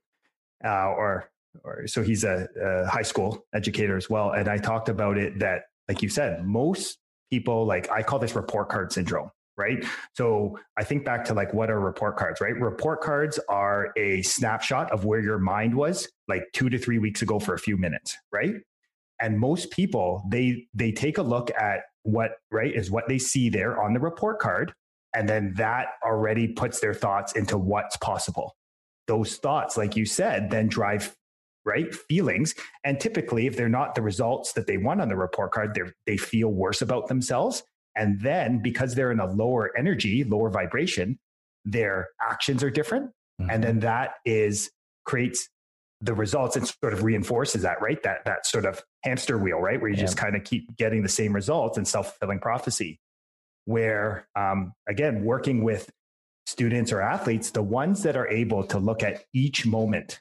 uh, 0.65 0.89
or 0.89 1.31
or 1.63 1.87
so 1.87 2.03
he's 2.03 2.25
a, 2.25 2.49
a 2.61 2.87
high 2.87 3.03
school 3.03 3.47
educator 3.55 3.97
as 3.97 4.11
well. 4.11 4.33
And 4.33 4.49
I 4.49 4.59
talked 4.59 4.89
about 4.89 5.19
it 5.19 5.39
that, 5.39 5.63
like 5.89 6.03
you 6.03 6.09
said, 6.09 6.45
most 6.45 6.99
people 7.31 7.67
like 7.67 7.91
I 7.91 8.03
call 8.03 8.19
this 8.19 8.35
report 8.35 8.69
card 8.69 8.93
syndrome 8.93 9.31
right? 9.57 9.85
So 10.15 10.59
I 10.77 10.85
think 10.85 11.05
back 11.05 11.25
to 11.27 11.35
like 11.35 11.55
what 11.55 11.71
are 11.71 11.79
report 11.79 12.17
cards, 12.17 12.41
right? 12.41 12.59
Report 12.59 13.01
cards 13.01 13.39
are 13.49 13.93
a 13.97 14.23
snapshot 14.23 14.91
of 14.91 15.05
where 15.05 15.21
your 15.21 15.39
mind 15.39 15.75
was 15.75 16.09
like 16.29 16.45
2 16.55 16.71
to 16.71 16.79
3 16.79 16.99
weeks 16.99 17.23
ago 17.23 17.39
for 17.39 17.55
a 17.55 17.59
few 17.59 17.77
minutes, 17.77 18.17
right? 18.33 18.55
And 19.21 19.39
most 19.39 19.71
people 19.71 20.25
they 20.29 20.67
they 20.75 20.91
take 20.91 21.19
a 21.19 21.23
look 21.23 21.51
at 21.53 21.83
what, 22.03 22.33
right, 22.51 22.75
is 22.75 22.91
what 22.91 23.09
they 23.09 23.19
see 23.19 23.49
there 23.49 23.81
on 23.81 23.95
the 23.95 24.01
report 24.01 24.41
card 24.41 24.73
and 25.15 25.29
then 25.29 25.55
that 25.57 25.87
already 26.05 26.49
puts 26.49 26.81
their 26.81 26.93
thoughts 26.93 27.33
into 27.33 27.57
what's 27.57 27.97
possible. 27.99 28.57
Those 29.07 29.37
thoughts 29.37 29.77
like 29.77 29.97
you 29.97 30.07
said 30.07 30.51
then 30.51 30.69
drive 30.69 31.15
right? 31.65 31.95
Feelings. 31.95 32.55
And 32.85 33.01
typically, 33.01 33.47
if 33.47 33.57
they're 33.57 33.69
not 33.69 33.95
the 33.95 34.03
results 34.03 34.53
that 34.53 34.67
they 34.67 34.77
want 34.77 35.01
on 35.01 35.09
the 35.09 35.17
report 35.17 35.53
card, 35.53 35.79
they 36.07 36.17
feel 36.17 36.49
worse 36.49 36.83
about 36.83 37.09
themselves. 37.09 37.63
And 37.97 38.21
then 38.21 38.61
because 38.61 38.95
they're 38.95 39.13
in 39.13 39.21
a 39.21 39.27
lower 39.27 39.77
energy, 39.77 40.25
lower 40.25 40.51
vibration, 40.51 41.19
their 41.65 42.09
actions 42.21 42.63
are 42.63 42.71
different. 42.71 43.11
Mm-hmm. 43.41 43.51
And 43.51 43.65
then 43.65 43.81
that 43.81 44.15
is 44.25 44.71
creates 45.05 45.49
the 46.01 46.15
results 46.15 46.57
and 46.57 46.67
sort 46.67 46.93
of 46.93 47.03
reinforces 47.03 47.63
that, 47.63 47.81
right? 47.81 48.03
That 48.03 48.25
that 48.27 48.47
sort 48.47 48.65
of 48.67 48.83
hamster 49.03 49.39
wheel, 49.39 49.59
right? 49.59 49.81
Where 49.81 49.91
you 49.91 49.97
yeah. 49.97 50.03
just 50.03 50.17
kind 50.17 50.37
of 50.37 50.45
keep 50.45 50.77
getting 50.77 51.03
the 51.03 51.09
same 51.09 51.33
results 51.33 51.79
and 51.79 51.87
self-fulfilling 51.87 52.41
prophecy. 52.41 53.01
Where 53.65 54.29
um, 54.37 54.73
again, 54.89 55.25
working 55.25 55.65
with 55.65 55.91
students 56.47 56.93
or 56.93 57.01
athletes, 57.01 57.51
the 57.51 57.63
ones 57.63 58.03
that 58.03 58.17
are 58.17 58.29
able 58.29 58.65
to 58.65 58.79
look 58.79 59.03
at 59.03 59.25
each 59.33 59.67
moment 59.67 60.21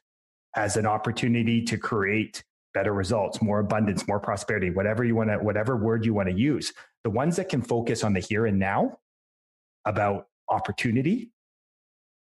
as 0.56 0.78
an 0.78 0.86
opportunity 0.86 1.62
to 1.64 1.78
create 1.78 2.44
better 2.74 2.94
results, 2.94 3.42
more 3.42 3.60
abundance, 3.60 4.08
more 4.08 4.20
prosperity, 4.20 4.70
whatever 4.70 5.04
you 5.04 5.16
want 5.16 5.30
to, 5.30 5.38
whatever 5.38 5.78
word 5.78 6.06
you 6.06 6.14
want 6.14 6.30
to 6.30 6.36
use. 6.36 6.74
The 7.04 7.10
ones 7.10 7.36
that 7.36 7.50
can 7.50 7.62
focus 7.62 8.04
on 8.04 8.14
the 8.14 8.20
here 8.20 8.46
and 8.46 8.58
now 8.58 8.98
about 9.86 10.28
opportunity, 10.50 11.32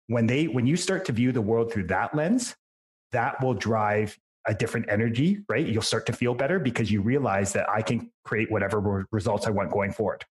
when 0.08 0.26
they, 0.26 0.48
when 0.48 0.66
you 0.66 0.76
start 0.76 1.04
to 1.06 1.12
view 1.12 1.32
the 1.32 1.40
world 1.40 1.72
through 1.72 1.86
that 1.86 2.14
lens, 2.14 2.56
that 3.12 3.42
will 3.42 3.54
drive 3.54 4.18
a 4.46 4.54
different 4.54 4.86
energy, 4.90 5.38
right? 5.48 5.66
You'll 5.66 5.82
start 5.82 6.04
to 6.06 6.12
feel 6.12 6.34
better 6.34 6.58
because 6.58 6.90
you 6.90 7.00
realize 7.00 7.52
that 7.54 7.68
I 7.70 7.80
can 7.80 8.10
create 8.24 8.50
whatever 8.50 9.06
results 9.10 9.46
I 9.46 9.50
want 9.50 9.70
going 9.70 9.92
forward. 9.92 10.24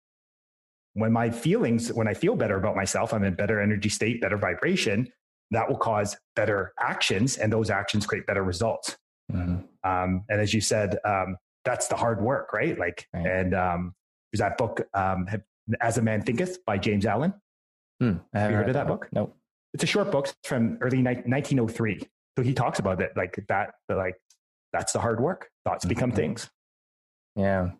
When 0.94 1.12
my 1.12 1.30
feelings, 1.30 1.92
when 1.92 2.08
I 2.08 2.14
feel 2.14 2.34
better 2.36 2.56
about 2.56 2.76
myself, 2.76 3.12
I'm 3.14 3.24
in 3.24 3.34
better 3.34 3.60
energy 3.60 3.88
state, 3.88 4.20
better 4.20 4.36
vibration, 4.36 5.08
that 5.52 5.68
will 5.68 5.76
cause 5.76 6.16
better 6.36 6.72
actions 6.78 7.36
and 7.36 7.52
those 7.52 7.70
actions 7.70 8.06
create 8.06 8.26
better 8.26 8.42
results. 8.42 8.96
Mm-hmm. 9.32 9.88
um, 9.88 10.24
and 10.28 10.40
as 10.40 10.52
you 10.52 10.60
said 10.60 10.98
um, 11.04 11.36
that's 11.64 11.86
the 11.86 11.94
hard 11.94 12.20
work 12.20 12.52
right? 12.52 12.76
Like 12.76 13.06
right. 13.14 13.24
and 13.24 13.54
um, 13.54 13.94
there's 14.32 14.40
that 14.40 14.58
book 14.58 14.80
um, 14.92 15.28
as 15.80 15.98
a 15.98 16.02
man 16.02 16.22
thinketh 16.22 16.64
by 16.64 16.78
james 16.78 17.06
allen. 17.06 17.32
Mm, 18.02 18.20
have 18.32 18.50
you 18.50 18.56
heard 18.56 18.66
of 18.66 18.74
that, 18.74 18.88
book? 18.88 19.06
no 19.12 19.32
it's 19.72 19.84
a 19.84 19.86
short 19.86 20.10
book 20.10 20.34
from 20.42 20.78
early 20.80 20.96
ni- 20.96 21.22
1903 21.26 22.00
so 22.36 22.42
he 22.42 22.54
talks 22.54 22.80
about 22.80 23.00
it 23.00 23.12
like 23.16 23.38
that 23.48 23.74
like 23.88 24.16
that's 24.72 24.92
the 24.92 25.00
hard 25.00 25.20
work. 25.20 25.50
Thoughts 25.64 25.84
become 25.84 26.10
mm-hmm. 26.10 26.16
things. 26.16 26.50
Yeah. 27.36 27.70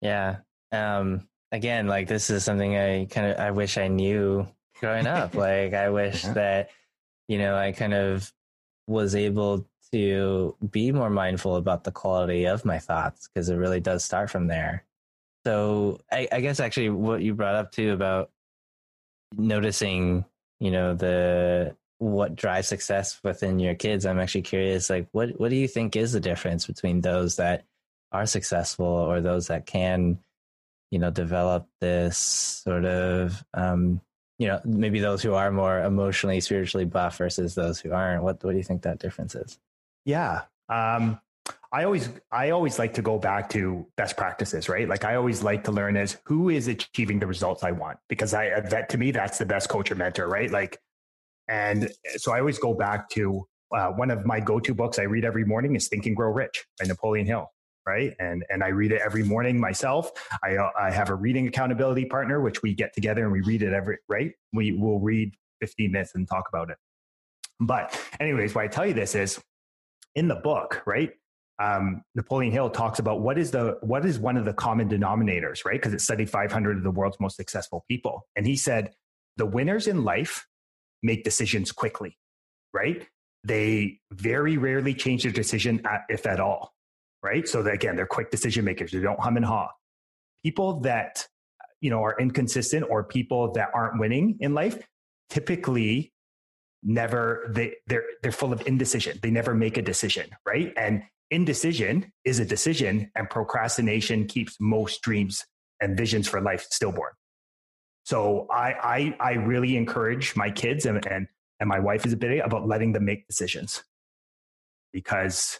Yeah. 0.00 0.36
Um 0.72 1.28
again 1.52 1.86
like 1.86 2.08
this 2.08 2.30
is 2.30 2.44
something 2.44 2.76
i 2.76 3.04
kind 3.06 3.26
of 3.26 3.38
i 3.38 3.50
wish 3.50 3.78
i 3.78 3.88
knew 3.88 4.46
growing 4.80 5.06
up 5.06 5.34
like 5.34 5.74
i 5.74 5.88
wish 5.90 6.24
yeah. 6.24 6.32
that 6.32 6.70
you 7.28 7.38
know, 7.38 7.56
I 7.56 7.72
kind 7.72 7.94
of 7.94 8.32
was 8.86 9.14
able 9.14 9.68
to 9.92 10.56
be 10.70 10.92
more 10.92 11.10
mindful 11.10 11.56
about 11.56 11.84
the 11.84 11.92
quality 11.92 12.46
of 12.46 12.64
my 12.64 12.78
thoughts 12.78 13.28
because 13.28 13.48
it 13.48 13.56
really 13.56 13.80
does 13.80 14.02
start 14.02 14.30
from 14.30 14.48
there. 14.48 14.84
so 15.46 16.00
I, 16.10 16.28
I 16.32 16.40
guess 16.40 16.60
actually 16.60 16.90
what 16.90 17.22
you 17.22 17.34
brought 17.34 17.54
up 17.54 17.70
too 17.70 17.92
about 17.92 18.30
noticing, 19.36 20.24
you 20.58 20.70
know, 20.70 20.94
the 20.94 21.76
what 21.98 22.36
drives 22.36 22.68
success 22.68 23.20
within 23.22 23.58
your 23.58 23.74
kids. 23.74 24.06
I'm 24.06 24.20
actually 24.20 24.42
curious, 24.42 24.88
like 24.88 25.08
what 25.12 25.38
what 25.38 25.50
do 25.50 25.56
you 25.56 25.68
think 25.68 25.96
is 25.96 26.12
the 26.12 26.20
difference 26.20 26.66
between 26.66 27.00
those 27.00 27.36
that 27.36 27.64
are 28.12 28.26
successful 28.26 28.86
or 28.86 29.20
those 29.20 29.48
that 29.48 29.66
can, 29.66 30.18
you 30.90 30.98
know, 30.98 31.10
develop 31.10 31.66
this 31.80 32.16
sort 32.16 32.84
of 32.84 33.44
um, 33.54 34.00
you 34.38 34.46
know, 34.46 34.60
maybe 34.64 35.00
those 35.00 35.20
who 35.22 35.34
are 35.34 35.50
more 35.50 35.80
emotionally, 35.80 36.40
spiritually 36.40 36.84
buff 36.84 37.18
versus 37.18 37.54
those 37.54 37.80
who 37.80 37.92
aren't. 37.92 38.22
What 38.22 38.42
what 38.44 38.52
do 38.52 38.56
you 38.56 38.62
think 38.62 38.82
that 38.82 39.00
difference 39.00 39.34
is? 39.34 39.58
Yeah. 40.04 40.42
Um 40.68 41.20
I 41.72 41.84
always 41.84 42.08
I 42.30 42.50
always 42.50 42.78
like 42.78 42.94
to 42.94 43.02
go 43.02 43.18
back 43.18 43.50
to 43.50 43.86
best 43.96 44.16
practices, 44.16 44.68
right? 44.68 44.88
Like 44.88 45.04
I 45.04 45.16
always 45.16 45.42
like 45.42 45.64
to 45.64 45.72
learn 45.72 45.96
is 45.96 46.18
who 46.24 46.50
is 46.50 46.68
achieving 46.68 47.18
the 47.18 47.26
results 47.26 47.62
I 47.64 47.72
want 47.72 47.98
because 48.08 48.32
I 48.32 48.60
that 48.60 48.88
to 48.90 48.98
me 48.98 49.10
that's 49.10 49.38
the 49.38 49.46
best 49.46 49.68
coach 49.68 49.90
or 49.90 49.96
mentor, 49.96 50.28
right? 50.28 50.50
Like, 50.50 50.78
and 51.48 51.90
so 52.16 52.32
I 52.32 52.40
always 52.40 52.58
go 52.58 52.74
back 52.74 53.10
to 53.10 53.46
uh, 53.74 53.88
one 53.88 54.10
of 54.10 54.24
my 54.24 54.40
go-to 54.40 54.74
books 54.74 54.98
I 54.98 55.02
read 55.02 55.24
every 55.24 55.44
morning 55.44 55.76
is 55.76 55.88
Think 55.88 56.06
and 56.06 56.16
Grow 56.16 56.30
Rich 56.30 56.64
by 56.78 56.86
Napoleon 56.86 57.26
Hill, 57.26 57.50
right? 57.88 58.14
And 58.18 58.44
and 58.50 58.62
I 58.62 58.68
read 58.68 58.92
it 58.92 59.00
every 59.04 59.22
morning 59.22 59.58
myself. 59.58 60.10
I 60.44 60.56
uh, 60.56 60.70
I 60.78 60.90
have 60.90 61.10
a 61.10 61.14
reading 61.14 61.48
accountability 61.48 62.04
partner 62.04 62.40
which 62.40 62.62
we 62.62 62.74
get 62.74 62.92
together 62.92 63.22
and 63.24 63.32
we 63.32 63.40
read 63.40 63.62
it 63.62 63.72
every 63.72 63.98
right. 64.08 64.32
We 64.52 64.72
will 64.72 65.00
read 65.00 65.34
15 65.60 65.92
minutes 65.92 66.14
and 66.14 66.28
talk 66.28 66.44
about 66.48 66.70
it. 66.70 66.76
But 67.60 68.00
anyways, 68.20 68.54
why 68.54 68.64
I 68.64 68.68
tell 68.68 68.86
you 68.86 68.94
this 68.94 69.14
is 69.14 69.40
in 70.14 70.28
the 70.28 70.36
book, 70.36 70.82
right? 70.86 71.10
um, 71.58 72.02
Napoleon 72.14 72.52
Hill 72.52 72.70
talks 72.70 72.98
about 72.98 73.20
what 73.20 73.36
is 73.36 73.50
the 73.50 73.78
what 73.80 74.04
is 74.04 74.18
one 74.18 74.36
of 74.36 74.44
the 74.44 74.52
common 74.52 74.88
denominators, 74.88 75.64
right? 75.64 75.80
Because 75.80 75.92
it 75.92 76.00
studied 76.00 76.30
500 76.30 76.76
of 76.76 76.82
the 76.82 76.90
world's 76.90 77.18
most 77.20 77.36
successful 77.36 77.84
people, 77.88 78.26
and 78.36 78.46
he 78.46 78.56
said 78.56 78.92
the 79.36 79.46
winners 79.46 79.86
in 79.86 80.04
life 80.04 80.46
make 81.02 81.24
decisions 81.24 81.72
quickly, 81.72 82.16
right? 82.72 83.06
They 83.44 84.00
very 84.12 84.56
rarely 84.56 84.94
change 84.94 85.22
their 85.22 85.32
decision, 85.32 85.80
at, 85.86 86.02
if 86.08 86.26
at 86.26 86.40
all, 86.40 86.74
right? 87.22 87.48
So 87.48 87.62
that, 87.62 87.74
again, 87.74 87.96
they're 87.96 88.06
quick 88.06 88.30
decision 88.30 88.64
makers. 88.64 88.92
They 88.92 89.00
don't 89.00 89.20
hum 89.20 89.36
and 89.36 89.44
haw. 89.44 89.68
People 90.44 90.80
that 90.80 91.26
you 91.80 91.90
know 91.90 92.02
are 92.02 92.16
inconsistent 92.18 92.86
or 92.88 93.04
people 93.04 93.52
that 93.52 93.70
aren't 93.74 94.00
winning 94.00 94.36
in 94.40 94.54
life 94.54 94.78
typically 95.30 96.12
never 96.82 97.50
they 97.50 97.74
they're 97.86 98.04
they're 98.22 98.32
full 98.32 98.52
of 98.52 98.66
indecision 98.66 99.18
they 99.22 99.30
never 99.30 99.54
make 99.54 99.76
a 99.76 99.82
decision 99.82 100.28
right 100.46 100.72
and 100.76 101.02
indecision 101.30 102.10
is 102.24 102.38
a 102.38 102.44
decision 102.44 103.10
and 103.14 103.28
procrastination 103.28 104.26
keeps 104.26 104.56
most 104.60 105.02
dreams 105.02 105.44
and 105.80 105.96
visions 105.96 106.28
for 106.28 106.40
life 106.40 106.66
stillborn 106.70 107.12
so 108.04 108.46
i 108.50 109.14
i, 109.20 109.30
I 109.30 109.32
really 109.34 109.76
encourage 109.76 110.36
my 110.36 110.50
kids 110.50 110.86
and, 110.86 111.04
and 111.06 111.26
and 111.60 111.68
my 111.68 111.80
wife 111.80 112.06
is 112.06 112.12
a 112.12 112.16
bit 112.16 112.44
about 112.44 112.66
letting 112.66 112.92
them 112.92 113.04
make 113.04 113.26
decisions 113.26 113.82
because 114.92 115.58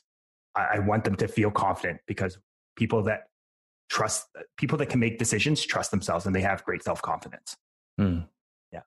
I, 0.58 0.76
I 0.76 0.78
want 0.80 1.04
them 1.04 1.16
to 1.16 1.28
feel 1.28 1.50
confident 1.50 2.00
because 2.06 2.38
people 2.76 3.02
that 3.04 3.24
trust 3.88 4.26
people 4.58 4.76
that 4.78 4.86
can 4.86 5.00
make 5.00 5.18
decisions 5.18 5.64
trust 5.64 5.90
themselves 5.90 6.26
and 6.26 6.34
they 6.34 6.42
have 6.42 6.62
great 6.64 6.82
self-confidence 6.82 7.56
mm. 7.98 8.26
yeah 8.70 8.82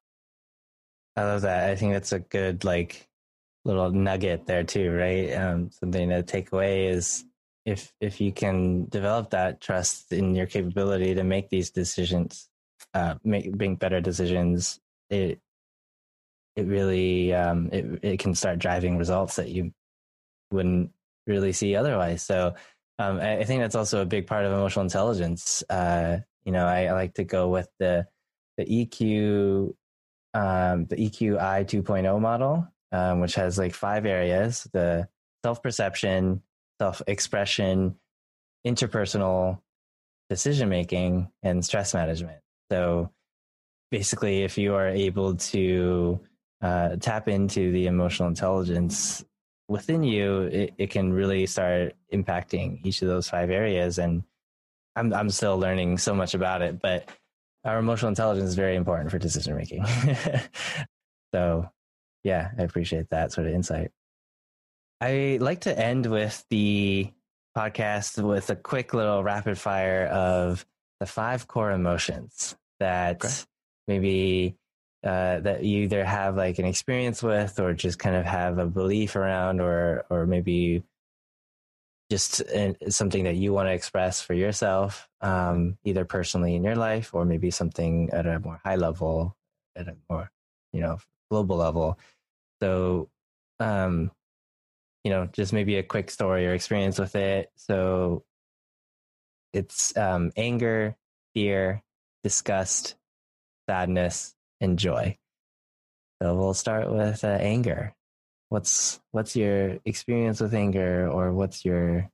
i 1.15 1.23
love 1.23 1.41
that 1.41 1.69
i 1.69 1.75
think 1.75 1.93
that's 1.93 2.11
a 2.11 2.19
good 2.19 2.63
like 2.63 3.09
little 3.65 3.91
nugget 3.91 4.45
there 4.45 4.63
too, 4.63 4.91
right? 4.91 5.33
Um, 5.33 5.69
something 5.71 6.09
to 6.09 6.23
take 6.23 6.51
away 6.51 6.87
is 6.87 7.25
if 7.65 7.93
if 7.99 8.19
you 8.19 8.31
can 8.31 8.85
develop 8.85 9.29
that 9.31 9.61
trust 9.61 10.11
in 10.11 10.35
your 10.35 10.47
capability 10.47 11.13
to 11.15 11.23
make 11.23 11.49
these 11.49 11.69
decisions, 11.69 12.49
uh, 12.93 13.15
make 13.23 13.53
make 13.55 13.79
better 13.79 14.01
decisions, 14.01 14.79
it 15.09 15.39
it 16.55 16.65
really 16.65 17.33
um, 17.33 17.69
it 17.71 17.99
it 18.01 18.19
can 18.19 18.33
start 18.35 18.59
driving 18.59 18.97
results 18.97 19.35
that 19.35 19.49
you 19.49 19.73
wouldn't 20.51 20.91
really 21.27 21.53
see 21.53 21.75
otherwise. 21.75 22.23
So 22.23 22.55
um, 22.99 23.19
I, 23.19 23.39
I, 23.39 23.43
think 23.45 23.61
that's 23.61 23.75
also 23.75 24.01
a 24.01 24.05
big 24.05 24.27
part 24.27 24.45
of 24.45 24.51
emotional 24.51 24.83
intelligence. 24.83 25.63
Uh, 25.69 26.19
you 26.45 26.51
know, 26.51 26.65
I, 26.65 26.85
I, 26.85 26.91
like 26.93 27.15
to 27.15 27.23
go 27.23 27.49
with 27.49 27.67
the 27.79 28.05
the 28.57 28.65
EQ 28.65 29.73
um, 30.33 30.85
the 30.85 30.95
EQI 30.95 31.65
2.0 31.65 32.21
model, 32.21 32.67
um, 32.91 33.19
which 33.19 33.35
has 33.35 33.57
like 33.57 33.73
five 33.73 34.05
areas 34.05 34.67
the 34.73 35.07
self 35.43 35.61
perception, 35.61 36.41
self 36.79 37.01
expression, 37.07 37.95
interpersonal 38.65 39.59
decision 40.29 40.69
making, 40.69 41.29
and 41.43 41.63
stress 41.65 41.93
management. 41.93 42.39
So 42.71 43.11
basically, 43.89 44.43
if 44.43 44.57
you 44.57 44.75
are 44.75 44.87
able 44.87 45.35
to 45.35 46.21
uh, 46.61 46.95
tap 46.97 47.27
into 47.27 47.71
the 47.71 47.87
emotional 47.87 48.29
intelligence 48.29 49.25
within 49.71 50.03
you, 50.03 50.41
it, 50.41 50.73
it 50.77 50.89
can 50.89 51.13
really 51.13 51.45
start 51.45 51.95
impacting 52.13 52.85
each 52.85 53.01
of 53.01 53.07
those 53.07 53.29
five 53.29 53.49
areas. 53.49 53.97
And 53.97 54.23
I'm 54.95 55.13
I'm 55.13 55.29
still 55.29 55.57
learning 55.57 55.97
so 55.97 56.13
much 56.13 56.33
about 56.33 56.61
it, 56.61 56.81
but 56.81 57.07
our 57.63 57.79
emotional 57.79 58.09
intelligence 58.09 58.49
is 58.49 58.55
very 58.55 58.75
important 58.75 59.11
for 59.11 59.17
decision 59.17 59.55
making. 59.55 59.85
so 61.33 61.69
yeah, 62.23 62.51
I 62.59 62.63
appreciate 62.63 63.09
that 63.09 63.31
sort 63.31 63.47
of 63.47 63.53
insight. 63.53 63.91
I 64.99 65.37
like 65.39 65.61
to 65.61 65.79
end 65.79 66.05
with 66.05 66.43
the 66.49 67.09
podcast 67.57 68.21
with 68.21 68.49
a 68.49 68.55
quick 68.55 68.93
little 68.93 69.23
rapid 69.23 69.57
fire 69.57 70.05
of 70.05 70.65
the 70.99 71.05
five 71.05 71.47
core 71.47 71.71
emotions 71.71 72.55
that 72.79 73.23
okay. 73.23 73.33
maybe 73.87 74.57
uh, 75.03 75.39
that 75.39 75.63
you 75.63 75.83
either 75.83 76.05
have 76.05 76.35
like 76.35 76.59
an 76.59 76.65
experience 76.65 77.23
with 77.23 77.59
or 77.59 77.73
just 77.73 77.99
kind 77.99 78.15
of 78.15 78.25
have 78.25 78.57
a 78.57 78.65
belief 78.65 79.15
around 79.15 79.59
or 79.59 80.05
or 80.09 80.25
maybe 80.25 80.83
just 82.09 82.43
something 82.89 83.23
that 83.23 83.35
you 83.35 83.53
want 83.53 83.69
to 83.69 83.73
express 83.73 84.21
for 84.21 84.33
yourself 84.33 85.07
um, 85.21 85.77
either 85.85 86.03
personally 86.03 86.55
in 86.55 86.63
your 86.63 86.75
life 86.75 87.13
or 87.13 87.23
maybe 87.23 87.49
something 87.49 88.09
at 88.11 88.27
a 88.27 88.39
more 88.39 88.59
high 88.65 88.75
level 88.75 89.35
at 89.77 89.87
a 89.87 89.95
more 90.09 90.29
you 90.73 90.81
know 90.81 90.97
global 91.29 91.55
level 91.55 91.97
so, 92.61 93.09
um, 93.59 94.11
you 95.03 95.11
know, 95.11 95.27
just 95.33 95.51
maybe 95.51 95.77
a 95.77 95.83
quick 95.83 96.11
story 96.11 96.45
or 96.45 96.53
experience 96.53 96.99
with 96.99 97.15
it. 97.15 97.49
So, 97.55 98.23
it's 99.51 99.97
um, 99.97 100.31
anger, 100.37 100.95
fear, 101.33 101.83
disgust, 102.23 102.95
sadness, 103.67 104.35
and 104.61 104.79
joy. 104.79 105.17
So 106.21 106.35
we'll 106.35 106.53
start 106.53 106.89
with 106.91 107.23
uh, 107.23 107.27
anger. 107.27 107.95
What's 108.49 108.99
what's 109.11 109.35
your 109.35 109.79
experience 109.85 110.39
with 110.39 110.53
anger, 110.53 111.09
or 111.09 111.33
what's 111.33 111.65
your 111.65 112.09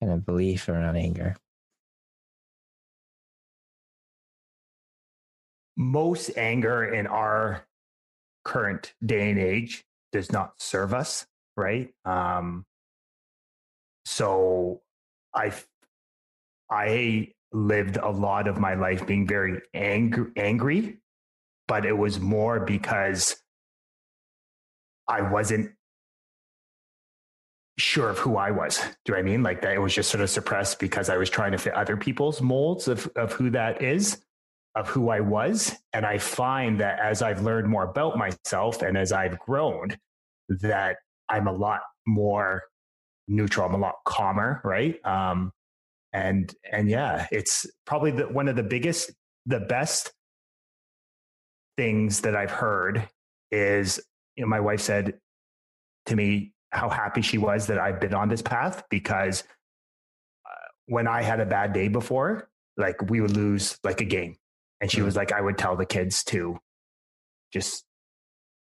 kind 0.00 0.12
of 0.12 0.24
belief 0.24 0.68
around 0.68 0.96
anger? 0.96 1.36
Most 5.76 6.30
anger 6.36 6.84
in 6.84 7.06
our 7.06 7.66
current 8.44 8.94
day 9.04 9.30
and 9.30 9.38
age 9.38 9.84
does 10.12 10.30
not 10.30 10.52
serve 10.58 10.94
us, 10.94 11.26
right? 11.56 11.92
Um, 12.04 12.64
so 14.04 14.82
I 15.34 15.52
I 16.70 17.32
lived 17.52 17.96
a 17.96 18.10
lot 18.10 18.48
of 18.48 18.58
my 18.58 18.74
life 18.74 19.06
being 19.06 19.26
very 19.26 19.60
angry, 19.74 20.30
angry, 20.36 20.98
but 21.72 21.86
it 21.86 21.96
was 21.96 22.20
more 22.20 22.60
because 22.60 23.34
I 25.08 25.22
wasn't 25.22 25.70
sure 27.78 28.10
of 28.10 28.18
who 28.18 28.36
I 28.36 28.50
was. 28.50 28.78
Do 29.06 29.14
I 29.14 29.22
mean 29.22 29.42
like 29.42 29.62
that? 29.62 29.72
It 29.72 29.78
was 29.78 29.94
just 29.94 30.10
sort 30.10 30.20
of 30.20 30.28
suppressed 30.28 30.78
because 30.78 31.08
I 31.08 31.16
was 31.16 31.30
trying 31.30 31.52
to 31.52 31.56
fit 31.56 31.72
other 31.72 31.96
people's 31.96 32.42
molds 32.42 32.88
of 32.88 33.10
of 33.16 33.32
who 33.32 33.48
that 33.52 33.80
is 33.80 34.22
of 34.74 34.86
who 34.86 35.08
I 35.08 35.20
was. 35.20 35.74
And 35.94 36.04
I 36.04 36.18
find 36.18 36.78
that 36.80 37.00
as 37.00 37.22
I've 37.22 37.40
learned 37.40 37.68
more 37.68 37.84
about 37.84 38.18
myself 38.18 38.82
and 38.82 38.98
as 38.98 39.10
I've 39.10 39.38
grown, 39.38 39.96
that 40.50 40.96
I'm 41.30 41.46
a 41.46 41.52
lot 41.54 41.80
more 42.06 42.64
neutral. 43.28 43.66
I'm 43.66 43.74
a 43.76 43.78
lot 43.78 43.94
calmer, 44.04 44.60
right? 44.62 45.02
Um, 45.06 45.52
and 46.12 46.54
and 46.70 46.90
yeah, 46.90 47.28
it's 47.32 47.64
probably 47.86 48.10
the, 48.10 48.28
one 48.28 48.48
of 48.48 48.56
the 48.56 48.62
biggest, 48.62 49.10
the 49.46 49.60
best 49.60 50.12
things 51.76 52.20
that 52.20 52.36
I've 52.36 52.50
heard 52.50 53.08
is 53.50 54.00
you 54.36 54.42
know 54.42 54.48
my 54.48 54.60
wife 54.60 54.80
said 54.80 55.18
to 56.06 56.16
me 56.16 56.52
how 56.70 56.88
happy 56.88 57.22
she 57.22 57.38
was 57.38 57.66
that 57.66 57.78
I've 57.78 58.00
been 58.00 58.14
on 58.14 58.28
this 58.28 58.42
path 58.42 58.82
because 58.90 59.44
uh, 60.46 60.68
when 60.86 61.06
I 61.06 61.22
had 61.22 61.38
a 61.38 61.46
bad 61.46 61.72
day 61.72 61.88
before, 61.88 62.48
like 62.76 63.10
we 63.10 63.20
would 63.20 63.36
lose 63.36 63.78
like 63.84 64.00
a 64.00 64.06
game 64.06 64.36
and 64.80 64.90
she 64.90 64.98
mm-hmm. 64.98 65.06
was 65.06 65.16
like, 65.16 65.32
I 65.32 65.40
would 65.40 65.58
tell 65.58 65.76
the 65.76 65.86
kids 65.86 66.24
to 66.24 66.58
just 67.52 67.84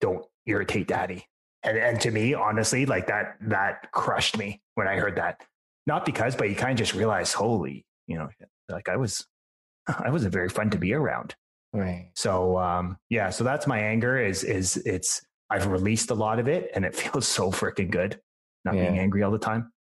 don't 0.01 0.25
irritate 0.47 0.89
daddy. 0.89 1.27
And 1.63 1.77
and 1.77 2.01
to 2.01 2.11
me, 2.11 2.33
honestly, 2.33 2.87
like 2.87 3.09
that 3.09 3.37
that 3.43 3.91
crushed 3.91 4.39
me 4.39 4.61
when 4.75 4.87
I 4.87 4.97
heard 4.97 5.17
that. 5.17 5.45
Not 5.87 6.05
because, 6.05 6.37
but 6.37 6.49
you 6.49 6.55
kind 6.55 6.73
of 6.73 6.79
just 6.79 6.95
realize, 6.95 7.33
holy, 7.33 7.85
you 8.07 8.19
know, 8.19 8.29
like 8.69 8.89
I 8.89 8.97
was, 8.97 9.27
I 9.87 10.11
wasn't 10.11 10.33
very 10.33 10.49
fun 10.49 10.71
to 10.71 10.79
be 10.79 10.95
around. 10.95 11.35
Right. 11.73 12.11
So 12.15 12.59
um, 12.59 12.97
yeah, 13.11 13.31
so 13.31 13.45
that's 13.45 13.67
my 13.67 13.79
anger. 13.79 14.19
Is 14.19 14.45
is 14.45 14.77
it's 14.79 15.23
I've 15.51 15.67
released 15.67 16.11
a 16.11 16.15
lot 16.15 16.39
of 16.39 16.49
it, 16.49 16.71
and 16.75 16.85
it 16.85 16.95
feels 16.97 17.27
so 17.27 17.51
freaking 17.51 17.91
good 17.91 18.21
not 18.67 18.75
yeah. 18.75 18.83
being 18.83 18.99
angry 18.99 19.23
all 19.23 19.31
the 19.31 19.39
time. 19.39 19.73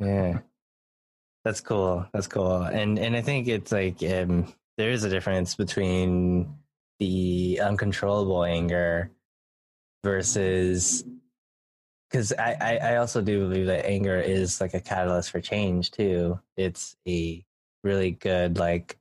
Yeah, 0.00 0.40
that's 1.44 1.60
cool. 1.60 2.06
That's 2.12 2.26
cool. 2.26 2.62
And 2.62 2.98
and 2.98 3.14
I 3.14 3.20
think 3.20 3.46
it's 3.46 3.70
like 3.70 4.02
um, 4.02 4.52
there 4.76 4.90
is 4.90 5.04
a 5.04 5.10
difference 5.10 5.54
between 5.54 6.56
the 6.98 7.60
uncontrollable 7.62 8.44
anger 8.44 9.12
versus 10.02 11.04
because 12.10 12.32
I, 12.32 12.56
I, 12.60 12.76
I 12.76 12.96
also 12.96 13.20
do 13.20 13.48
believe 13.48 13.66
that 13.66 13.84
anger 13.84 14.18
is 14.18 14.60
like 14.60 14.74
a 14.74 14.80
catalyst 14.80 15.30
for 15.30 15.40
change 15.40 15.90
too. 15.90 16.40
It's 16.56 16.96
a 17.06 17.44
really 17.84 18.12
good 18.12 18.58
like 18.58 18.97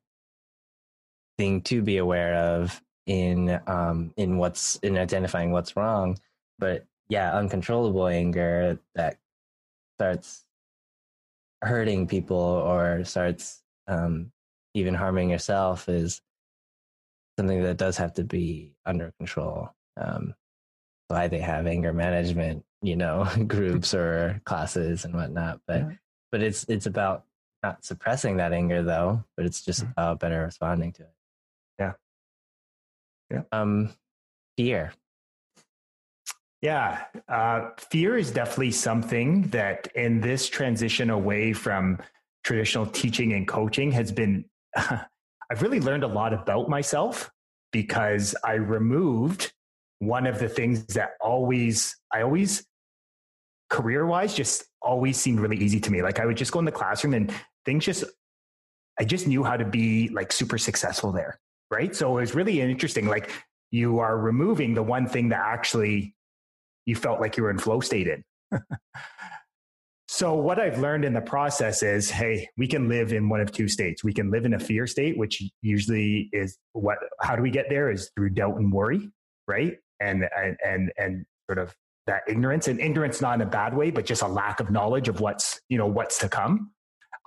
thing 1.37 1.61
to 1.61 1.81
be 1.81 1.97
aware 1.97 2.35
of 2.35 2.81
in 3.05 3.59
um 3.67 4.13
in 4.17 4.37
what's 4.37 4.75
in 4.77 4.97
identifying 4.97 5.51
what's 5.51 5.75
wrong. 5.75 6.17
But 6.59 6.85
yeah, 7.09 7.33
uncontrollable 7.37 8.07
anger 8.07 8.79
that 8.95 9.17
starts 9.97 10.43
hurting 11.61 12.07
people 12.07 12.37
or 12.37 13.03
starts 13.05 13.61
um 13.87 14.31
even 14.73 14.93
harming 14.93 15.29
yourself 15.29 15.89
is 15.89 16.21
something 17.37 17.63
that 17.63 17.77
does 17.77 17.97
have 17.97 18.13
to 18.15 18.23
be 18.23 18.73
under 18.85 19.13
control. 19.17 19.69
Um, 19.95 20.35
why 21.07 21.27
they 21.27 21.39
have 21.39 21.67
anger 21.67 21.93
management, 21.93 22.65
you 22.81 22.95
know, 22.95 23.27
groups 23.47 23.93
or 23.93 24.41
classes 24.45 25.05
and 25.05 25.13
whatnot. 25.13 25.61
But 25.67 25.81
yeah. 25.81 25.91
but 26.31 26.41
it's 26.41 26.65
it's 26.65 26.85
about 26.85 27.23
not 27.63 27.83
suppressing 27.83 28.37
that 28.37 28.53
anger 28.53 28.83
though, 28.83 29.23
but 29.35 29.45
it's 29.45 29.63
just 29.63 29.81
mm-hmm. 29.81 29.91
about 29.91 30.19
better 30.19 30.43
responding 30.43 30.91
to 30.93 31.03
it. 31.03 31.13
Yeah. 33.31 33.41
Um, 33.51 33.91
fear. 34.57 34.93
Yeah, 36.61 37.03
uh, 37.29 37.69
fear 37.77 38.17
is 38.17 38.31
definitely 38.31 38.71
something 38.71 39.43
that 39.49 39.87
in 39.93 40.21
this 40.21 40.49
transition 40.49 41.11
away 41.11 41.53
from 41.53 41.99
traditional 42.43 42.87
teaching 42.87 43.33
and 43.33 43.47
coaching 43.47 43.91
has 43.91 44.11
been 44.11 44.45
I've 45.49 45.61
really 45.61 45.79
learned 45.79 46.03
a 46.03 46.07
lot 46.07 46.33
about 46.33 46.69
myself 46.69 47.31
because 47.71 48.35
I 48.43 48.53
removed 48.53 49.53
one 49.99 50.27
of 50.27 50.39
the 50.39 50.49
things 50.49 50.85
that 50.87 51.11
always, 51.21 51.95
I 52.13 52.21
always, 52.21 52.65
career 53.69 54.05
wise, 54.05 54.33
just 54.33 54.65
always 54.81 55.17
seemed 55.17 55.39
really 55.39 55.57
easy 55.57 55.79
to 55.79 55.91
me. 55.91 56.01
Like 56.01 56.19
I 56.19 56.25
would 56.25 56.37
just 56.37 56.51
go 56.51 56.59
in 56.59 56.65
the 56.65 56.71
classroom 56.71 57.13
and 57.13 57.33
things 57.65 57.85
just, 57.85 58.03
I 58.99 59.05
just 59.05 59.27
knew 59.27 59.43
how 59.43 59.57
to 59.57 59.65
be 59.65 60.09
like 60.09 60.31
super 60.31 60.57
successful 60.57 61.11
there. 61.11 61.39
Right. 61.69 61.95
So 61.95 62.17
it 62.17 62.21
was 62.21 62.35
really 62.35 62.61
interesting. 62.61 63.07
Like 63.07 63.31
you 63.71 63.99
are 63.99 64.17
removing 64.17 64.73
the 64.73 64.83
one 64.83 65.07
thing 65.07 65.29
that 65.29 65.41
actually 65.43 66.15
you 66.85 66.95
felt 66.95 67.19
like 67.19 67.35
you 67.35 67.43
were 67.43 67.51
in 67.51 67.57
flow 67.57 67.81
state 67.81 68.07
in. 68.07 68.23
So, 70.09 70.35
what 70.35 70.57
I've 70.57 70.79
learned 70.79 71.03
in 71.03 71.13
the 71.13 71.21
process 71.21 71.83
is 71.83 72.09
hey, 72.09 72.47
we 72.57 72.65
can 72.65 72.87
live 72.87 73.11
in 73.11 73.27
one 73.27 73.41
of 73.41 73.51
two 73.51 73.67
states. 73.67 74.03
We 74.03 74.13
can 74.13 74.31
live 74.31 74.45
in 74.45 74.53
a 74.53 74.59
fear 74.59 74.87
state, 74.87 75.17
which 75.17 75.43
usually 75.61 76.29
is 76.31 76.57
what, 76.71 76.97
how 77.19 77.35
do 77.35 77.41
we 77.41 77.51
get 77.51 77.65
there 77.69 77.91
is 77.91 78.09
through 78.15 78.29
doubt 78.29 78.57
and 78.57 78.71
worry, 78.71 79.09
right? 79.47 79.77
And, 79.99 80.23
and, 80.35 80.57
and, 80.65 80.91
and 80.97 81.25
sort 81.49 81.59
of 81.59 81.75
that 82.05 82.21
ignorance 82.27 82.69
and 82.69 82.79
ignorance, 82.79 83.19
not 83.19 83.35
in 83.35 83.41
a 83.41 83.49
bad 83.49 83.75
way, 83.75 83.91
but 83.91 84.05
just 84.05 84.21
a 84.21 84.27
lack 84.27 84.61
of 84.61 84.71
knowledge 84.71 85.09
of 85.09 85.19
what's, 85.19 85.59
you 85.67 85.77
know, 85.77 85.87
what's 85.87 86.19
to 86.19 86.29
come. 86.29 86.71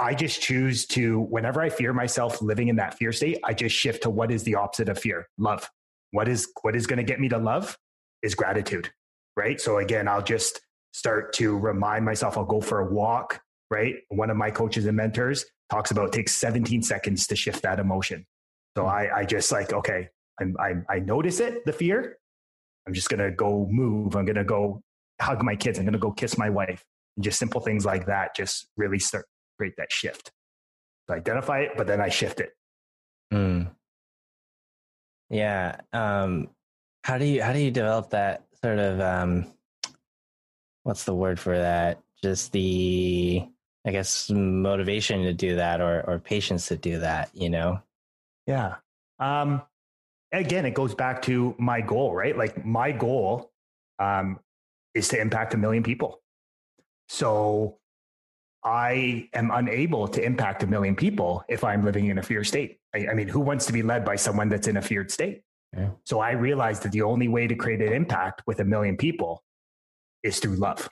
I 0.00 0.14
just 0.14 0.40
choose 0.40 0.86
to, 0.86 1.20
whenever 1.20 1.60
I 1.60 1.68
fear 1.68 1.92
myself 1.92 2.40
living 2.42 2.68
in 2.68 2.76
that 2.76 2.94
fear 2.94 3.12
state, 3.12 3.38
I 3.44 3.54
just 3.54 3.76
shift 3.76 4.02
to 4.04 4.10
what 4.10 4.32
is 4.32 4.42
the 4.42 4.56
opposite 4.56 4.88
of 4.88 4.98
fear? 4.98 5.28
Love. 5.38 5.68
What 6.10 6.26
is, 6.26 6.48
what 6.62 6.74
is 6.74 6.86
going 6.86 6.96
to 6.96 7.04
get 7.04 7.20
me 7.20 7.28
to 7.28 7.38
love 7.38 7.78
is 8.22 8.34
gratitude, 8.34 8.90
right? 9.36 9.60
So 9.60 9.78
again, 9.78 10.08
I'll 10.08 10.22
just, 10.22 10.60
start 10.92 11.32
to 11.34 11.56
remind 11.56 12.04
myself 12.04 12.36
I'll 12.36 12.44
go 12.44 12.60
for 12.60 12.80
a 12.80 12.92
walk, 12.92 13.40
right? 13.70 13.96
One 14.08 14.30
of 14.30 14.36
my 14.36 14.50
coaches 14.50 14.86
and 14.86 14.96
mentors 14.96 15.44
talks 15.70 15.90
about 15.90 16.08
it 16.08 16.12
takes 16.12 16.32
17 16.34 16.82
seconds 16.82 17.26
to 17.28 17.36
shift 17.36 17.62
that 17.62 17.78
emotion. 17.78 18.26
So. 18.76 18.86
I, 18.86 19.20
I 19.20 19.24
just 19.24 19.50
like, 19.52 19.72
okay, 19.72 20.08
I'm, 20.40 20.56
I, 20.58 20.74
I 20.88 20.98
notice 21.00 21.40
it, 21.40 21.64
the 21.66 21.72
fear. 21.72 22.18
I'm 22.86 22.94
just 22.94 23.08
going 23.08 23.20
to 23.20 23.30
go 23.30 23.66
move. 23.70 24.16
I'm 24.16 24.24
going 24.24 24.36
to 24.36 24.44
go 24.44 24.82
hug 25.20 25.42
my 25.42 25.54
kids. 25.54 25.78
I'm 25.78 25.84
going 25.84 25.92
to 25.92 25.98
go 25.98 26.12
kiss 26.12 26.38
my 26.38 26.50
wife. 26.50 26.84
And 27.16 27.24
just 27.24 27.38
simple 27.38 27.60
things 27.60 27.84
like 27.84 28.06
that 28.06 28.34
just 28.34 28.68
really 28.76 28.98
start 28.98 29.26
create 29.60 29.76
that 29.76 29.92
shift. 29.92 30.32
So 31.06 31.14
identify 31.14 31.60
it, 31.60 31.72
but 31.76 31.86
then 31.86 32.00
I 32.00 32.08
shift 32.08 32.40
it. 32.40 32.56
Mm. 33.30 33.70
Yeah. 35.28 35.76
Um, 35.92 36.48
how 37.04 37.18
do 37.18 37.26
you, 37.26 37.42
how 37.42 37.52
do 37.52 37.58
you 37.58 37.70
develop 37.70 38.10
that 38.10 38.46
sort 38.64 38.78
of, 38.78 39.00
um, 39.00 39.46
what's 40.84 41.04
the 41.04 41.14
word 41.14 41.38
for 41.38 41.58
that? 41.58 42.00
Just 42.22 42.52
the 42.52 43.46
I 43.86 43.90
guess 43.92 44.30
motivation 44.30 45.22
to 45.22 45.32
do 45.32 45.56
that 45.56 45.80
or 45.80 46.02
or 46.06 46.18
patience 46.18 46.68
to 46.68 46.76
do 46.76 46.98
that, 47.00 47.30
you 47.32 47.48
know? 47.48 47.80
Yeah. 48.46 48.76
Um 49.18 49.62
again, 50.32 50.66
it 50.66 50.74
goes 50.74 50.94
back 50.94 51.22
to 51.22 51.54
my 51.58 51.80
goal, 51.80 52.14
right? 52.14 52.36
Like 52.36 52.64
my 52.64 52.92
goal 52.92 53.50
um 53.98 54.38
is 54.94 55.08
to 55.08 55.20
impact 55.20 55.54
a 55.54 55.56
million 55.56 55.82
people. 55.82 56.20
So 57.08 57.78
I 58.64 59.28
am 59.32 59.50
unable 59.50 60.06
to 60.08 60.22
impact 60.22 60.62
a 60.62 60.66
million 60.66 60.94
people 60.94 61.42
if 61.48 61.64
I'm 61.64 61.84
living 61.84 62.06
in 62.06 62.18
a 62.18 62.22
fear 62.22 62.44
state. 62.44 62.78
I, 62.94 63.08
I 63.10 63.14
mean, 63.14 63.28
who 63.28 63.40
wants 63.40 63.66
to 63.66 63.72
be 63.72 63.82
led 63.82 64.04
by 64.04 64.16
someone 64.16 64.48
that's 64.48 64.68
in 64.68 64.76
a 64.76 64.82
feared 64.82 65.10
state? 65.10 65.42
Yeah. 65.76 65.90
So 66.04 66.20
I 66.20 66.32
realized 66.32 66.82
that 66.82 66.92
the 66.92 67.02
only 67.02 67.28
way 67.28 67.46
to 67.46 67.54
create 67.54 67.80
an 67.80 67.92
impact 67.92 68.42
with 68.46 68.60
a 68.60 68.64
million 68.64 68.96
people 68.96 69.42
is 70.22 70.38
through 70.40 70.56
love. 70.56 70.88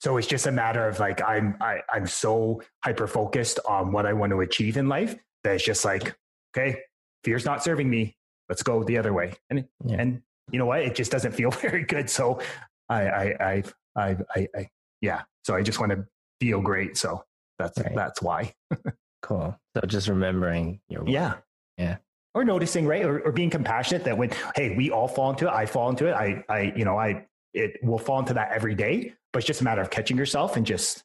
So 0.00 0.16
it's 0.16 0.26
just 0.26 0.46
a 0.46 0.52
matter 0.52 0.88
of 0.88 0.98
like 0.98 1.22
I'm 1.22 1.56
I, 1.60 1.80
I'm 1.92 2.06
so 2.06 2.62
hyper 2.84 3.06
focused 3.06 3.60
on 3.68 3.92
what 3.92 4.06
I 4.06 4.12
want 4.12 4.30
to 4.30 4.40
achieve 4.40 4.76
in 4.76 4.88
life 4.88 5.14
that 5.44 5.54
it's 5.54 5.64
just 5.64 5.84
like, 5.84 6.16
okay, 6.56 6.80
fear's 7.22 7.44
not 7.44 7.62
serving 7.62 7.88
me. 7.88 8.16
Let's 8.48 8.62
go 8.62 8.82
the 8.82 8.98
other 8.98 9.12
way. 9.12 9.34
And 9.50 9.66
yeah. 9.84 9.96
and 9.98 10.22
you 10.50 10.58
know 10.58 10.66
what? 10.66 10.80
It 10.80 10.94
just 10.94 11.12
doesn't 11.12 11.32
feel 11.32 11.50
very 11.62 11.84
good. 11.84 12.10
So 12.10 12.40
I 12.88 13.08
I 13.08 13.24
I 13.40 13.62
I, 13.96 14.16
I, 14.34 14.48
I 14.56 14.68
yeah. 15.00 15.22
So 15.44 15.54
I 15.54 15.62
just 15.62 15.78
want 15.78 15.92
to 15.92 16.06
feel 16.40 16.60
great. 16.60 16.96
So 16.96 17.24
that's 17.58 17.78
right. 17.78 17.94
that's 17.94 18.22
why. 18.22 18.54
cool. 19.22 19.56
So 19.76 19.86
just 19.86 20.08
remembering 20.08 20.80
your 20.88 21.06
yeah 21.06 21.34
yeah 21.78 21.98
or 22.34 22.44
noticing 22.44 22.86
right 22.86 23.04
or, 23.04 23.20
or 23.20 23.32
being 23.32 23.50
compassionate 23.50 24.04
that 24.04 24.16
when 24.16 24.30
hey 24.54 24.76
we 24.76 24.90
all 24.90 25.08
fall 25.08 25.30
into 25.30 25.46
it 25.46 25.52
i 25.52 25.66
fall 25.66 25.88
into 25.88 26.06
it 26.06 26.12
i 26.12 26.44
i 26.48 26.72
you 26.76 26.84
know 26.84 26.96
i 26.96 27.26
it 27.52 27.78
will 27.82 27.98
fall 27.98 28.20
into 28.20 28.34
that 28.34 28.52
every 28.52 28.74
day, 28.74 29.14
but 29.32 29.38
it's 29.38 29.46
just 29.46 29.60
a 29.60 29.64
matter 29.64 29.80
of 29.80 29.90
catching 29.90 30.16
yourself 30.16 30.56
and 30.56 30.64
just 30.64 31.02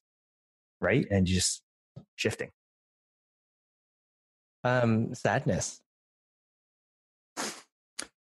right 0.82 1.06
and 1.10 1.26
just 1.26 1.62
shifting. 2.16 2.52
Um, 4.64 5.14
sadness. 5.14 5.82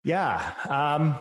Yeah. 0.03 0.53
Um, 0.69 1.19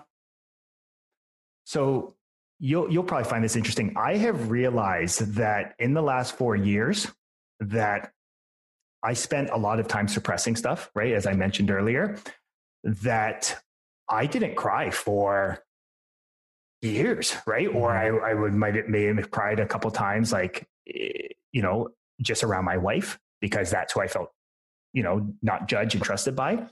so 1.65 2.15
you'll 2.59 2.91
you'll 2.91 3.05
probably 3.05 3.29
find 3.29 3.45
this 3.45 3.57
interesting. 3.57 3.95
I 3.97 4.17
have 4.17 4.51
realized 4.51 5.35
that 5.35 5.75
in 5.79 5.95
the 5.95 6.03
last 6.03 6.37
four 6.37 6.57
years 6.57 7.07
that 7.61 8.13
I 9.03 9.13
spent 9.13 9.51
a 9.51 9.57
lot 9.57 9.79
of 9.79 9.89
time 9.89 10.09
suppressing 10.09 10.57
stuff, 10.57 10.91
right? 10.95 11.13
As 11.13 11.27
I 11.27 11.35
mentioned 11.35 11.71
earlier, 11.71 12.19
that 12.83 13.63
I 14.09 14.27
didn't 14.27 14.57
cry 14.57 14.91
for 14.91 15.63
years, 16.83 17.35
right? 17.47 17.69
Mm-hmm. 17.69 17.77
Or 17.77 17.93
I, 17.93 18.31
I 18.31 18.35
would 18.35 18.55
might 18.55 18.89
may 18.89 19.05
have 19.05 19.31
cried 19.31 19.61
a 19.61 19.67
couple 19.67 19.91
times, 19.91 20.33
like 20.33 20.67
you 20.87 21.63
know, 21.63 21.89
just 22.21 22.45
around 22.45 22.65
my 22.65 22.77
wife 22.77 23.19
because 23.41 23.71
that's 23.71 23.93
who 23.93 24.01
I 24.01 24.09
felt, 24.09 24.31
you 24.93 25.03
know, 25.03 25.35
not 25.43 25.69
judged 25.69 25.95
and 25.95 26.03
trusted 26.03 26.37
by. 26.37 26.67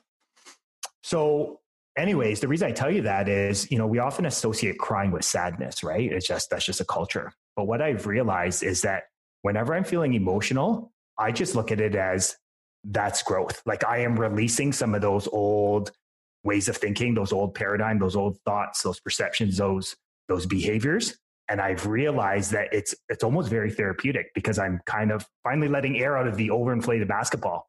So, 1.02 1.60
anyways, 1.96 2.40
the 2.40 2.48
reason 2.48 2.68
I 2.68 2.72
tell 2.72 2.90
you 2.90 3.02
that 3.02 3.28
is, 3.28 3.70
you 3.70 3.78
know, 3.78 3.86
we 3.86 3.98
often 3.98 4.26
associate 4.26 4.78
crying 4.78 5.10
with 5.10 5.24
sadness, 5.24 5.82
right? 5.82 6.10
It's 6.10 6.26
just 6.26 6.50
that's 6.50 6.64
just 6.64 6.80
a 6.80 6.84
culture. 6.84 7.32
But 7.56 7.66
what 7.66 7.80
I've 7.80 8.06
realized 8.06 8.62
is 8.62 8.82
that 8.82 9.04
whenever 9.42 9.74
I'm 9.74 9.84
feeling 9.84 10.14
emotional, 10.14 10.92
I 11.18 11.32
just 11.32 11.54
look 11.54 11.70
at 11.70 11.80
it 11.80 11.94
as 11.94 12.36
that's 12.84 13.22
growth. 13.22 13.62
Like 13.64 13.84
I 13.84 13.98
am 13.98 14.18
releasing 14.18 14.72
some 14.72 14.94
of 14.94 15.00
those 15.00 15.28
old 15.28 15.92
ways 16.42 16.68
of 16.68 16.76
thinking, 16.76 17.14
those 17.14 17.32
old 17.32 17.54
paradigm, 17.54 17.98
those 17.98 18.16
old 18.16 18.38
thoughts, 18.44 18.82
those 18.82 19.00
perceptions, 19.00 19.56
those 19.56 19.96
those 20.28 20.46
behaviors. 20.46 21.16
And 21.48 21.60
I've 21.60 21.86
realized 21.86 22.52
that 22.52 22.68
it's 22.72 22.94
it's 23.08 23.22
almost 23.22 23.50
very 23.50 23.70
therapeutic 23.70 24.32
because 24.34 24.58
I'm 24.58 24.80
kind 24.86 25.12
of 25.12 25.26
finally 25.42 25.68
letting 25.68 25.98
air 25.98 26.16
out 26.16 26.26
of 26.26 26.36
the 26.36 26.48
overinflated 26.48 27.06
basketball. 27.06 27.68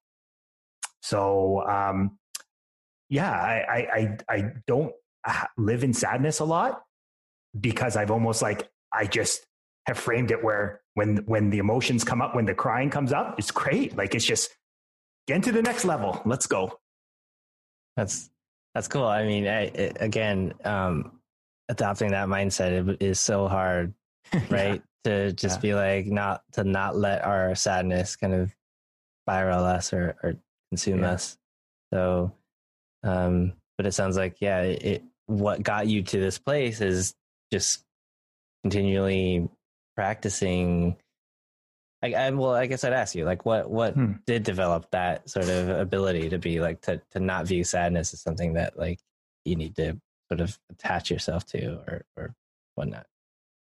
So 1.01 1.61
um, 1.67 2.17
yeah, 3.09 3.31
I, 3.31 3.77
I 3.77 4.17
I 4.29 4.51
don't 4.67 4.93
live 5.57 5.83
in 5.83 5.93
sadness 5.93 6.39
a 6.39 6.45
lot 6.45 6.83
because 7.59 7.95
I've 7.95 8.11
almost 8.11 8.41
like 8.41 8.69
I 8.93 9.05
just 9.05 9.45
have 9.87 9.97
framed 9.97 10.31
it 10.31 10.43
where 10.43 10.81
when 10.95 11.17
when 11.25 11.49
the 11.49 11.59
emotions 11.59 12.03
come 12.03 12.21
up, 12.21 12.35
when 12.35 12.45
the 12.45 12.55
crying 12.55 12.89
comes 12.89 13.13
up, 13.13 13.35
it's 13.37 13.51
great. 13.51 13.95
Like 13.95 14.15
it's 14.15 14.25
just 14.25 14.49
get 15.27 15.35
into 15.35 15.51
the 15.51 15.61
next 15.61 15.85
level. 15.85 16.21
Let's 16.25 16.47
go. 16.47 16.79
That's 17.95 18.29
that's 18.73 18.87
cool. 18.87 19.05
I 19.05 19.25
mean, 19.25 19.47
I, 19.47 19.71
again, 19.99 20.53
um, 20.63 21.19
adopting 21.69 22.11
that 22.11 22.27
mindset 22.27 23.01
is 23.01 23.19
so 23.19 23.47
hard, 23.47 23.93
right? 24.49 24.75
yeah. 24.75 24.79
To 25.05 25.31
just 25.33 25.57
yeah. 25.57 25.61
be 25.61 25.73
like 25.75 26.07
not 26.07 26.41
to 26.53 26.63
not 26.63 26.97
let 26.97 27.23
our 27.23 27.53
sadness 27.53 28.15
kind 28.15 28.33
of 28.33 28.51
spiral 29.23 29.63
us 29.63 29.93
or, 29.93 30.17
or 30.23 30.33
consume 30.71 31.03
yeah. 31.03 31.11
us. 31.11 31.37
So, 31.93 32.33
um, 33.05 33.53
but 33.77 33.85
it 33.85 33.93
sounds 33.93 34.17
like 34.17 34.37
yeah, 34.41 34.61
it, 34.61 35.03
what 35.27 35.63
got 35.63 35.87
you 35.87 36.03
to 36.03 36.19
this 36.19 36.37
place 36.37 36.81
is 36.81 37.13
just 37.51 37.83
continually 38.63 39.47
practicing 39.95 40.97
I, 42.03 42.13
I, 42.13 42.29
well, 42.31 42.53
I 42.53 42.67
guess 42.67 42.83
I'd 42.83 42.93
ask 42.93 43.15
you, 43.15 43.25
like, 43.25 43.45
what 43.45 43.69
what 43.69 43.93
hmm. 43.93 44.13
did 44.27 44.43
develop 44.43 44.91
that 44.91 45.29
sort 45.29 45.49
of 45.49 45.69
ability 45.69 46.29
to 46.29 46.37
be 46.37 46.59
like 46.59 46.81
to 46.81 47.01
to 47.11 47.19
not 47.19 47.47
view 47.47 47.63
sadness 47.63 48.13
as 48.13 48.21
something 48.21 48.53
that 48.53 48.77
like 48.77 48.99
you 49.43 49.55
need 49.55 49.75
to 49.77 49.99
sort 50.29 50.41
of 50.41 50.57
attach 50.71 51.09
yourself 51.09 51.45
to 51.47 51.79
or 51.87 52.05
or 52.15 52.35
whatnot. 52.75 53.07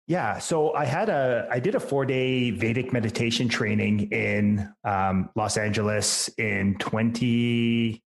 Yeah, 0.07 0.38
so 0.38 0.72
I 0.74 0.86
had 0.86 1.09
a 1.09 1.49
I 1.51 1.61
did 1.61 1.74
a 1.74 1.80
four 1.80 2.07
day 2.07 2.51
Vedic 2.51 2.93
meditation 2.93 3.49
training 3.49 4.11
in 4.11 4.72
um, 4.84 5.30
Los 5.36 5.57
Angeles 5.57 6.28
in 6.38 6.76
twenty 6.78 8.03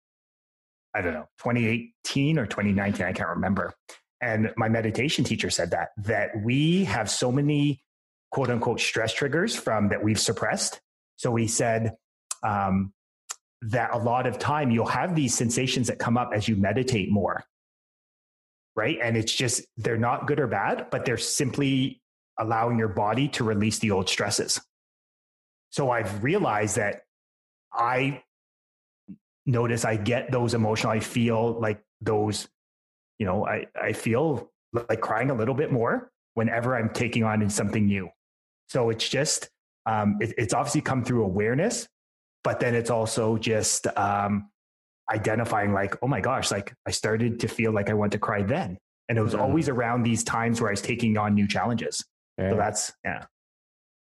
I 0.95 1.03
don't 1.03 1.14
know 1.14 1.28
twenty 1.38 1.66
eighteen 1.66 2.38
or 2.38 2.47
twenty 2.47 2.72
nineteen 2.72 3.07
I 3.07 3.12
can't 3.12 3.30
remember. 3.30 3.74
And 4.20 4.53
my 4.57 4.68
meditation 4.68 5.24
teacher 5.24 5.51
said 5.51 5.72
that 5.72 5.90
that 5.99 6.30
we 6.42 6.84
have 6.84 7.11
so 7.11 7.32
many 7.32 7.82
quote 8.30 8.51
unquote 8.51 8.80
stress 8.80 9.12
triggers 9.12 9.55
from 9.55 9.88
that 9.88 10.03
we've 10.03 10.20
suppressed. 10.20 10.80
So 11.16 11.34
he 11.36 11.47
said 11.47 11.95
um, 12.42 12.92
that 13.62 13.92
a 13.92 13.99
lot 13.99 14.26
of 14.26 14.38
time 14.38 14.70
you'll 14.70 14.86
have 14.86 15.14
these 15.14 15.34
sensations 15.34 15.86
that 15.86 15.99
come 15.99 16.16
up 16.16 16.30
as 16.34 16.49
you 16.49 16.57
meditate 16.57 17.11
more. 17.11 17.45
Right. 18.76 18.99
And 19.01 19.16
it's 19.16 19.32
just, 19.32 19.62
they're 19.76 19.97
not 19.97 20.26
good 20.26 20.40
or 20.40 20.49
bad, 20.49 20.88
but 20.90 21.05
they're 21.05 21.16
simply 21.16 22.03
allowing 22.36 22.76
your 22.76 22.88
body 22.88 23.28
to 23.28 23.45
release 23.45 23.78
the 23.78 23.92
old 23.92 24.09
stresses. 24.09 24.61
So 25.70 25.90
I've 25.90 26.24
realized 26.24 26.74
that 26.74 27.03
I 27.72 28.24
notice 29.47 29.84
I 29.84 29.97
get 29.97 30.30
those 30.30 30.55
emotional, 30.55 30.92
I 30.92 31.01
feel 31.01 31.61
like 31.61 31.80
those, 32.01 32.49
you 33.18 33.26
know, 33.26 33.47
I, 33.47 33.66
I 33.80 33.92
feel 33.92 34.51
like 34.72 35.01
crying 35.01 35.30
a 35.30 35.34
little 35.34 35.55
bit 35.55 35.70
more 35.70 36.11
whenever 36.34 36.76
I'm 36.76 36.90
taking 36.90 37.24
on 37.24 37.49
something 37.51 37.86
new. 37.86 38.09
So 38.68 38.90
it's 38.90 39.09
just, 39.09 39.49
um, 39.86 40.18
it, 40.20 40.34
it's 40.38 40.55
obviously 40.55 40.80
come 40.80 41.05
through 41.05 41.24
awareness, 41.24 41.86
but 42.42 42.59
then 42.59 42.74
it's 42.74 42.90
also 42.90 43.36
just 43.36 43.86
um, 43.97 44.49
identifying 45.12 45.72
like, 45.72 45.97
oh 46.03 46.09
my 46.09 46.20
gosh, 46.20 46.51
like 46.51 46.74
I 46.86 46.90
started 46.90 47.38
to 47.40 47.49
feel 47.49 47.72
like 47.72 47.90
I 47.90 47.95
want 47.95 48.12
to 48.12 48.18
cry 48.18 48.42
then. 48.42 48.78
And 49.09 49.18
it 49.18 49.22
was 49.22 49.34
mm-hmm. 49.34 49.42
always 49.42 49.68
around 49.68 50.03
these 50.03 50.24
times 50.24 50.61
where 50.61 50.70
I 50.70 50.72
was 50.72 50.82
taking 50.82 51.16
on 51.18 51.34
new 51.34 51.47
challenges. 51.47 52.05
So 52.40 52.57
that's, 52.57 52.92
yeah. 53.05 53.26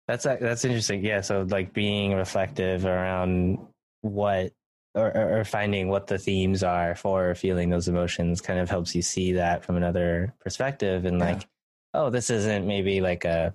That's, 0.07 0.23
that's 0.23 0.65
interesting. 0.65 1.05
Yeah. 1.05 1.21
So 1.21 1.45
like 1.49 1.71
being 1.71 2.13
reflective 2.13 2.85
around 2.85 3.59
what 4.01 4.51
or, 4.97 5.39
or, 5.39 5.43
finding 5.43 5.89
what 5.89 6.07
the 6.07 6.17
themes 6.17 6.63
are 6.63 6.95
for 6.95 7.35
feeling 7.35 7.69
those 7.69 7.87
emotions 7.87 8.41
kind 8.41 8.59
of 8.59 8.69
helps 8.69 8.95
you 8.95 9.01
see 9.01 9.33
that 9.33 9.63
from 9.63 9.77
another 9.77 10.33
perspective 10.39 11.05
and 11.05 11.19
like 11.19 11.47
oh 11.93 12.09
this 12.09 12.29
isn't 12.29 12.65
maybe 12.65 12.99
like 13.01 13.23
a 13.25 13.53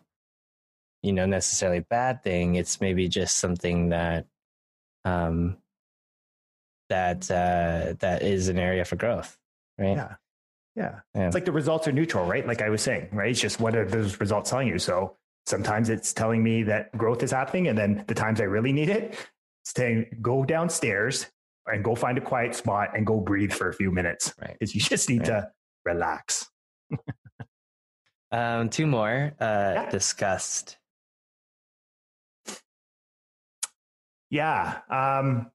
you 1.02 1.12
know 1.12 1.26
necessarily 1.26 1.80
bad 1.80 2.22
thing 2.22 2.54
it's 2.54 2.80
maybe 2.80 3.08
just 3.08 3.38
something 3.38 3.88
that 3.90 4.26
um 5.04 5.56
that 6.88 7.30
uh 7.30 7.94
that 7.98 8.22
is 8.22 8.48
an 8.48 8.58
area 8.58 8.84
for 8.84 8.96
growth 8.96 9.38
right 9.78 9.96
yeah 9.96 10.14
yeah. 10.74 11.00
yeah. 11.14 11.26
It's 11.26 11.34
like 11.34 11.44
the 11.44 11.52
results 11.52 11.86
are 11.86 11.92
neutral, 11.92 12.26
right? 12.26 12.46
Like 12.46 12.62
I 12.62 12.70
was 12.70 12.82
saying, 12.82 13.08
right? 13.12 13.30
It's 13.30 13.40
just 13.40 13.60
what 13.60 13.76
are 13.76 13.84
those 13.84 14.18
results 14.20 14.50
telling 14.50 14.68
you? 14.68 14.78
So 14.78 15.16
sometimes 15.46 15.88
it's 15.88 16.12
telling 16.12 16.42
me 16.42 16.62
that 16.64 16.96
growth 16.96 17.22
is 17.22 17.30
happening. 17.30 17.68
And 17.68 17.76
then 17.76 18.04
the 18.06 18.14
times 18.14 18.40
I 18.40 18.44
really 18.44 18.72
need 18.72 18.88
it, 18.88 19.14
saying 19.64 20.18
go 20.20 20.44
downstairs 20.44 21.26
and 21.66 21.84
go 21.84 21.94
find 21.94 22.18
a 22.18 22.20
quiet 22.20 22.54
spot 22.54 22.96
and 22.96 23.06
go 23.06 23.20
breathe 23.20 23.52
for 23.52 23.68
a 23.68 23.74
few 23.74 23.90
minutes. 23.90 24.34
Right. 24.40 24.56
Because 24.58 24.74
you 24.74 24.80
just 24.80 25.08
need 25.08 25.20
right. 25.20 25.42
to 25.42 25.50
relax. 25.84 26.50
um, 28.32 28.68
two 28.68 28.86
more. 28.86 29.32
Uh, 29.40 29.72
yeah. 29.74 29.90
Disgust. 29.90 30.78
Yeah. 34.30 34.78
Um, 34.90 35.50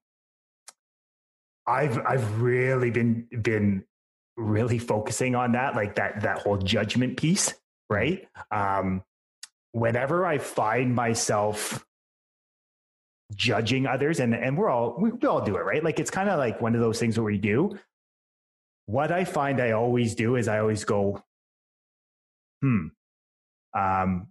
I've 1.66 1.98
I've 1.98 2.40
really 2.40 2.90
been 2.90 3.26
been 3.42 3.84
really 4.36 4.78
focusing 4.78 5.34
on 5.34 5.52
that, 5.52 5.74
like 5.74 5.96
that 5.96 6.22
that 6.22 6.38
whole 6.38 6.56
judgment 6.56 7.18
piece, 7.18 7.52
right? 7.90 8.26
Um, 8.50 9.02
whenever 9.72 10.24
I 10.24 10.38
find 10.38 10.94
myself 10.94 11.84
judging 13.34 13.86
others, 13.86 14.20
and 14.20 14.34
and 14.34 14.56
we're 14.56 14.70
all 14.70 14.96
we, 14.98 15.10
we 15.10 15.28
all 15.28 15.40
do 15.40 15.56
it, 15.56 15.64
right? 15.64 15.82
Like 15.82 15.98
it's 16.00 16.10
kind 16.10 16.28
of 16.28 16.38
like 16.38 16.60
one 16.60 16.74
of 16.74 16.80
those 16.80 16.98
things 16.98 17.18
where 17.18 17.24
we 17.24 17.38
do. 17.38 17.78
What 18.86 19.12
I 19.12 19.24
find 19.24 19.60
I 19.60 19.72
always 19.72 20.14
do 20.14 20.36
is 20.36 20.48
I 20.48 20.60
always 20.60 20.84
go, 20.84 21.22
hmm, 22.62 22.86
um, 23.74 24.28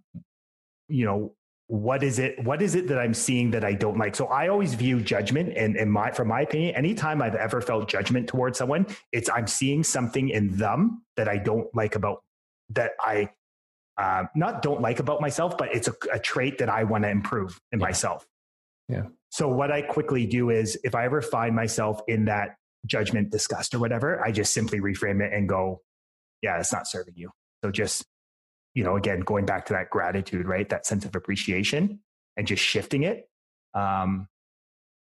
you 0.88 1.04
know, 1.04 1.32
what 1.68 2.02
is 2.02 2.18
it 2.18 2.42
what 2.44 2.62
is 2.62 2.74
it 2.74 2.88
that 2.88 2.98
i'm 2.98 3.12
seeing 3.12 3.50
that 3.50 3.62
i 3.62 3.74
don't 3.74 3.98
like 3.98 4.16
so 4.16 4.26
i 4.28 4.48
always 4.48 4.72
view 4.72 5.00
judgment 5.00 5.52
and, 5.54 5.76
and 5.76 5.92
my 5.92 6.10
from 6.10 6.26
my 6.26 6.40
opinion 6.40 6.74
anytime 6.74 7.20
i've 7.20 7.34
ever 7.34 7.60
felt 7.60 7.86
judgment 7.86 8.26
towards 8.26 8.56
someone 8.56 8.86
it's 9.12 9.28
i'm 9.28 9.46
seeing 9.46 9.84
something 9.84 10.30
in 10.30 10.56
them 10.56 11.02
that 11.18 11.28
i 11.28 11.36
don't 11.36 11.68
like 11.74 11.94
about 11.94 12.22
that 12.70 12.92
i 13.00 13.28
uh, 13.98 14.24
not 14.34 14.62
don't 14.62 14.80
like 14.80 14.98
about 14.98 15.20
myself 15.20 15.58
but 15.58 15.74
it's 15.74 15.88
a, 15.88 15.94
a 16.10 16.18
trait 16.18 16.56
that 16.56 16.70
i 16.70 16.82
want 16.84 17.04
to 17.04 17.10
improve 17.10 17.60
in 17.72 17.80
yeah. 17.80 17.86
myself 17.86 18.26
yeah 18.88 19.04
so 19.30 19.48
what 19.48 19.70
i 19.70 19.82
quickly 19.82 20.26
do 20.26 20.50
is 20.50 20.78
if 20.84 20.94
i 20.94 21.04
ever 21.04 21.20
find 21.20 21.54
myself 21.54 22.00
in 22.08 22.24
that 22.24 22.56
judgment 22.86 23.30
disgust 23.30 23.74
or 23.74 23.78
whatever 23.78 24.24
i 24.24 24.30
just 24.30 24.52
simply 24.52 24.80
reframe 24.80 25.22
it 25.24 25.32
and 25.32 25.48
go 25.48 25.80
yeah 26.42 26.58
it's 26.58 26.72
not 26.72 26.86
serving 26.86 27.14
you 27.16 27.30
so 27.64 27.70
just 27.70 28.04
you 28.78 28.84
know, 28.84 28.94
again, 28.94 29.20
going 29.20 29.44
back 29.44 29.66
to 29.66 29.72
that 29.72 29.90
gratitude, 29.90 30.46
right? 30.46 30.68
That 30.68 30.86
sense 30.86 31.04
of 31.04 31.16
appreciation 31.16 31.98
and 32.36 32.46
just 32.46 32.62
shifting 32.62 33.02
it. 33.02 33.28
Um, 33.74 34.28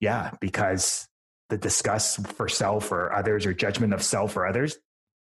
yeah, 0.01 0.31
because 0.41 1.09
the 1.49 1.59
disgust 1.59 2.25
for 2.29 2.49
self 2.49 2.93
or 2.93 3.13
others 3.13 3.47
or 3.47 3.53
judgment 3.53 3.95
of 3.95 4.03
self 4.05 4.37
or 4.37 4.47
others 4.47 4.79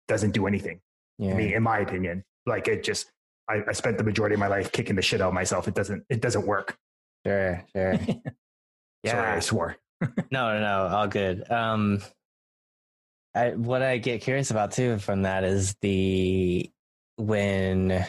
doesn't 0.09 0.31
do 0.31 0.47
anything. 0.47 0.81
Yeah. 1.17 1.31
I 1.31 1.35
mean, 1.35 1.53
in 1.53 1.63
my 1.63 1.79
opinion, 1.79 2.25
like 2.45 2.67
it 2.67 2.83
just, 2.83 3.09
I, 3.49 3.61
I 3.67 3.71
spent 3.71 3.97
the 3.97 4.03
majority 4.03 4.33
of 4.33 4.39
my 4.39 4.47
life 4.47 4.73
kicking 4.73 4.97
the 4.97 5.01
shit 5.01 5.21
out 5.21 5.29
of 5.29 5.33
myself. 5.33 5.69
It 5.69 5.75
doesn't, 5.75 6.03
it 6.09 6.21
doesn't 6.21 6.45
work. 6.45 6.77
Sure, 7.25 7.63
sure. 7.75 7.93
yeah. 9.03 9.11
Sorry, 9.11 9.37
I 9.37 9.39
swore. 9.39 9.77
no, 10.01 10.13
no, 10.31 10.59
no, 10.59 10.87
all 10.95 11.07
good. 11.07 11.49
Um, 11.51 12.01
I, 13.35 13.51
what 13.51 13.81
I 13.81 13.97
get 13.97 14.21
curious 14.21 14.51
about 14.51 14.71
too 14.71 14.97
from 14.97 15.23
that 15.23 15.43
is 15.43 15.75
the 15.81 16.69
when 17.17 18.05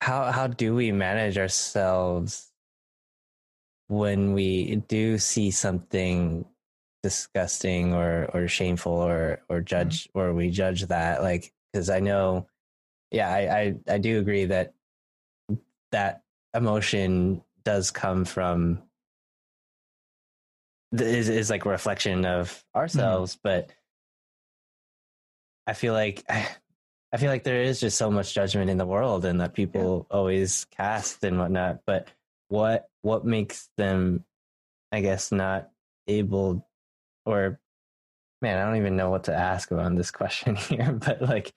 how 0.00 0.30
how 0.30 0.46
do 0.46 0.74
we 0.74 0.92
manage 0.92 1.38
ourselves 1.38 2.52
when 3.88 4.34
we 4.34 4.76
do 4.88 5.18
see 5.18 5.50
something 5.50 6.44
disgusting 7.02 7.92
or 7.92 8.28
or 8.34 8.48
shameful 8.48 8.92
or 8.92 9.42
or 9.48 9.58
mm-hmm. 9.58 9.64
judge 9.64 10.04
mm-hmm. 10.04 10.18
or 10.18 10.34
we 10.34 10.50
judge 10.50 10.82
that 10.86 11.22
like 11.22 11.52
because 11.72 11.88
i 11.88 12.00
know 12.00 12.46
yeah 13.10 13.28
I, 13.28 13.58
I 13.58 13.94
i 13.94 13.98
do 13.98 14.18
agree 14.18 14.44
that 14.46 14.74
that 15.92 16.22
emotion 16.54 17.42
does 17.64 17.90
come 17.90 18.24
from 18.24 18.82
is 20.92 21.28
is 21.28 21.50
like 21.50 21.64
a 21.64 21.68
reflection 21.68 22.24
of 22.24 22.64
ourselves 22.74 23.34
mm-hmm. 23.34 23.40
but 23.42 23.70
I 25.66 25.72
feel 25.72 25.92
like 25.92 26.24
I 27.12 27.18
feel 27.18 27.30
like 27.30 27.44
there 27.44 27.62
is 27.62 27.80
just 27.80 27.96
so 27.96 28.10
much 28.10 28.34
judgment 28.34 28.68
in 28.68 28.78
the 28.78 28.86
world 28.86 29.24
and 29.24 29.40
that 29.40 29.54
people 29.54 30.06
yeah. 30.10 30.16
always 30.16 30.66
cast 30.66 31.22
and 31.24 31.38
whatnot. 31.38 31.80
But 31.86 32.08
what 32.48 32.88
what 33.02 33.24
makes 33.24 33.68
them 33.76 34.24
I 34.92 35.00
guess 35.00 35.32
not 35.32 35.70
able 36.06 36.66
or 37.24 37.58
man, 38.42 38.58
I 38.58 38.64
don't 38.66 38.76
even 38.76 38.96
know 38.96 39.10
what 39.10 39.24
to 39.24 39.34
ask 39.34 39.70
about 39.70 39.96
this 39.96 40.10
question 40.10 40.56
here, 40.56 40.92
but 40.92 41.22
like 41.22 41.52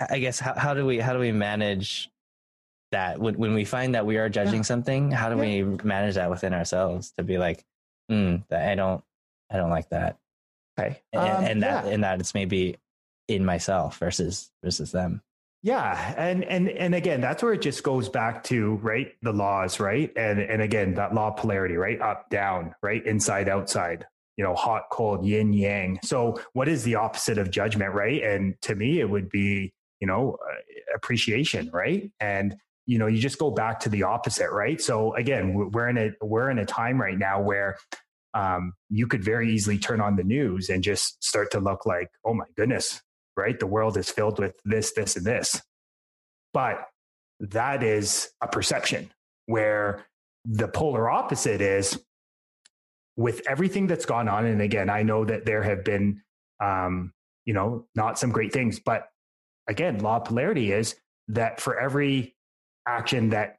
I 0.00 0.18
guess 0.18 0.38
how, 0.38 0.54
how 0.54 0.74
do 0.74 0.86
we 0.86 0.98
how 0.98 1.12
do 1.12 1.18
we 1.18 1.32
manage 1.32 2.10
that 2.92 3.18
when 3.18 3.34
when 3.34 3.54
we 3.54 3.64
find 3.64 3.94
that 3.94 4.06
we 4.06 4.16
are 4.16 4.28
judging 4.28 4.56
yeah. 4.56 4.62
something, 4.62 5.10
how 5.10 5.28
do 5.28 5.36
yeah. 5.36 5.62
we 5.64 5.78
manage 5.84 6.14
that 6.14 6.30
within 6.30 6.54
ourselves 6.54 7.12
to 7.18 7.24
be 7.24 7.38
like, 7.38 7.64
mm, 8.10 8.42
that 8.48 8.68
I 8.68 8.74
don't 8.74 9.02
I 9.50 9.56
don't 9.56 9.70
like 9.70 9.88
that. 9.90 10.18
Okay. 10.78 11.00
Um, 11.14 11.26
and, 11.26 11.46
and, 11.46 11.62
that 11.62 11.84
yeah. 11.84 11.90
and 11.90 12.04
that 12.04 12.20
it's 12.20 12.34
maybe 12.34 12.76
in 13.26 13.44
myself 13.44 13.98
versus 13.98 14.50
versus 14.62 14.92
them. 14.92 15.22
Yeah, 15.62 16.14
and 16.16 16.44
and 16.44 16.68
and 16.68 16.94
again, 16.94 17.20
that's 17.20 17.42
where 17.42 17.52
it 17.52 17.60
just 17.60 17.82
goes 17.82 18.08
back 18.08 18.44
to 18.44 18.76
right 18.76 19.14
the 19.22 19.32
laws, 19.32 19.80
right? 19.80 20.12
And 20.16 20.38
and 20.38 20.62
again, 20.62 20.94
that 20.94 21.14
law 21.14 21.30
polarity, 21.32 21.76
right? 21.76 22.00
Up, 22.00 22.30
down, 22.30 22.74
right? 22.82 23.04
Inside, 23.04 23.48
outside. 23.48 24.06
You 24.36 24.44
know, 24.44 24.54
hot, 24.54 24.84
cold, 24.92 25.26
yin, 25.26 25.52
yang. 25.52 25.98
So, 26.04 26.40
what 26.52 26.68
is 26.68 26.84
the 26.84 26.94
opposite 26.94 27.38
of 27.38 27.50
judgment, 27.50 27.92
right? 27.92 28.22
And 28.22 28.54
to 28.62 28.76
me, 28.76 29.00
it 29.00 29.10
would 29.10 29.28
be 29.30 29.72
you 30.00 30.06
know 30.06 30.36
uh, 30.42 30.54
appreciation, 30.94 31.70
right? 31.72 32.10
And 32.20 32.56
you 32.86 32.98
know, 32.98 33.06
you 33.06 33.18
just 33.18 33.38
go 33.38 33.50
back 33.50 33.80
to 33.80 33.90
the 33.90 34.02
opposite, 34.04 34.50
right? 34.50 34.80
So 34.80 35.14
again, 35.14 35.70
we're 35.72 35.88
in 35.88 35.98
a 35.98 36.10
we're 36.22 36.50
in 36.50 36.58
a 36.58 36.64
time 36.64 37.00
right 37.00 37.18
now 37.18 37.40
where 37.40 37.76
um, 38.34 38.72
you 38.88 39.06
could 39.06 39.22
very 39.22 39.52
easily 39.52 39.78
turn 39.78 40.00
on 40.00 40.16
the 40.16 40.24
news 40.24 40.70
and 40.70 40.82
just 40.82 41.22
start 41.22 41.50
to 41.52 41.60
look 41.60 41.86
like, 41.86 42.08
oh 42.24 42.34
my 42.34 42.44
goodness, 42.56 43.02
right? 43.36 43.58
The 43.58 43.66
world 43.66 43.96
is 43.96 44.10
filled 44.10 44.38
with 44.38 44.54
this, 44.64 44.92
this, 44.92 45.16
and 45.16 45.26
this. 45.26 45.60
But 46.52 46.86
that 47.40 47.82
is 47.82 48.30
a 48.40 48.48
perception 48.48 49.10
where 49.46 50.06
the 50.44 50.68
polar 50.68 51.10
opposite 51.10 51.60
is 51.60 51.98
with 53.16 53.42
everything 53.48 53.86
that's 53.86 54.06
gone 54.06 54.28
on. 54.28 54.46
And 54.46 54.62
again, 54.62 54.88
I 54.88 55.02
know 55.02 55.24
that 55.24 55.44
there 55.44 55.62
have 55.62 55.84
been, 55.84 56.22
um, 56.60 57.12
you 57.44 57.54
know, 57.54 57.86
not 57.94 58.18
some 58.18 58.30
great 58.30 58.52
things, 58.52 58.78
but 58.78 59.08
again, 59.68 59.98
law 59.98 60.16
of 60.16 60.24
polarity 60.24 60.72
is 60.72 60.96
that 61.28 61.60
for 61.60 61.78
every 61.78 62.34
action 62.86 63.30
that 63.30 63.58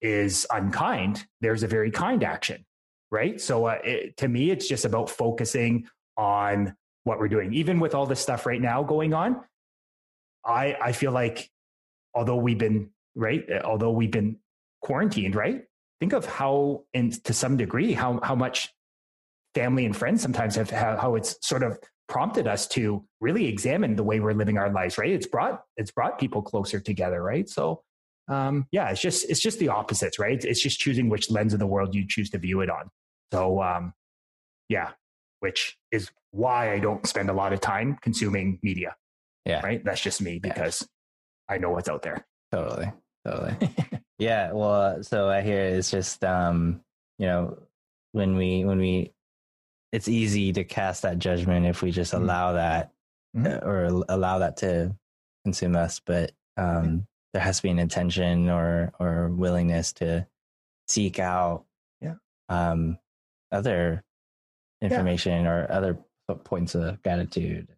is 0.00 0.46
unkind, 0.50 1.26
there's 1.40 1.62
a 1.62 1.66
very 1.66 1.90
kind 1.90 2.22
action, 2.22 2.64
right? 3.10 3.40
So 3.40 3.66
uh, 3.66 3.78
it, 3.82 4.16
to 4.18 4.28
me, 4.28 4.50
it's 4.50 4.68
just 4.68 4.84
about 4.84 5.08
focusing 5.10 5.88
on 6.16 6.76
what 7.04 7.18
we're 7.18 7.28
doing. 7.28 7.54
Even 7.54 7.80
with 7.80 7.94
all 7.94 8.06
this 8.06 8.20
stuff 8.20 8.46
right 8.46 8.60
now 8.60 8.82
going 8.82 9.14
on, 9.14 9.40
I 10.44 10.76
I 10.80 10.92
feel 10.92 11.12
like 11.12 11.50
although 12.14 12.36
we've 12.36 12.58
been 12.58 12.90
right, 13.14 13.44
although 13.64 13.92
we've 13.92 14.10
been 14.10 14.38
quarantined, 14.82 15.34
right? 15.34 15.64
Think 16.00 16.12
of 16.12 16.26
how, 16.26 16.84
and 16.92 17.12
to 17.24 17.32
some 17.32 17.56
degree, 17.56 17.92
how 17.92 18.20
how 18.22 18.34
much 18.34 18.72
family 19.54 19.84
and 19.86 19.96
friends 19.96 20.20
sometimes 20.20 20.56
have 20.56 20.70
how 20.70 21.14
it's 21.14 21.36
sort 21.46 21.62
of 21.62 21.78
prompted 22.12 22.46
us 22.46 22.68
to 22.68 23.04
really 23.20 23.48
examine 23.48 23.96
the 23.96 24.04
way 24.04 24.20
we're 24.20 24.34
living 24.34 24.58
our 24.58 24.70
lives. 24.70 24.98
Right? 24.98 25.10
It's 25.10 25.26
brought 25.26 25.62
it's 25.76 25.90
brought 25.90 26.18
people 26.18 26.42
closer 26.42 26.80
together. 26.80 27.22
Right? 27.22 27.48
So. 27.48 27.82
Um, 28.28 28.68
yeah, 28.70 28.88
it's 28.88 29.00
just 29.00 29.28
it's 29.28 29.40
just 29.40 29.58
the 29.58 29.68
opposites, 29.68 30.16
right? 30.16 30.42
It's 30.44 30.62
just 30.62 30.78
choosing 30.78 31.08
which 31.08 31.28
lens 31.28 31.52
of 31.54 31.58
the 31.58 31.66
world 31.66 31.92
you 31.92 32.06
choose 32.06 32.30
to 32.30 32.38
view 32.38 32.60
it 32.60 32.70
on. 32.70 32.88
So, 33.32 33.60
um, 33.60 33.94
yeah, 34.68 34.92
which 35.40 35.76
is 35.90 36.08
why 36.30 36.72
I 36.72 36.78
don't 36.78 37.06
spend 37.06 37.30
a 37.30 37.32
lot 37.32 37.52
of 37.52 37.60
time 37.60 37.98
consuming 38.00 38.60
media. 38.62 38.94
Yeah. 39.44 39.60
Right. 39.62 39.84
That's 39.84 40.00
just 40.00 40.22
me 40.22 40.38
because 40.38 40.86
yeah. 41.48 41.56
I 41.56 41.58
know 41.58 41.70
what's 41.70 41.88
out 41.88 42.02
there. 42.02 42.24
Totally. 42.52 42.92
Totally. 43.26 43.56
yeah. 44.18 44.52
Well, 44.52 45.02
so 45.02 45.28
I 45.28 45.42
hear 45.42 45.62
it's 45.62 45.90
just, 45.90 46.24
um, 46.24 46.80
you 47.18 47.26
know, 47.26 47.58
when 48.12 48.36
we, 48.36 48.64
when 48.64 48.78
we, 48.78 49.12
it's 49.92 50.08
easy 50.08 50.52
to 50.54 50.64
cast 50.64 51.02
that 51.02 51.18
judgment 51.18 51.66
if 51.66 51.82
we 51.82 51.90
just 51.90 52.12
mm-hmm. 52.12 52.24
allow 52.24 52.52
that 52.54 52.92
mm-hmm. 53.36 53.46
Uh, 53.46 53.68
or 53.68 54.04
allow 54.08 54.38
that 54.38 54.56
to 54.58 54.94
consume 55.44 55.76
us. 55.76 56.00
But, 56.04 56.32
um, 56.56 57.06
there 57.32 57.42
has 57.42 57.58
to 57.58 57.62
be 57.62 57.70
an 57.70 57.78
intention 57.78 58.50
or, 58.50 58.92
or 58.98 59.28
willingness 59.28 59.92
to 59.94 60.26
seek 60.88 61.18
out, 61.18 61.64
yeah. 62.00 62.14
um, 62.48 62.98
other 63.50 64.04
information 64.82 65.44
yeah. 65.44 65.50
or 65.50 65.72
other 65.72 65.98
points 66.44 66.74
of 66.74 67.02
gratitude. 67.02 67.68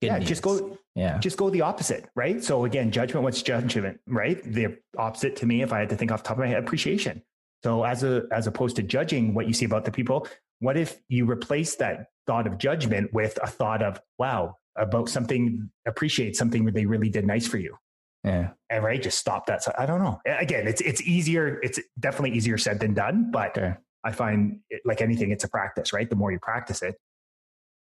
Good 0.00 0.06
yeah, 0.06 0.18
news. 0.18 0.28
just 0.28 0.42
go. 0.42 0.78
Yeah, 0.94 1.18
just 1.18 1.36
go 1.36 1.50
the 1.50 1.60
opposite, 1.60 2.06
right? 2.16 2.42
So 2.42 2.64
again, 2.64 2.90
judgment. 2.90 3.22
What's 3.22 3.42
judgment, 3.42 4.00
right? 4.06 4.42
The 4.42 4.78
opposite 4.98 5.36
to 5.36 5.46
me, 5.46 5.62
if 5.62 5.72
I 5.72 5.80
had 5.80 5.90
to 5.90 5.96
think 5.96 6.10
off 6.10 6.22
the 6.22 6.28
top 6.28 6.38
of 6.38 6.40
my 6.40 6.48
head, 6.48 6.58
appreciation. 6.58 7.22
So 7.62 7.84
as 7.84 8.02
a 8.02 8.24
as 8.32 8.46
opposed 8.46 8.76
to 8.76 8.82
judging 8.82 9.34
what 9.34 9.46
you 9.46 9.52
see 9.52 9.66
about 9.66 9.84
the 9.84 9.92
people, 9.92 10.26
what 10.60 10.76
if 10.76 11.00
you 11.08 11.28
replace 11.28 11.76
that 11.76 12.06
thought 12.26 12.46
of 12.46 12.56
judgment 12.56 13.12
with 13.12 13.38
a 13.42 13.46
thought 13.46 13.82
of 13.82 14.00
wow 14.18 14.54
about 14.76 15.08
something, 15.08 15.68
appreciate 15.86 16.36
something 16.36 16.62
where 16.62 16.72
they 16.72 16.86
really 16.86 17.10
did 17.10 17.26
nice 17.26 17.46
for 17.46 17.58
you. 17.58 17.76
Yeah. 18.24 18.50
And 18.70 18.84
right, 18.84 19.02
just 19.02 19.18
stop 19.18 19.46
that. 19.46 19.62
So 19.62 19.72
I 19.76 19.84
don't 19.86 20.00
know. 20.00 20.20
Again, 20.26 20.68
it's 20.68 20.80
it's 20.80 21.02
easier. 21.02 21.58
It's 21.62 21.80
definitely 21.98 22.36
easier 22.36 22.56
said 22.56 22.80
than 22.80 22.94
done, 22.94 23.30
but. 23.30 23.56
Sure. 23.56 23.78
I 24.02 24.12
find 24.12 24.60
it, 24.70 24.80
like 24.86 25.02
anything, 25.02 25.30
it's 25.30 25.44
a 25.44 25.48
practice, 25.50 25.92
right? 25.92 26.08
The 26.08 26.16
more 26.16 26.32
you 26.32 26.38
practice 26.38 26.80
it, 26.80 26.94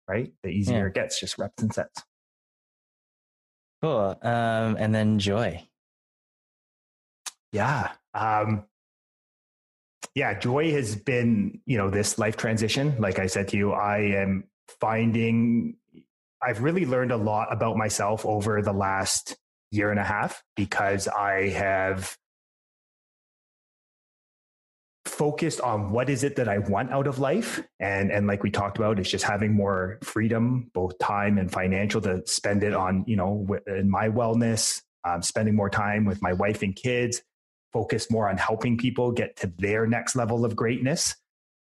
right, 0.09 0.33
the 0.43 0.49
easier 0.49 0.79
yeah. 0.79 0.87
it 0.87 0.95
gets, 0.95 1.21
just 1.21 1.37
reps 1.37 1.63
and 1.63 1.71
sets. 1.75 2.03
Cool. 3.83 4.19
Um, 4.23 4.79
and 4.79 4.95
then 4.95 5.19
joy. 5.19 5.63
Yeah. 7.53 7.91
Um, 8.15 8.65
yeah, 10.15 10.39
joy 10.39 10.73
has 10.73 10.97
been, 10.97 11.61
you 11.67 11.79
know, 11.79 11.91
this 11.91 12.19
life 12.19 12.37
transition. 12.37 12.97
Like 12.99 13.19
I 13.19 13.27
said 13.27 13.49
to 13.49 13.57
you, 13.57 13.73
I 13.73 13.99
am 13.99 14.45
finding 14.81 15.77
I've 16.43 16.63
really 16.63 16.87
learned 16.87 17.13
a 17.13 17.17
lot 17.17 17.53
about 17.53 17.77
myself 17.77 18.25
over 18.25 18.63
the 18.63 18.73
last 18.73 19.37
year 19.71 19.91
and 19.91 20.01
a 20.01 20.05
half 20.05 20.43
because 20.57 21.07
I 21.07 21.51
have 21.51 22.17
focused 25.05 25.61
on 25.61 25.91
what 25.91 26.09
is 26.09 26.25
it 26.25 26.37
that 26.37 26.49
I 26.49 26.59
want 26.59 26.93
out 26.93 27.07
of 27.07 27.19
life. 27.19 27.63
And, 27.79 28.11
and 28.11 28.27
like 28.27 28.43
we 28.43 28.51
talked 28.51 28.79
about, 28.79 28.99
it's 28.99 29.11
just 29.11 29.25
having 29.25 29.53
more 29.53 29.99
freedom, 30.03 30.71
both 30.73 30.99
time 30.99 31.37
and 31.37 31.53
financial 31.53 32.01
to 32.03 32.23
spend 32.27 32.63
it 32.63 32.73
on, 32.73 33.05
you 33.07 33.17
know, 33.17 33.47
in 33.67 33.91
my 33.91 34.09
wellness, 34.09 34.81
um, 35.07 35.23
spending 35.23 35.55
more 35.55 35.69
time 35.69 36.07
with 36.07 36.23
my 36.23 36.33
wife 36.33 36.63
and 36.63 36.75
kids, 36.75 37.23
focus 37.73 38.11
more 38.11 38.29
on 38.29 38.37
helping 38.37 38.77
people 38.77 39.12
get 39.12 39.37
to 39.37 39.53
their 39.59 39.87
next 39.87 40.16
level 40.16 40.45
of 40.45 40.57
greatness. 40.57 41.14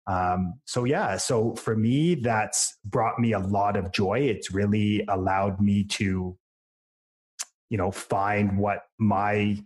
Um, 0.07 0.59
so 0.65 0.85
yeah, 0.85 1.17
so 1.17 1.55
for 1.55 1.75
me, 1.75 2.15
that's 2.15 2.77
brought 2.85 3.19
me 3.19 3.33
a 3.33 3.39
lot 3.39 3.75
of 3.75 3.91
joy. 3.91 4.19
It's 4.19 4.51
really 4.51 5.03
allowed 5.09 5.59
me 5.59 5.83
to, 5.83 6.37
you 7.69 7.77
know, 7.77 7.91
find 7.91 8.57
what 8.57 8.83
my 8.97 9.57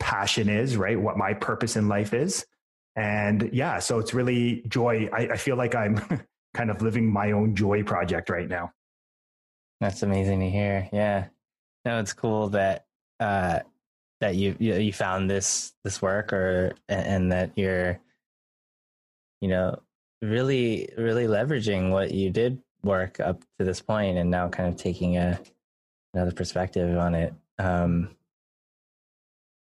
passion 0.00 0.48
is, 0.48 0.76
right? 0.76 1.00
What 1.00 1.16
my 1.16 1.34
purpose 1.34 1.76
in 1.76 1.86
life 1.86 2.12
is. 2.12 2.44
And 2.96 3.50
yeah, 3.52 3.78
so 3.78 4.00
it's 4.00 4.12
really 4.12 4.64
joy. 4.66 5.08
I, 5.12 5.28
I 5.28 5.36
feel 5.36 5.56
like 5.56 5.76
I'm 5.76 6.00
kind 6.54 6.70
of 6.70 6.82
living 6.82 7.12
my 7.12 7.30
own 7.30 7.54
joy 7.54 7.84
project 7.84 8.28
right 8.30 8.48
now. 8.48 8.72
That's 9.80 10.02
amazing 10.02 10.40
to 10.40 10.50
hear. 10.50 10.88
Yeah. 10.92 11.26
No, 11.84 12.00
it's 12.00 12.12
cool 12.12 12.48
that 12.50 12.86
uh 13.20 13.60
that 14.20 14.36
you 14.36 14.54
you, 14.58 14.92
found 14.92 15.30
this 15.30 15.72
this 15.84 16.02
work 16.02 16.32
or 16.32 16.72
and 16.88 17.32
that 17.32 17.52
you're 17.56 17.98
you 19.40 19.48
know 19.48 19.80
really 20.22 20.90
really 20.98 21.26
leveraging 21.26 21.90
what 21.90 22.12
you 22.12 22.30
did 22.30 22.60
work 22.82 23.20
up 23.20 23.42
to 23.58 23.64
this 23.64 23.80
point 23.80 24.18
and 24.18 24.30
now 24.30 24.48
kind 24.48 24.68
of 24.68 24.76
taking 24.76 25.16
a 25.16 25.40
another 26.14 26.32
perspective 26.32 26.96
on 26.98 27.14
it. 27.14 27.34
Um 27.58 28.10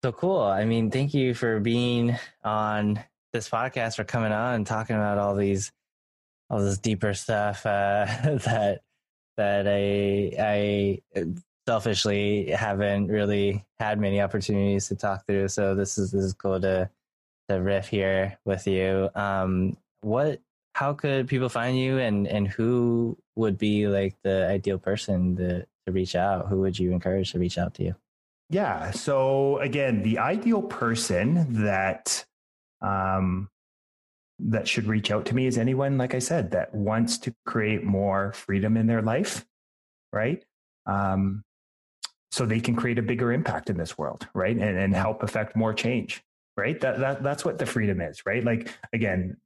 so 0.06 0.12
cool. 0.12 0.42
I 0.42 0.64
mean, 0.64 0.90
thank 0.90 1.14
you 1.14 1.34
for 1.34 1.58
being 1.58 2.16
on 2.44 3.02
this 3.32 3.48
podcast, 3.48 3.96
for 3.96 4.04
coming 4.04 4.30
on 4.30 4.54
and 4.54 4.66
talking 4.66 4.94
about 4.94 5.18
all 5.18 5.34
these, 5.34 5.72
all 6.48 6.60
this 6.60 6.78
deeper 6.78 7.12
stuff 7.12 7.66
uh, 7.66 8.06
that 8.24 8.82
that 9.36 9.66
I 9.66 10.32
I 10.38 11.00
selfishly 11.66 12.50
haven't 12.50 13.08
really 13.08 13.64
had 13.78 14.00
many 14.00 14.20
opportunities 14.20 14.88
to 14.88 14.94
talk 14.94 15.26
through. 15.26 15.48
So 15.48 15.74
this 15.74 15.98
is 15.98 16.12
this 16.12 16.24
is 16.24 16.32
cool 16.32 16.60
to 16.60 16.88
to 17.48 17.62
riff 17.62 17.88
here 17.88 18.38
with 18.44 18.66
you. 18.66 19.10
Um, 19.14 19.76
what? 20.00 20.40
How 20.74 20.92
could 20.92 21.26
people 21.26 21.48
find 21.48 21.78
you, 21.78 21.98
and 21.98 22.26
and 22.26 22.46
who 22.46 23.16
would 23.34 23.58
be 23.58 23.86
like 23.88 24.14
the 24.22 24.46
ideal 24.48 24.78
person 24.78 25.36
to 25.36 25.66
to 25.86 25.92
reach 25.92 26.14
out? 26.14 26.48
Who 26.48 26.60
would 26.60 26.78
you 26.78 26.92
encourage 26.92 27.32
to 27.32 27.38
reach 27.38 27.58
out 27.58 27.74
to 27.74 27.84
you? 27.84 27.94
Yeah. 28.50 28.90
So 28.92 29.58
again, 29.58 30.02
the 30.02 30.18
ideal 30.18 30.62
person 30.62 31.64
that 31.64 32.24
um, 32.80 33.48
that 34.38 34.68
should 34.68 34.86
reach 34.86 35.10
out 35.10 35.24
to 35.26 35.34
me 35.34 35.46
is 35.46 35.58
anyone, 35.58 35.98
like 35.98 36.14
I 36.14 36.18
said, 36.18 36.50
that 36.52 36.74
wants 36.74 37.18
to 37.18 37.34
create 37.46 37.82
more 37.82 38.32
freedom 38.32 38.76
in 38.76 38.86
their 38.86 39.02
life, 39.02 39.46
right? 40.12 40.44
Um, 40.84 41.42
so 42.36 42.44
they 42.44 42.60
can 42.60 42.76
create 42.76 42.98
a 42.98 43.02
bigger 43.02 43.32
impact 43.32 43.70
in 43.70 43.78
this 43.78 43.96
world, 43.96 44.28
right? 44.34 44.54
And, 44.54 44.78
and 44.78 44.94
help 44.94 45.22
affect 45.22 45.56
more 45.56 45.72
change, 45.72 46.22
right? 46.54 46.78
That, 46.82 46.98
that 47.00 47.22
that's 47.22 47.46
what 47.46 47.56
the 47.56 47.64
freedom 47.64 48.02
is, 48.02 48.26
right? 48.26 48.44
Like 48.44 48.68
again, 48.92 49.38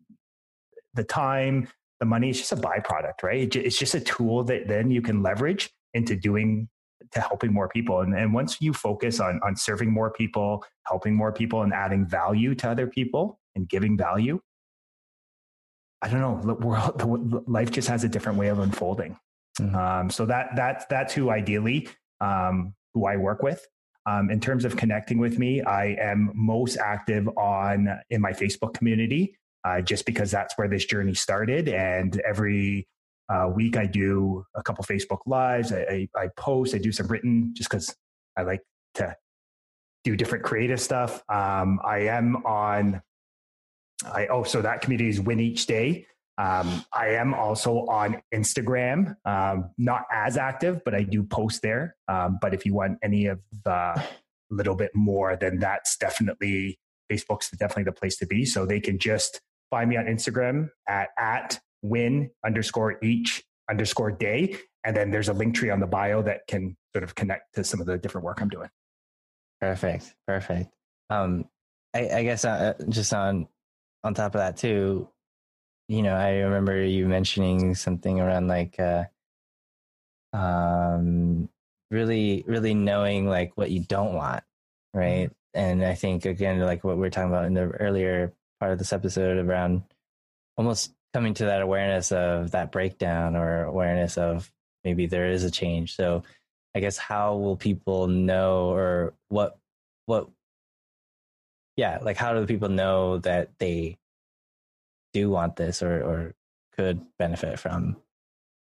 the 0.95 1.05
time, 1.05 1.69
the 2.01 2.07
money 2.07 2.31
is 2.31 2.39
just 2.39 2.51
a 2.51 2.57
byproduct, 2.57 3.23
right? 3.23 3.55
It's 3.55 3.79
just 3.79 3.95
a 3.95 4.01
tool 4.01 4.43
that 4.45 4.67
then 4.67 4.91
you 4.91 5.03
can 5.03 5.23
leverage 5.23 5.71
into 5.95 6.17
doing 6.17 6.69
to 7.13 7.21
helping 7.21 7.53
more 7.53 7.69
people. 7.69 8.01
And, 8.01 8.13
and 8.13 8.35
once 8.35 8.61
you 8.61 8.73
focus 8.73 9.21
on, 9.21 9.39
on 9.45 9.55
serving 9.55 9.93
more 9.93 10.11
people, 10.11 10.65
helping 10.85 11.15
more 11.15 11.31
people, 11.31 11.63
and 11.63 11.73
adding 11.73 12.05
value 12.05 12.57
to 12.57 12.71
other 12.71 12.89
people 12.89 13.39
and 13.55 13.69
giving 13.69 13.97
value, 13.97 14.41
I 16.03 16.09
don't 16.09 16.21
know, 16.21 16.41
the 16.43 16.67
world, 16.67 16.99
the, 16.99 17.45
life 17.47 17.71
just 17.71 17.87
has 17.87 18.03
a 18.03 18.09
different 18.09 18.37
way 18.37 18.49
of 18.49 18.59
unfolding. 18.59 19.17
Mm-hmm. 19.61 19.77
Um, 19.77 20.11
so 20.11 20.27
that, 20.27 20.57
that, 20.57 20.89
that's 20.91 21.15
who 21.15 21.31
ideally 21.31 21.89
um, 22.21 22.75
who 22.95 23.07
I 23.07 23.17
work 23.17 23.43
with. 23.43 23.67
Um, 24.07 24.31
in 24.31 24.41
terms 24.41 24.65
of 24.65 24.77
connecting 24.77 25.19
with 25.19 25.39
me, 25.39 25.63
I 25.63 25.97
am 26.01 26.33
most 26.35 26.79
active 26.79 27.29
on 27.37 27.89
in 28.09 28.21
my 28.21 28.33
Facebook 28.33 28.75
community, 28.75 29.37
uh, 29.65 29.83
just 29.83 30.07
because 30.07 30.31
that's 30.31 30.57
where 30.57 30.69
this 30.69 30.87
journey 30.87 31.15
started. 31.15 31.69
And 31.69 32.19
every 32.21 32.89
uh, 33.29 33.51
week, 33.55 33.77
I 33.77 33.87
do 33.87 34.45
a 34.55 34.63
couple 34.63 34.85
Facebook 34.85 35.21
lives. 35.27 35.73
I, 35.73 36.09
I, 36.17 36.23
I 36.23 36.29
post. 36.37 36.75
I 36.75 36.79
do 36.79 36.93
some 36.93 37.09
written, 37.09 37.53
just 37.55 37.71
because 37.71 37.95
I 38.37 38.43
like 38.43 38.63
to 38.95 39.15
do 40.03 40.17
different 40.17 40.45
creative 40.45 40.81
stuff. 40.81 41.23
Um, 41.29 41.79
I 41.85 42.01
am 42.09 42.37
on. 42.47 43.03
I 44.05 44.29
oh, 44.29 44.45
so 44.45 44.63
that 44.63 44.81
community 44.81 45.11
is 45.11 45.21
Win 45.21 45.41
Each 45.41 45.67
Day. 45.67 46.07
Um, 46.41 46.83
I 46.95 47.09
am 47.09 47.35
also 47.35 47.87
on 47.87 48.23
Instagram, 48.35 49.15
um, 49.27 49.71
not 49.77 50.05
as 50.11 50.39
active, 50.39 50.81
but 50.87 50.95
I 50.95 51.03
do 51.03 51.23
post 51.23 51.61
there. 51.61 51.97
Um, 52.09 52.39
but 52.41 52.55
if 52.55 52.65
you 52.65 52.73
want 52.73 52.99
any 53.03 53.27
of 53.27 53.41
the 53.65 54.03
little 54.51 54.75
bit 54.75 54.93
more, 54.95 55.37
then 55.37 55.59
that's 55.59 55.99
definitely 55.99 56.79
Facebook's 57.13 57.51
definitely 57.51 57.85
the 57.85 57.93
place 57.93 58.17
to 58.19 58.27
be. 58.27 58.47
So 58.47 58.65
they 58.65 58.81
can 58.81 58.99
just 58.99 59.43
find 59.71 59.91
me 59.91 59.99
on 59.99 60.07
Instagram 60.07 60.71
at 60.89 61.09
at 61.19 61.61
win 61.83 62.31
underscore 62.45 62.99
each 63.03 63.43
underscore 63.71 64.11
day, 64.11 64.57
and 64.83 64.97
then 64.97 65.11
there's 65.11 65.29
a 65.29 65.35
link 65.35 65.55
tree 65.55 65.69
on 65.69 65.81
the 65.81 65.87
bio 65.87 66.23
that 66.23 66.47
can 66.49 66.75
sort 66.95 67.05
of 67.05 67.15
connect 67.15 67.55
to 67.57 67.65
some 67.65 67.83
of 67.83 67.87
the 67.87 67.99
different 67.99 68.25
work 68.25 68.41
I'm 68.41 68.49
doing. 68.49 68.71
Perfect, 69.61 70.15
perfect. 70.27 70.73
Um, 71.11 71.45
I, 71.93 72.09
I 72.09 72.23
guess 72.23 72.47
uh, 72.47 72.73
just 72.89 73.13
on 73.13 73.47
on 74.05 74.15
top 74.15 74.35
of 74.35 74.39
that 74.39 74.57
too, 74.57 75.07
you 75.91 76.03
know, 76.03 76.15
I 76.15 76.37
remember 76.39 76.85
you 76.85 77.09
mentioning 77.09 77.75
something 77.75 78.21
around 78.21 78.47
like, 78.47 78.79
uh, 78.79 79.07
um, 80.33 81.49
really, 81.91 82.45
really 82.47 82.75
knowing 82.75 83.27
like 83.27 83.57
what 83.57 83.73
you 83.73 83.81
don't 83.81 84.15
want, 84.15 84.45
right? 84.95 85.27
Mm-hmm. 85.27 85.61
And 85.61 85.85
I 85.85 85.95
think 85.95 86.27
again, 86.27 86.61
like 86.61 86.85
what 86.85 86.97
we 86.97 87.09
are 87.09 87.11
talking 87.11 87.31
about 87.31 87.47
in 87.47 87.55
the 87.55 87.63
earlier 87.63 88.33
part 88.61 88.71
of 88.71 88.79
this 88.79 88.93
episode 88.93 89.45
around 89.45 89.83
almost 90.57 90.95
coming 91.13 91.35
to 91.35 91.47
that 91.47 91.61
awareness 91.61 92.13
of 92.13 92.53
that 92.53 92.71
breakdown 92.71 93.35
or 93.35 93.65
awareness 93.65 94.17
of 94.17 94.49
maybe 94.85 95.07
there 95.07 95.33
is 95.33 95.43
a 95.43 95.51
change. 95.51 95.97
So 95.97 96.23
I 96.73 96.79
guess 96.79 96.99
how 96.99 97.35
will 97.35 97.57
people 97.57 98.07
know 98.07 98.71
or 98.71 99.15
what, 99.29 99.59
what, 100.07 100.29
yeah, 101.77 101.99
like 102.01 102.17
how 102.17 102.33
do 102.33 102.47
people 102.47 102.69
know 102.69 103.19
that 103.19 103.51
they 103.59 103.99
do 105.13 105.31
want 105.31 105.57
this 105.57 105.83
or 105.83 106.03
or 106.03 106.35
could 106.77 107.01
benefit 107.19 107.59
from? 107.59 107.97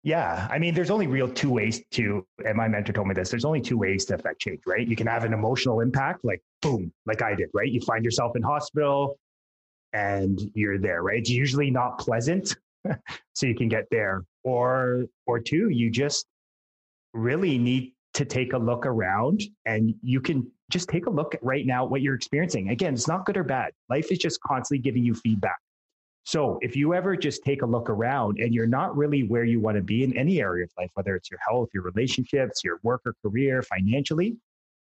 Yeah 0.03 0.47
i 0.49 0.57
mean 0.57 0.73
there's 0.73 0.89
only 0.89 1.05
real 1.05 1.29
two 1.29 1.51
ways 1.51 1.81
to 1.91 2.25
and 2.43 2.57
my 2.57 2.67
mentor 2.67 2.91
told 2.91 3.07
me 3.07 3.13
this 3.13 3.29
there's 3.29 3.45
only 3.45 3.61
two 3.61 3.77
ways 3.77 4.05
to 4.05 4.15
affect 4.15 4.39
change 4.39 4.61
right? 4.65 4.87
You 4.87 4.95
can 4.95 5.07
have 5.07 5.23
an 5.23 5.33
emotional 5.33 5.81
impact 5.81 6.25
like 6.25 6.41
boom 6.61 6.91
like 7.05 7.21
i 7.21 7.35
did 7.35 7.49
right? 7.53 7.71
You 7.71 7.81
find 7.81 8.03
yourself 8.03 8.35
in 8.35 8.41
hospital 8.41 9.19
and 9.93 10.39
you're 10.55 10.79
there 10.79 11.03
right? 11.03 11.19
It's 11.19 11.29
usually 11.29 11.69
not 11.69 11.99
pleasant 11.99 12.55
so 13.35 13.45
you 13.45 13.55
can 13.55 13.69
get 13.69 13.85
there. 13.91 14.23
Or 14.43 15.05
or 15.27 15.39
two 15.39 15.69
you 15.69 15.91
just 15.91 16.25
really 17.13 17.59
need 17.59 17.93
to 18.15 18.25
take 18.25 18.53
a 18.53 18.57
look 18.57 18.85
around 18.87 19.41
and 19.65 19.93
you 20.01 20.19
can 20.19 20.49
just 20.71 20.89
take 20.89 21.05
a 21.05 21.09
look 21.09 21.35
at 21.35 21.43
right 21.43 21.65
now 21.65 21.85
what 21.85 22.01
you're 22.01 22.15
experiencing. 22.15 22.69
Again 22.69 22.95
it's 22.95 23.07
not 23.07 23.25
good 23.27 23.37
or 23.37 23.43
bad. 23.43 23.71
Life 23.87 24.11
is 24.11 24.17
just 24.17 24.41
constantly 24.41 24.81
giving 24.81 25.03
you 25.03 25.13
feedback 25.13 25.59
so 26.23 26.59
if 26.61 26.75
you 26.75 26.93
ever 26.93 27.15
just 27.15 27.43
take 27.43 27.61
a 27.61 27.65
look 27.65 27.89
around 27.89 28.39
and 28.39 28.53
you're 28.53 28.67
not 28.67 28.95
really 28.95 29.23
where 29.23 29.43
you 29.43 29.59
want 29.59 29.77
to 29.77 29.83
be 29.83 30.03
in 30.03 30.15
any 30.15 30.39
area 30.39 30.65
of 30.65 30.71
life, 30.77 30.91
whether 30.93 31.15
it's 31.15 31.31
your 31.31 31.39
health, 31.47 31.69
your 31.73 31.83
relationships, 31.83 32.63
your 32.63 32.79
work 32.83 33.01
or 33.05 33.15
career, 33.23 33.61
financially, 33.63 34.37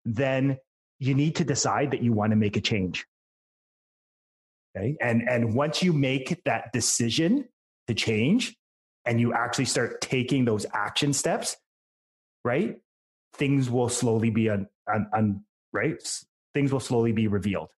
then 0.05 0.57
you 0.99 1.15
need 1.15 1.37
to 1.37 1.45
decide 1.45 1.93
that 1.93 2.03
you 2.03 2.13
want 2.13 2.31
to 2.31 2.37
make 2.37 2.57
a 2.57 2.61
change. 2.61 3.07
Okay. 4.77 4.97
And, 5.01 5.29
and 5.29 5.55
once 5.55 5.83
you 5.83 5.93
make 5.93 6.43
that 6.45 6.73
decision 6.73 7.49
to 7.87 7.95
change 7.95 8.57
and 9.05 9.21
you 9.21 9.33
actually 9.33 9.65
start 9.65 10.01
taking 10.01 10.45
those 10.45 10.67
action 10.75 11.13
steps, 11.13 11.57
right? 12.45 12.77
Things 13.35 13.71
will 13.71 13.89
slowly 13.89 14.31
be 14.31 14.51
un, 14.51 14.67
un, 14.93 15.07
un 15.15 15.45
right? 15.73 15.97
Things 16.53 16.73
will 16.73 16.81
slowly 16.81 17.13
be 17.13 17.29
revealed. 17.29 17.69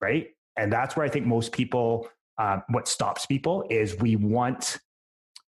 Right. 0.00 0.28
And 0.56 0.72
that's 0.72 0.96
where 0.96 1.04
I 1.04 1.10
think 1.10 1.26
most 1.26 1.52
people 1.52 2.08
uh, 2.38 2.60
what 2.68 2.88
stops 2.88 3.26
people 3.26 3.64
is 3.70 3.96
we 3.98 4.16
want 4.16 4.78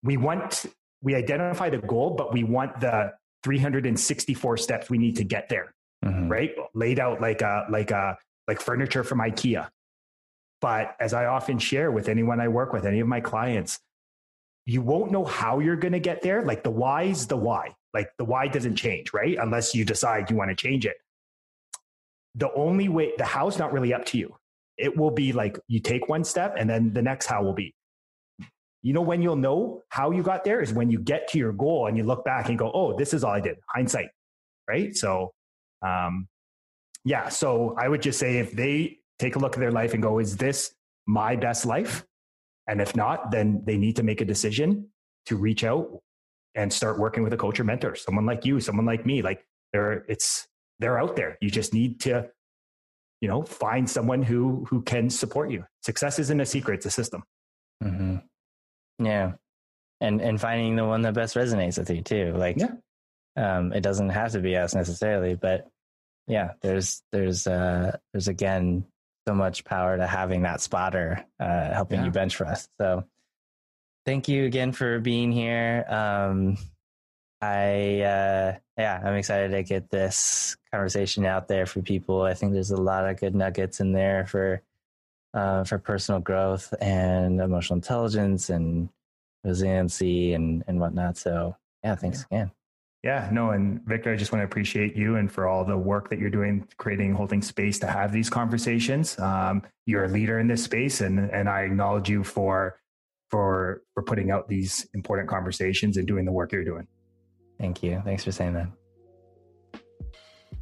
we 0.03 0.17
want 0.17 0.65
we 1.01 1.15
identify 1.15 1.69
the 1.69 1.77
goal 1.77 2.11
but 2.11 2.33
we 2.33 2.43
want 2.43 2.79
the 2.79 3.11
364 3.43 4.57
steps 4.57 4.89
we 4.89 4.97
need 4.97 5.15
to 5.15 5.23
get 5.23 5.49
there 5.49 5.73
mm-hmm. 6.03 6.29
right? 6.29 6.51
Laid 6.73 6.99
out 6.99 7.21
like 7.21 7.41
a 7.41 7.65
like 7.69 7.91
a 7.91 8.17
like 8.47 8.61
furniture 8.61 9.03
from 9.03 9.19
ikea. 9.19 9.69
But 10.59 10.95
as 10.99 11.13
i 11.13 11.25
often 11.25 11.57
share 11.57 11.91
with 11.91 12.07
anyone 12.07 12.39
i 12.39 12.47
work 12.47 12.71
with 12.73 12.85
any 12.85 12.99
of 12.99 13.07
my 13.07 13.19
clients 13.19 13.79
you 14.65 14.81
won't 14.81 15.11
know 15.11 15.25
how 15.25 15.59
you're 15.59 15.75
going 15.75 15.93
to 15.93 15.99
get 15.99 16.21
there. 16.21 16.43
Like 16.43 16.63
the 16.63 16.69
why 16.69 17.03
is 17.03 17.25
the 17.25 17.35
why. 17.35 17.75
Like 17.95 18.11
the 18.17 18.25
why 18.25 18.47
doesn't 18.47 18.75
change 18.75 19.11
right? 19.13 19.37
Unless 19.39 19.73
you 19.75 19.85
decide 19.85 20.29
you 20.29 20.35
want 20.35 20.49
to 20.49 20.55
change 20.55 20.85
it. 20.85 20.97
The 22.35 22.51
only 22.53 22.87
way 22.87 23.13
the 23.17 23.25
how's 23.25 23.57
not 23.57 23.73
really 23.73 23.93
up 23.93 24.05
to 24.05 24.17
you 24.17 24.35
it 24.81 24.97
will 24.97 25.11
be 25.11 25.31
like 25.31 25.59
you 25.67 25.79
take 25.79 26.09
one 26.09 26.23
step 26.23 26.55
and 26.57 26.69
then 26.69 26.91
the 26.93 27.01
next 27.01 27.27
how 27.27 27.43
will 27.43 27.53
be. 27.53 27.73
You 28.81 28.93
know, 28.93 29.01
when 29.01 29.21
you'll 29.21 29.35
know 29.35 29.83
how 29.89 30.09
you 30.09 30.23
got 30.23 30.43
there 30.43 30.59
is 30.59 30.73
when 30.73 30.89
you 30.89 30.97
get 30.97 31.27
to 31.29 31.37
your 31.37 31.53
goal 31.53 31.85
and 31.85 31.95
you 31.95 32.03
look 32.03 32.25
back 32.25 32.49
and 32.49 32.57
go, 32.57 32.71
oh, 32.73 32.97
this 32.97 33.13
is 33.13 33.23
all 33.23 33.31
I 33.31 33.39
did. 33.39 33.57
Hindsight. 33.69 34.09
Right. 34.67 34.95
So, 34.95 35.33
um, 35.85 36.27
yeah. 37.05 37.29
So 37.29 37.75
I 37.77 37.87
would 37.87 38.01
just 38.01 38.17
say 38.17 38.39
if 38.39 38.53
they 38.53 38.97
take 39.19 39.35
a 39.35 39.39
look 39.39 39.53
at 39.53 39.59
their 39.59 39.71
life 39.71 39.93
and 39.93 40.01
go, 40.01 40.17
is 40.17 40.35
this 40.35 40.73
my 41.05 41.35
best 41.35 41.65
life? 41.65 42.03
And 42.67 42.81
if 42.81 42.95
not, 42.95 43.29
then 43.29 43.61
they 43.65 43.77
need 43.77 43.97
to 43.97 44.03
make 44.03 44.21
a 44.21 44.25
decision 44.25 44.87
to 45.27 45.35
reach 45.35 45.63
out 45.63 46.01
and 46.55 46.73
start 46.73 46.99
working 46.99 47.21
with 47.23 47.33
a 47.33 47.37
coach 47.37 47.59
or 47.59 47.63
mentor, 47.63 47.95
someone 47.95 48.25
like 48.25 48.45
you, 48.45 48.59
someone 48.59 48.85
like 48.85 49.05
me. 49.05 49.21
Like 49.21 49.45
they're, 49.73 50.05
it's, 50.07 50.47
they're 50.79 50.99
out 50.99 51.15
there. 51.15 51.37
You 51.39 51.51
just 51.51 51.73
need 51.73 51.99
to 52.01 52.29
you 53.21 53.27
know 53.27 53.43
find 53.43 53.89
someone 53.89 54.23
who 54.23 54.65
who 54.69 54.81
can 54.81 55.09
support 55.09 55.51
you 55.51 55.63
success 55.83 56.19
isn't 56.19 56.41
a 56.41 56.45
secret 56.45 56.75
it's 56.75 56.85
a 56.87 56.91
system 56.91 57.23
mm-hmm. 57.83 58.17
yeah 59.05 59.33
and 60.01 60.19
and 60.19 60.41
finding 60.41 60.75
the 60.75 60.85
one 60.85 61.03
that 61.03 61.13
best 61.13 61.35
resonates 61.35 61.77
with 61.77 61.89
you 61.89 62.01
too 62.01 62.33
like 62.35 62.57
yeah. 62.57 62.73
um 63.37 63.71
it 63.71 63.81
doesn't 63.81 64.09
have 64.09 64.31
to 64.31 64.39
be 64.39 64.57
us 64.57 64.75
necessarily 64.75 65.35
but 65.35 65.67
yeah 66.27 66.51
there's 66.61 67.03
there's 67.11 67.47
uh 67.47 67.95
there's 68.11 68.27
again 68.27 68.83
so 69.27 69.35
much 69.35 69.63
power 69.63 69.95
to 69.95 70.07
having 70.07 70.41
that 70.41 70.61
spotter 70.61 71.23
uh 71.39 71.71
helping 71.71 71.99
yeah. 71.99 72.05
you 72.05 72.11
bench 72.11 72.35
for 72.35 72.47
us 72.47 72.67
so 72.79 73.03
thank 74.05 74.27
you 74.27 74.45
again 74.45 74.71
for 74.71 74.99
being 74.99 75.31
here 75.31 75.85
um 75.87 76.57
I 77.41 78.01
uh, 78.01 78.57
yeah, 78.77 79.01
I'm 79.03 79.15
excited 79.15 79.51
to 79.51 79.63
get 79.63 79.89
this 79.89 80.55
conversation 80.71 81.25
out 81.25 81.47
there 81.47 81.65
for 81.65 81.81
people. 81.81 82.21
I 82.21 82.33
think 82.33 82.53
there's 82.53 82.71
a 82.71 82.77
lot 82.77 83.09
of 83.09 83.19
good 83.19 83.35
nuggets 83.35 83.79
in 83.79 83.93
there 83.93 84.25
for 84.27 84.61
uh, 85.33 85.63
for 85.63 85.79
personal 85.79 86.21
growth 86.21 86.73
and 86.81 87.41
emotional 87.41 87.77
intelligence 87.77 88.49
and 88.49 88.89
resiliency 89.43 90.33
and 90.33 90.63
and 90.67 90.79
whatnot. 90.79 91.17
So 91.17 91.55
yeah, 91.83 91.95
thanks 91.95 92.25
yeah. 92.31 92.37
again. 92.37 92.51
Yeah, 93.03 93.29
no, 93.31 93.49
and 93.49 93.81
Victor, 93.87 94.13
I 94.13 94.15
just 94.15 94.31
want 94.31 94.41
to 94.41 94.45
appreciate 94.45 94.95
you 94.95 95.15
and 95.15 95.31
for 95.31 95.47
all 95.47 95.65
the 95.65 95.75
work 95.75 96.11
that 96.11 96.19
you're 96.19 96.29
doing, 96.29 96.67
creating, 96.77 97.15
holding 97.15 97.41
space 97.41 97.79
to 97.79 97.87
have 97.87 98.11
these 98.11 98.29
conversations. 98.29 99.17
Um, 99.17 99.63
you're 99.87 100.03
a 100.03 100.07
leader 100.07 100.37
in 100.37 100.47
this 100.47 100.63
space, 100.63 101.01
and 101.01 101.19
and 101.31 101.49
I 101.49 101.61
acknowledge 101.61 102.09
you 102.09 102.23
for 102.23 102.79
for 103.31 103.81
for 103.95 104.03
putting 104.03 104.29
out 104.29 104.47
these 104.47 104.87
important 104.93 105.27
conversations 105.27 105.97
and 105.97 106.05
doing 106.05 106.25
the 106.25 106.31
work 106.31 106.51
you're 106.51 106.63
doing. 106.63 106.87
Thank 107.61 107.83
you. 107.83 108.01
Thanks 108.03 108.23
for 108.23 108.31
saying 108.31 108.53
that. 108.53 108.69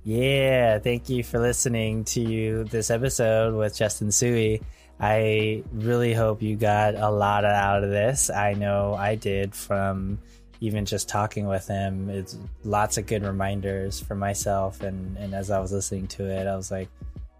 Yeah, 0.03 0.79
thank 0.79 1.07
you 1.07 1.23
for 1.23 1.39
listening 1.39 2.03
to 2.05 2.65
this 2.65 2.89
episode 2.89 3.55
with 3.55 3.77
Justin 3.77 4.11
Sui. 4.11 4.61
I 4.99 5.63
really 5.71 6.13
hope 6.13 6.41
you 6.41 6.57
got 6.57 6.95
a 6.95 7.09
lot 7.09 7.45
out 7.45 7.85
of 7.85 7.89
this. 7.89 8.29
I 8.29 8.53
know 8.53 8.95
I 8.95 9.15
did 9.15 9.55
from 9.55 10.19
even 10.59 10.83
just 10.83 11.07
talking 11.07 11.47
with 11.47 11.67
him. 11.67 12.09
It's 12.09 12.37
lots 12.65 12.97
of 12.97 13.07
good 13.07 13.23
reminders 13.23 14.01
for 14.01 14.15
myself 14.15 14.81
and, 14.81 15.15
and 15.17 15.33
as 15.33 15.51
I 15.51 15.59
was 15.59 15.71
listening 15.71 16.07
to 16.07 16.25
it, 16.25 16.47
I 16.47 16.57
was 16.57 16.69
like, 16.69 16.89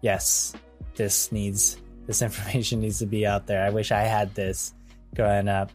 yes, 0.02 0.54
this 0.96 1.34
needs 1.34 1.78
this 2.08 2.22
information 2.22 2.80
needs 2.80 3.00
to 3.00 3.06
be 3.06 3.28
out 3.28 3.46
there. 3.46 3.66
I 3.66 3.72
wish 3.72 3.92
I 3.92 4.04
had 4.04 4.34
this 4.36 4.74
growing 5.16 5.50
up. 5.50 5.72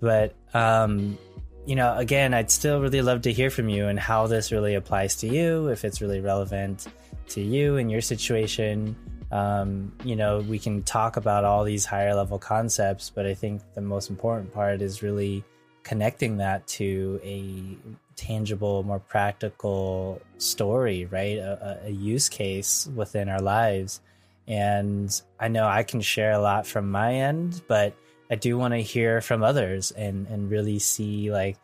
But 0.00 0.34
um 0.54 1.18
you 1.66 1.74
know, 1.74 1.96
again, 1.96 2.32
I'd 2.32 2.50
still 2.50 2.80
really 2.80 3.02
love 3.02 3.22
to 3.22 3.32
hear 3.32 3.50
from 3.50 3.68
you 3.68 3.88
and 3.88 3.98
how 3.98 4.28
this 4.28 4.52
really 4.52 4.76
applies 4.76 5.16
to 5.16 5.26
you, 5.26 5.68
if 5.68 5.84
it's 5.84 6.00
really 6.00 6.20
relevant 6.20 6.86
to 7.30 7.40
you 7.40 7.76
and 7.76 7.90
your 7.90 8.00
situation. 8.00 8.94
Um, 9.32 9.92
you 10.04 10.14
know, 10.14 10.38
we 10.38 10.60
can 10.60 10.84
talk 10.84 11.16
about 11.16 11.44
all 11.44 11.64
these 11.64 11.84
higher 11.84 12.14
level 12.14 12.38
concepts, 12.38 13.10
but 13.10 13.26
I 13.26 13.34
think 13.34 13.62
the 13.74 13.80
most 13.80 14.10
important 14.10 14.54
part 14.54 14.80
is 14.80 15.02
really 15.02 15.42
connecting 15.82 16.36
that 16.36 16.66
to 16.68 17.20
a 17.24 17.76
tangible, 18.14 18.84
more 18.84 19.00
practical 19.00 20.22
story, 20.38 21.06
right? 21.06 21.38
A, 21.38 21.80
a, 21.86 21.90
use 21.90 22.28
case 22.28 22.88
within 22.94 23.28
our 23.28 23.40
lives. 23.40 24.00
And 24.46 25.20
I 25.38 25.48
know 25.48 25.66
I 25.66 25.82
can 25.82 26.00
share 26.00 26.32
a 26.32 26.38
lot 26.38 26.66
from 26.66 26.90
my 26.90 27.14
end, 27.14 27.62
but 27.66 27.94
I 28.30 28.34
do 28.34 28.58
want 28.58 28.74
to 28.74 28.78
hear 28.78 29.20
from 29.20 29.42
others 29.42 29.90
and, 29.92 30.26
and 30.26 30.50
really 30.50 30.78
see 30.78 31.30
like, 31.30 31.56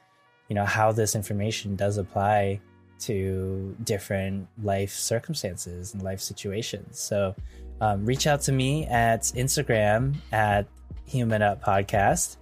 you 0.48 0.54
know, 0.54 0.64
how 0.64 0.92
this 0.92 1.14
information 1.14 1.76
does 1.76 1.98
apply 1.98 2.60
to 3.00 3.76
different 3.82 4.46
life 4.62 4.92
circumstances 4.92 5.92
and 5.92 6.02
life 6.02 6.20
situations. 6.20 7.00
So 7.00 7.34
um, 7.80 8.04
reach 8.06 8.26
out 8.26 8.42
to 8.42 8.52
me 8.52 8.86
at 8.86 9.22
Instagram 9.22 10.14
at 10.30 10.66
Human 11.06 11.42
Up 11.42 11.62
Podcast, 11.64 12.36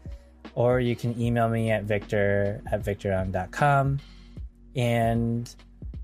or 0.55 0.81
you 0.81 0.95
can 0.95 1.19
email 1.19 1.49
me 1.49 1.71
at 1.71 1.85
victor 1.85 2.61
at 2.71 2.83
victorung.com. 2.83 4.01
And 4.77 5.55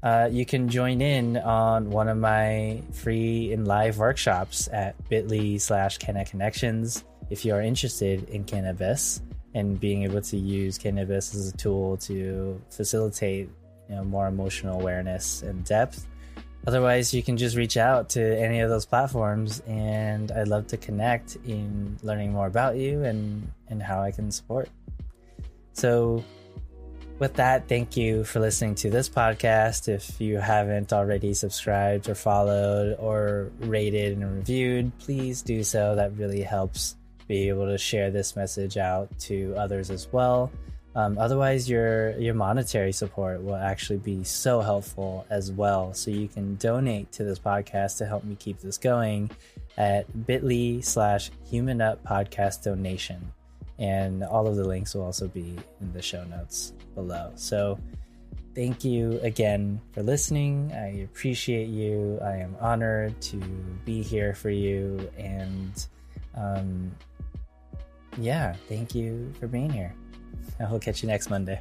uh, 0.02 0.28
you 0.32 0.47
can 0.47 0.68
join 0.68 1.01
in 1.01 1.36
on 1.36 1.90
one 1.90 2.09
of 2.09 2.16
my 2.16 2.82
free 2.93 3.52
and 3.52 3.66
live 3.66 3.98
workshops 3.98 4.68
at 4.72 4.97
bit.ly 5.09 5.59
slash 5.59 5.98
Connections 5.98 7.05
if 7.31 7.44
you 7.44 7.55
are 7.55 7.61
interested 7.61 8.28
in 8.28 8.44
cannabis 8.44 9.20
and 9.55 9.81
being 9.81 10.03
able 10.05 10.20
to 10.20 10.36
use 10.36 10.78
cannabis 10.78 11.35
as 11.35 11.53
a 11.53 11.57
tool 11.57 11.97
to 11.97 12.61
facilitate 12.70 13.48
you 13.89 13.94
know 13.94 14.05
more 14.05 14.27
emotional 14.27 14.81
awareness 14.81 15.43
and 15.43 15.65
depth 15.65 16.07
otherwise 16.66 17.15
you 17.15 17.23
can 17.23 17.36
just 17.36 17.57
reach 17.57 17.77
out 17.77 18.09
to 18.09 18.39
any 18.39 18.61
of 18.61 18.69
those 18.69 18.85
platforms 18.85 19.61
and 19.66 20.32
i'd 20.32 20.48
love 20.48 20.66
to 20.66 20.77
connect 20.77 21.36
in 21.47 21.97
learning 22.03 22.32
more 22.32 22.47
about 22.47 22.77
you 22.77 23.03
and 23.05 23.51
and 23.69 23.82
how 23.82 24.01
i 24.01 24.11
can 24.11 24.31
support. 24.31 24.69
So 25.73 26.24
with 27.19 27.35
that 27.35 27.69
thank 27.69 27.97
you 27.97 28.24
for 28.24 28.40
listening 28.40 28.74
to 28.77 28.90
this 28.90 29.09
podcast. 29.09 29.89
If 29.89 30.20
you 30.20 30.39
haven't 30.39 30.93
already 30.93 31.35
subscribed 31.35 32.09
or 32.09 32.15
followed 32.15 32.97
or 32.98 33.51
rated 33.61 34.19
and 34.19 34.36
reviewed 34.36 34.97
please 34.98 35.43
do 35.43 35.62
so. 35.62 35.97
That 35.97 36.16
really 36.16 36.43
helps 36.43 36.97
be 37.28 37.48
able 37.48 37.66
to 37.66 37.78
share 37.78 38.11
this 38.11 38.36
message 38.36 38.77
out 38.77 39.09
to 39.19 39.55
others 39.57 39.90
as 39.90 40.09
well 40.12 40.51
um, 40.97 41.19
otherwise, 41.19 41.69
your 41.69 42.19
your 42.19 42.32
monetary 42.32 42.90
support 42.90 43.43
will 43.43 43.55
actually 43.55 43.98
be 43.98 44.24
so 44.24 44.62
helpful 44.62 45.27
as 45.28 45.53
well. 45.53 45.93
So 45.93 46.11
you 46.11 46.27
can 46.27 46.57
donate 46.57 47.12
to 47.12 47.24
this 47.24 47.39
podcast 47.39 47.98
to 47.98 48.07
help 48.07 48.24
me 48.24 48.35
keep 48.35 48.61
this 48.61 48.78
going 48.78 49.31
at 49.77 50.27
bit.ly 50.27 50.81
slash 50.81 51.31
human 51.51 51.82
up 51.82 52.03
podcast 52.03 52.65
donation. 52.65 53.31
And 53.78 54.24
all 54.24 54.47
of 54.47 54.57
the 54.57 54.65
links 54.65 54.94
will 54.94 55.03
also 55.03 55.28
be 55.28 55.59
in 55.82 55.93
the 55.93 56.01
show 56.01 56.24
notes 56.24 56.73
below. 56.94 57.31
So 57.35 57.78
thank 58.55 58.82
you 58.82 59.20
again 59.20 59.82
for 59.93 60.03
listening. 60.03 60.73
I 60.73 61.03
appreciate 61.03 61.69
you. 61.69 62.19
I 62.24 62.36
am 62.36 62.57
honored 62.59 63.20
to 63.20 63.36
be 63.85 64.03
here 64.03 64.32
for 64.32 64.48
you. 64.48 65.11
And 65.19 65.86
um, 66.35 66.90
yeah, 68.16 68.55
thank 68.68 68.94
you 68.94 69.32
for 69.38 69.47
being 69.47 69.70
here. 69.70 69.94
I 70.60 70.70
will 70.70 70.80
catch 70.80 71.02
you 71.02 71.09
next 71.09 71.30
Monday. 71.30 71.60